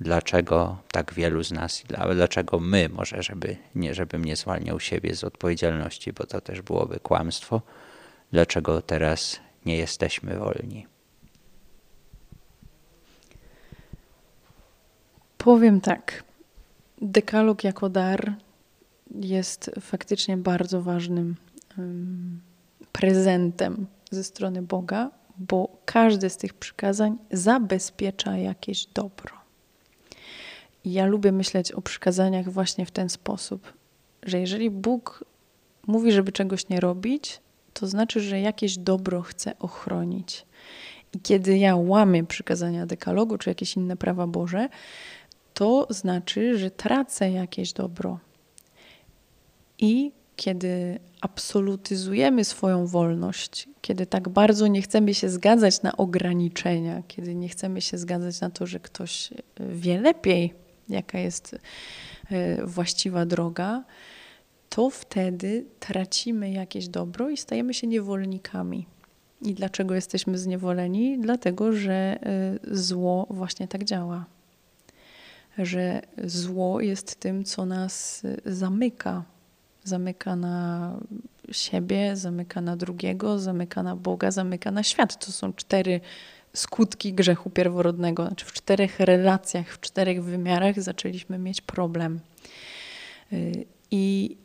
dlaczego 0.00 0.78
tak 0.92 1.14
wielu 1.14 1.42
z 1.44 1.52
nas, 1.52 1.82
dlaczego 2.14 2.60
my, 2.60 2.88
może 2.88 3.22
żeby 3.22 3.56
nie, 3.74 3.94
żebym 3.94 4.24
nie 4.24 4.36
zwalniał 4.36 4.80
siebie 4.80 5.14
z 5.14 5.24
odpowiedzialności, 5.24 6.12
bo 6.12 6.26
to 6.26 6.40
też 6.40 6.62
byłoby 6.62 7.00
kłamstwo, 7.00 7.62
dlaczego 8.32 8.82
teraz 8.82 9.40
nie 9.66 9.76
jesteśmy 9.76 10.38
wolni. 10.38 10.86
Powiem 15.38 15.80
tak. 15.80 16.24
Dekalog 17.02 17.64
jako 17.64 17.88
dar 17.88 18.34
jest 19.14 19.70
faktycznie 19.80 20.36
bardzo 20.36 20.82
ważnym 20.82 21.36
um, 21.78 22.40
prezentem 22.92 23.86
ze 24.10 24.24
strony 24.24 24.62
Boga, 24.62 25.10
bo 25.38 25.68
każde 25.84 26.30
z 26.30 26.36
tych 26.36 26.54
przykazań 26.54 27.18
zabezpiecza 27.30 28.36
jakieś 28.36 28.86
dobro. 28.86 29.34
Ja 30.84 31.06
lubię 31.06 31.32
myśleć 31.32 31.72
o 31.72 31.82
przykazaniach 31.82 32.48
właśnie 32.48 32.86
w 32.86 32.90
ten 32.90 33.08
sposób, 33.08 33.72
że 34.22 34.40
jeżeli 34.40 34.70
Bóg 34.70 35.24
mówi, 35.86 36.12
żeby 36.12 36.32
czegoś 36.32 36.68
nie 36.68 36.80
robić, 36.80 37.40
to 37.74 37.86
znaczy, 37.86 38.20
że 38.20 38.40
jakieś 38.40 38.78
dobro 38.78 39.22
chce 39.22 39.58
ochronić. 39.58 40.46
I 41.12 41.20
kiedy 41.20 41.58
ja 41.58 41.76
łamię 41.76 42.24
przykazania 42.24 42.86
dekalogu 42.86 43.38
czy 43.38 43.50
jakieś 43.50 43.76
inne 43.76 43.96
prawa 43.96 44.26
Boże, 44.26 44.68
to 45.54 45.86
znaczy, 45.90 46.58
że 46.58 46.70
tracę 46.70 47.30
jakieś 47.30 47.72
dobro. 47.72 48.18
I 49.78 50.12
kiedy 50.36 50.98
absolutyzujemy 51.20 52.44
swoją 52.44 52.86
wolność, 52.86 53.68
kiedy 53.80 54.06
tak 54.06 54.28
bardzo 54.28 54.66
nie 54.66 54.82
chcemy 54.82 55.14
się 55.14 55.28
zgadzać 55.28 55.82
na 55.82 55.96
ograniczenia, 55.96 57.02
kiedy 57.08 57.34
nie 57.34 57.48
chcemy 57.48 57.80
się 57.80 57.98
zgadzać 57.98 58.40
na 58.40 58.50
to, 58.50 58.66
że 58.66 58.80
ktoś 58.80 59.30
wie 59.60 60.00
lepiej, 60.00 60.54
jaka 60.88 61.18
jest 61.18 61.56
e, 62.30 62.66
właściwa 62.66 63.26
droga, 63.26 63.84
to 64.70 64.90
wtedy 64.90 65.64
tracimy 65.80 66.50
jakieś 66.50 66.88
dobro 66.88 67.30
i 67.30 67.36
stajemy 67.36 67.74
się 67.74 67.86
niewolnikami. 67.86 68.86
I 69.42 69.54
dlaczego 69.54 69.94
jesteśmy 69.94 70.38
zniewoleni? 70.38 71.18
Dlatego, 71.18 71.72
że 71.72 71.92
e, 71.92 72.18
zło 72.76 73.26
właśnie 73.30 73.68
tak 73.68 73.84
działa. 73.84 74.24
Że 75.58 76.02
zło 76.24 76.80
jest 76.80 77.20
tym, 77.20 77.44
co 77.44 77.66
nas 77.66 78.22
e, 78.24 78.52
zamyka. 78.52 79.24
Zamyka 79.84 80.36
na 80.36 80.96
siebie, 81.52 82.16
zamyka 82.16 82.60
na 82.60 82.76
drugiego, 82.76 83.38
zamyka 83.38 83.82
na 83.82 83.96
Boga, 83.96 84.30
zamyka 84.30 84.70
na 84.70 84.82
świat. 84.82 85.26
To 85.26 85.32
są 85.32 85.52
cztery 85.52 86.00
skutki 86.54 87.12
grzechu 87.12 87.50
pierworodnego. 87.50 88.26
Znaczy 88.26 88.46
w 88.46 88.52
czterech 88.52 89.00
relacjach, 89.00 89.68
w 89.68 89.80
czterech 89.80 90.24
wymiarach 90.24 90.82
zaczęliśmy 90.82 91.38
mieć 91.38 91.60
problem. 91.60 92.20
Y, 93.32 93.64
I 93.90 94.36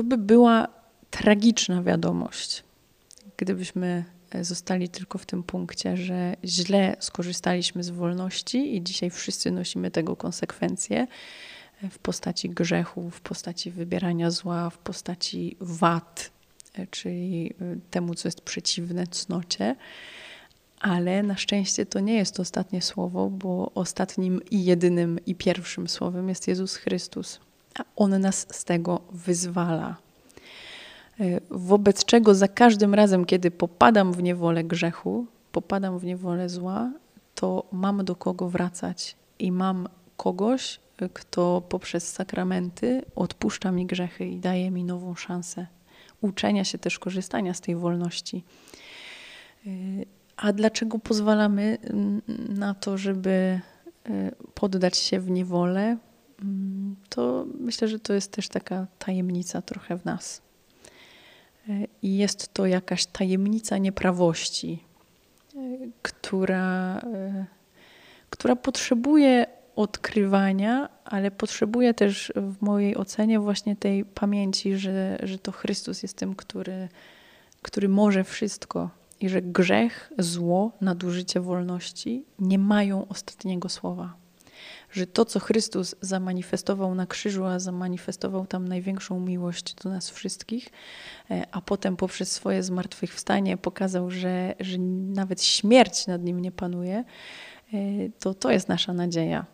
to 0.00 0.04
by 0.04 0.18
była 0.18 0.68
tragiczna 1.10 1.82
wiadomość, 1.82 2.64
gdybyśmy 3.36 4.04
zostali 4.40 4.88
tylko 4.88 5.18
w 5.18 5.26
tym 5.26 5.42
punkcie, 5.42 5.96
że 5.96 6.36
źle 6.44 6.96
skorzystaliśmy 7.00 7.84
z 7.84 7.90
wolności 7.90 8.76
i 8.76 8.82
dzisiaj 8.82 9.10
wszyscy 9.10 9.50
nosimy 9.50 9.90
tego 9.90 10.16
konsekwencje 10.16 11.06
w 11.90 11.98
postaci 11.98 12.50
grzechu, 12.50 13.10
w 13.10 13.20
postaci 13.20 13.70
wybierania 13.70 14.30
zła, 14.30 14.70
w 14.70 14.78
postaci 14.78 15.56
wad, 15.60 16.30
czyli 16.90 17.54
temu, 17.90 18.14
co 18.14 18.28
jest 18.28 18.40
przeciwne 18.40 19.06
cnocie. 19.06 19.76
Ale 20.80 21.22
na 21.22 21.36
szczęście 21.36 21.86
to 21.86 22.00
nie 22.00 22.14
jest 22.14 22.40
ostatnie 22.40 22.82
słowo, 22.82 23.30
bo 23.30 23.72
ostatnim 23.74 24.40
i 24.50 24.64
jedynym 24.64 25.18
i 25.26 25.34
pierwszym 25.34 25.88
słowem 25.88 26.28
jest 26.28 26.48
Jezus 26.48 26.76
Chrystus. 26.76 27.40
A 27.78 27.84
On 27.96 28.20
nas 28.20 28.46
z 28.50 28.64
tego 28.64 29.00
wyzwala. 29.12 29.96
E, 31.20 31.40
wobec 31.50 32.04
czego 32.04 32.34
za 32.34 32.48
każdym 32.48 32.94
razem, 32.94 33.24
kiedy 33.24 33.50
popadam 33.50 34.12
w 34.12 34.22
niewolę 34.22 34.64
grzechu, 34.64 35.26
popadam 35.52 35.98
w 35.98 36.04
niewolę 36.04 36.48
zła, 36.48 36.92
to 37.34 37.64
mam 37.72 38.04
do 38.04 38.16
kogo 38.16 38.48
wracać 38.48 39.16
i 39.38 39.52
mam 39.52 39.88
kogoś, 40.16 40.80
kto 41.12 41.62
poprzez 41.68 42.12
sakramenty 42.12 43.02
odpuszcza 43.16 43.72
mi 43.72 43.86
grzechy 43.86 44.26
i 44.26 44.38
daje 44.38 44.70
mi 44.70 44.84
nową 44.84 45.14
szansę 45.14 45.66
uczenia 46.20 46.64
się 46.64 46.78
też 46.78 46.98
korzystania 46.98 47.54
z 47.54 47.60
tej 47.60 47.76
wolności. 47.76 48.44
E, 49.66 49.70
a 50.36 50.52
dlaczego 50.52 50.98
pozwalamy 50.98 51.78
na 52.48 52.74
to, 52.74 52.98
żeby 52.98 53.30
e, 53.30 53.60
poddać 54.54 54.96
się 54.96 55.20
w 55.20 55.30
niewolę? 55.30 55.96
Mm, 56.42 56.96
to 57.08 57.46
myślę, 57.60 57.88
że 57.88 57.98
to 57.98 58.12
jest 58.12 58.32
też 58.32 58.48
taka 58.48 58.86
tajemnica 58.98 59.62
trochę 59.62 59.98
w 59.98 60.04
nas. 60.04 60.42
E, 61.68 61.72
I 62.02 62.16
jest 62.16 62.54
to 62.54 62.66
jakaś 62.66 63.06
tajemnica 63.06 63.78
nieprawości, 63.78 64.84
e, 65.56 65.58
która, 66.02 67.00
która 68.30 68.56
potrzebuje 68.56 69.46
odkrywania, 69.76 70.88
ale 71.04 71.30
potrzebuje 71.30 71.94
też 71.94 72.32
w 72.36 72.62
mojej 72.62 72.96
ocenie 72.96 73.40
właśnie 73.40 73.76
tej 73.76 74.04
pamięci, 74.04 74.76
że, 74.76 75.18
że 75.22 75.38
to 75.38 75.52
Chrystus 75.52 76.02
jest 76.02 76.16
tym, 76.16 76.34
który, 76.34 76.88
który 77.62 77.88
może 77.88 78.24
wszystko 78.24 78.90
i 79.20 79.28
że 79.28 79.42
grzech, 79.42 80.12
zło, 80.18 80.72
nadużycie 80.80 81.40
wolności 81.40 82.24
nie 82.38 82.58
mają 82.58 83.08
ostatniego 83.08 83.68
słowa. 83.68 84.19
Że 84.90 85.06
to, 85.06 85.24
co 85.24 85.40
Chrystus 85.40 85.94
zamanifestował 86.00 86.94
na 86.94 87.06
krzyżu, 87.06 87.44
a 87.44 87.58
zamanifestował 87.58 88.46
tam 88.46 88.68
największą 88.68 89.20
miłość 89.20 89.74
do 89.74 89.90
nas 89.90 90.10
wszystkich, 90.10 90.68
e, 91.30 91.46
a 91.52 91.60
potem 91.60 91.96
poprzez 91.96 92.32
swoje 92.32 92.62
zmartwychwstanie 92.62 93.56
pokazał, 93.56 94.10
że, 94.10 94.54
że 94.60 94.78
nawet 95.14 95.42
śmierć 95.42 96.06
nad 96.06 96.22
nim 96.22 96.40
nie 96.40 96.52
panuje, 96.52 97.04
e, 97.72 97.76
to 98.18 98.34
to 98.34 98.50
jest 98.50 98.68
nasza 98.68 98.92
nadzieja. 98.92 99.46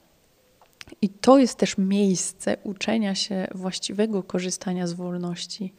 I 1.02 1.08
to 1.08 1.38
jest 1.38 1.58
też 1.58 1.78
miejsce 1.78 2.56
uczenia 2.62 3.14
się 3.14 3.46
właściwego 3.54 4.22
korzystania 4.22 4.86
z 4.86 4.92
wolności, 4.92 5.74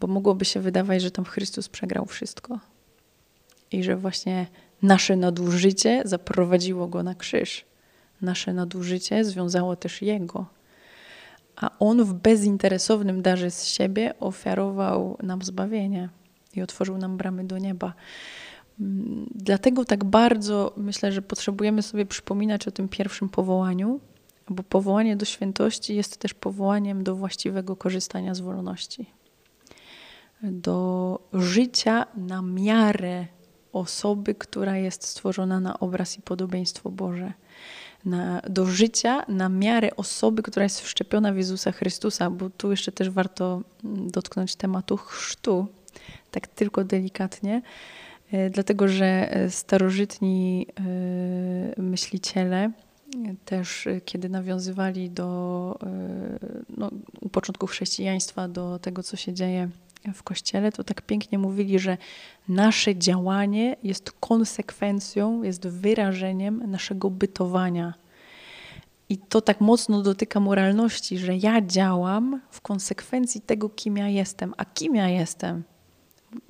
bo 0.00 0.06
mogłoby 0.06 0.44
się 0.44 0.60
wydawać, 0.60 1.02
że 1.02 1.10
tam 1.10 1.24
Chrystus 1.24 1.68
przegrał 1.68 2.06
wszystko 2.06 2.58
i 3.72 3.82
że 3.82 3.96
właśnie 3.96 4.46
nasze 4.82 5.16
nadużycie 5.16 6.02
zaprowadziło 6.04 6.88
go 6.88 7.02
na 7.02 7.14
krzyż. 7.14 7.64
Nasze 8.24 8.52
nadużycie 8.52 9.24
związało 9.24 9.76
też 9.76 10.02
jego. 10.02 10.46
A 11.56 11.70
on 11.78 12.04
w 12.04 12.14
bezinteresownym 12.14 13.22
darze 13.22 13.50
z 13.50 13.64
siebie 13.64 14.14
ofiarował 14.20 15.16
nam 15.22 15.42
zbawienie 15.42 16.08
i 16.54 16.62
otworzył 16.62 16.98
nam 16.98 17.16
bramy 17.16 17.44
do 17.44 17.58
nieba. 17.58 17.94
Dlatego 19.34 19.84
tak 19.84 20.04
bardzo 20.04 20.72
myślę, 20.76 21.12
że 21.12 21.22
potrzebujemy 21.22 21.82
sobie 21.82 22.06
przypominać 22.06 22.68
o 22.68 22.70
tym 22.70 22.88
pierwszym 22.88 23.28
powołaniu, 23.28 24.00
bo 24.48 24.62
powołanie 24.62 25.16
do 25.16 25.24
świętości 25.24 25.96
jest 25.96 26.16
też 26.16 26.34
powołaniem 26.34 27.04
do 27.04 27.16
właściwego 27.16 27.76
korzystania 27.76 28.34
z 28.34 28.40
wolności, 28.40 29.06
do 30.42 31.18
życia 31.32 32.06
na 32.16 32.42
miarę 32.42 33.26
osoby, 33.72 34.34
która 34.34 34.76
jest 34.76 35.04
stworzona 35.04 35.60
na 35.60 35.80
obraz 35.80 36.18
i 36.18 36.22
podobieństwo 36.22 36.90
Boże, 36.90 37.32
na, 38.04 38.40
do 38.50 38.66
życia 38.66 39.24
na 39.28 39.48
miarę 39.48 39.96
osoby, 39.96 40.42
która 40.42 40.62
jest 40.62 40.80
wszczepiona 40.80 41.32
w 41.32 41.36
Jezusa 41.36 41.72
Chrystusa, 41.72 42.30
bo 42.30 42.50
tu 42.50 42.70
jeszcze 42.70 42.92
też 42.92 43.10
warto 43.10 43.62
mm, 43.84 44.10
dotknąć 44.10 44.56
tematu 44.56 44.96
chrztu, 44.96 45.66
tak 46.30 46.46
tylko 46.46 46.84
delikatnie, 46.84 47.62
e, 48.32 48.50
dlatego 48.50 48.88
że 48.88 49.06
e, 49.06 49.50
starożytni 49.50 50.66
e, 51.78 51.82
myśliciele 51.82 52.70
też 53.44 53.88
kiedy 54.04 54.28
nawiązywali 54.28 55.10
do 55.10 55.78
no, 56.76 56.90
u 57.20 57.28
początku 57.28 57.66
chrześcijaństwa 57.66 58.48
do 58.48 58.78
tego, 58.78 59.02
co 59.02 59.16
się 59.16 59.32
dzieje 59.32 59.68
w 60.12 60.22
kościele, 60.22 60.72
to 60.72 60.84
tak 60.84 61.02
pięknie 61.02 61.38
mówili, 61.38 61.78
że 61.78 61.96
nasze 62.48 62.96
działanie 62.96 63.76
jest 63.82 64.12
konsekwencją, 64.12 65.42
jest 65.42 65.66
wyrażeniem 65.66 66.70
naszego 66.70 67.10
bytowania. 67.10 67.94
I 69.08 69.18
to 69.18 69.40
tak 69.40 69.60
mocno 69.60 70.02
dotyka 70.02 70.40
moralności, 70.40 71.18
że 71.18 71.36
ja 71.36 71.60
działam 71.60 72.40
w 72.50 72.60
konsekwencji 72.60 73.40
tego, 73.40 73.68
kim 73.68 73.96
ja 73.96 74.08
jestem. 74.08 74.54
A 74.56 74.64
kim 74.64 74.94
ja 74.94 75.08
jestem? 75.08 75.62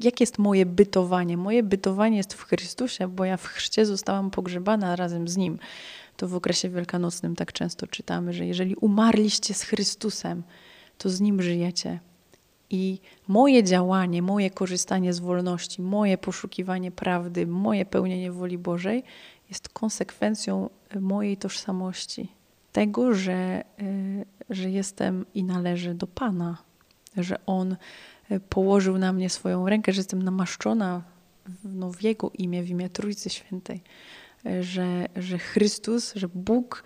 Jakie 0.01 0.23
jest 0.23 0.39
moje 0.39 0.67
bytowanie? 0.67 1.37
Moje 1.37 1.63
bytowanie 1.63 2.17
jest 2.17 2.35
w 2.35 2.43
Chrystusie, 2.43 3.09
bo 3.09 3.25
ja 3.25 3.37
w 3.37 3.47
chrzcie 3.47 3.87
zostałam 3.87 4.31
pogrzebana 4.31 4.97
razem 4.97 5.29
z 5.29 5.37
Nim. 5.37 5.59
To 6.17 6.29
w 6.29 6.35
okresie 6.35 6.69
wielkanocnym 6.69 7.37
tak 7.37 7.53
często 7.53 7.87
czytamy, 7.87 8.33
że 8.33 8.47
jeżeli 8.47 8.75
umarliście 8.77 9.55
z 9.55 9.63
Chrystusem, 9.63 10.43
to 10.99 11.11
z 11.11 11.21
Nim 11.21 11.43
żyjecie. 11.43 12.01
I 12.75 13.01
moje 13.29 13.63
działanie, 13.63 14.23
moje 14.23 14.51
korzystanie 14.51 15.13
z 15.13 15.19
wolności, 15.19 15.83
moje 15.83 16.19
poszukiwanie 16.19 16.91
prawdy, 16.91 17.47
moje 17.47 17.87
pełnienie 17.87 18.33
woli 18.33 18.59
Bożej 18.59 19.05
jest 19.49 19.69
konsekwencją 19.69 20.71
mojej 21.01 21.37
tożsamości. 21.37 22.33
Tego, 22.73 23.15
że, 23.15 23.65
y, 23.81 24.25
że 24.51 24.71
jestem 24.71 25.27
i 25.35 25.45
należę 25.45 25.95
do 25.95 26.07
Pana, 26.07 26.59
że 27.17 27.47
On 27.47 27.77
y, 28.31 28.41
położył 28.41 28.99
na 28.99 29.13
mnie 29.13 29.31
swoją 29.31 29.69
rękę, 29.69 29.93
że 29.93 30.01
jestem 30.01 30.23
namaszczona 30.23 31.03
no, 31.65 31.93
w 31.93 32.03
Jego 32.03 32.31
imię, 32.39 32.63
w 32.63 32.71
imię 32.71 32.89
Trójcy 32.89 33.31
Świętej, 33.31 33.83
y, 34.47 34.63
że, 34.63 35.07
że 35.17 35.39
Chrystus, 35.39 36.15
że 36.15 36.29
Bóg, 36.29 36.85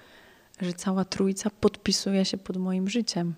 że 0.60 0.72
cała 0.72 1.04
Trójca 1.04 1.50
podpisuje 1.50 2.24
się 2.24 2.38
pod 2.38 2.56
moim 2.56 2.88
życiem. 2.88 3.34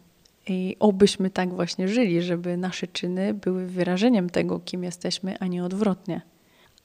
I 0.50 0.76
obyśmy 0.80 1.30
tak 1.30 1.54
właśnie 1.54 1.88
żyli, 1.88 2.22
żeby 2.22 2.56
nasze 2.56 2.86
czyny 2.86 3.34
były 3.34 3.66
wyrażeniem 3.66 4.30
tego, 4.30 4.60
kim 4.60 4.84
jesteśmy, 4.84 5.38
a 5.38 5.46
nie 5.46 5.64
odwrotnie. 5.64 6.20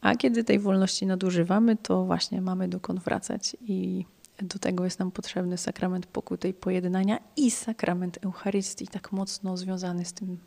A 0.01 0.15
kiedy 0.15 0.43
tej 0.43 0.59
wolności 0.59 1.05
nadużywamy, 1.05 1.75
to 1.75 2.05
właśnie 2.05 2.41
mamy 2.41 2.67
dokąd 2.67 2.99
wracać 2.99 3.57
i 3.61 4.05
do 4.41 4.59
tego 4.59 4.83
jest 4.83 4.99
nam 4.99 5.11
potrzebny 5.11 5.57
sakrament 5.57 6.05
pokuty 6.05 6.49
i 6.49 6.53
pojednania 6.53 7.19
i 7.37 7.51
sakrament 7.51 8.19
Eucharystii, 8.25 8.87
tak 8.87 9.11
mocno 9.11 9.57
związany 9.57 10.05
z 10.05 10.13
tym. 10.13 10.37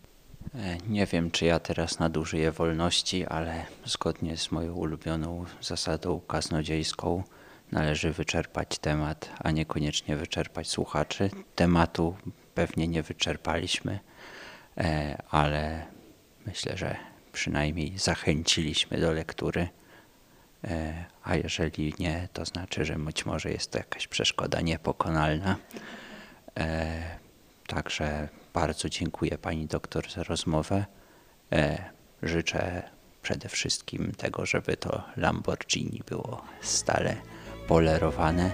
E, 0.55 0.77
nie 0.89 1.07
wiem, 1.07 1.31
czy 1.31 1.45
ja 1.45 1.59
teraz 1.59 1.99
nadużyję 1.99 2.53
wolności, 2.53 3.27
ale 3.27 3.65
zgodnie 3.85 4.37
z 4.37 4.53
moją 4.53 4.75
ulubioną 4.75 5.45
zasadą 5.63 6.21
kaznodziejską 6.21 7.23
należy 7.73 8.13
wyczerpać 8.13 8.79
temat, 8.79 9.31
a 9.39 9.51
niekoniecznie 9.51 10.17
wyczerpać 10.17 10.69
słuchaczy. 10.69 11.31
Tematu 11.55 12.15
pewnie 12.59 12.89
nie 12.89 13.03
wyczerpaliśmy, 13.03 13.99
e, 14.79 15.23
ale 15.31 15.87
myślę, 16.47 16.77
że 16.77 16.97
przynajmniej 17.33 17.99
zachęciliśmy 17.99 19.01
do 19.01 19.13
lektury. 19.13 19.69
E, 20.65 21.05
a 21.25 21.37
jeżeli 21.37 21.95
nie, 21.99 22.29
to 22.33 22.45
znaczy, 22.45 22.85
że 22.85 22.97
być 22.97 23.27
może 23.27 23.51
jest 23.51 23.71
to 23.71 23.79
jakaś 23.79 24.07
przeszkoda 24.07 24.61
niepokonalna. 24.61 25.57
E, 26.59 27.19
także 27.67 28.29
bardzo 28.55 28.89
dziękuję 28.89 29.39
Pani 29.39 29.67
doktor 29.67 30.11
za 30.11 30.23
rozmowę. 30.23 30.85
Życzę 32.23 32.83
przede 33.23 33.49
wszystkim 33.49 34.13
tego, 34.13 34.47
żeby 34.47 34.77
to 34.77 35.03
Lamborghini 35.17 36.03
było 36.09 36.45
stale 36.61 37.17
polerowane. 37.69 38.53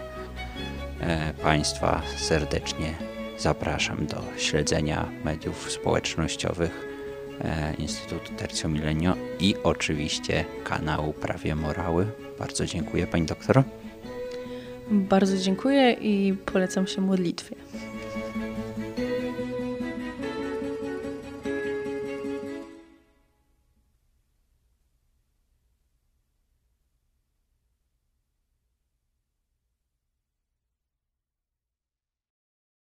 Państwa 1.43 2.03
serdecznie 2.17 3.14
zapraszam 3.39 4.07
do 4.07 4.23
śledzenia 4.37 5.09
mediów 5.25 5.73
społecznościowych 5.73 6.89
e, 7.41 7.75
Instytutu 7.75 8.33
Tercio 8.37 8.69
Milenio 8.69 9.17
i 9.41 9.55
oczywiście 9.63 10.45
kanału 10.65 11.13
Prawie 11.13 11.55
Morały. 11.55 12.07
Bardzo 12.39 12.67
dziękuję 12.67 13.07
Pani 13.07 13.27
doktor. 13.27 13.63
Bardzo 14.91 15.37
dziękuję 15.37 15.93
i 15.93 16.35
polecam 16.53 16.87
się 16.87 17.01
modlitwie. 17.01 17.57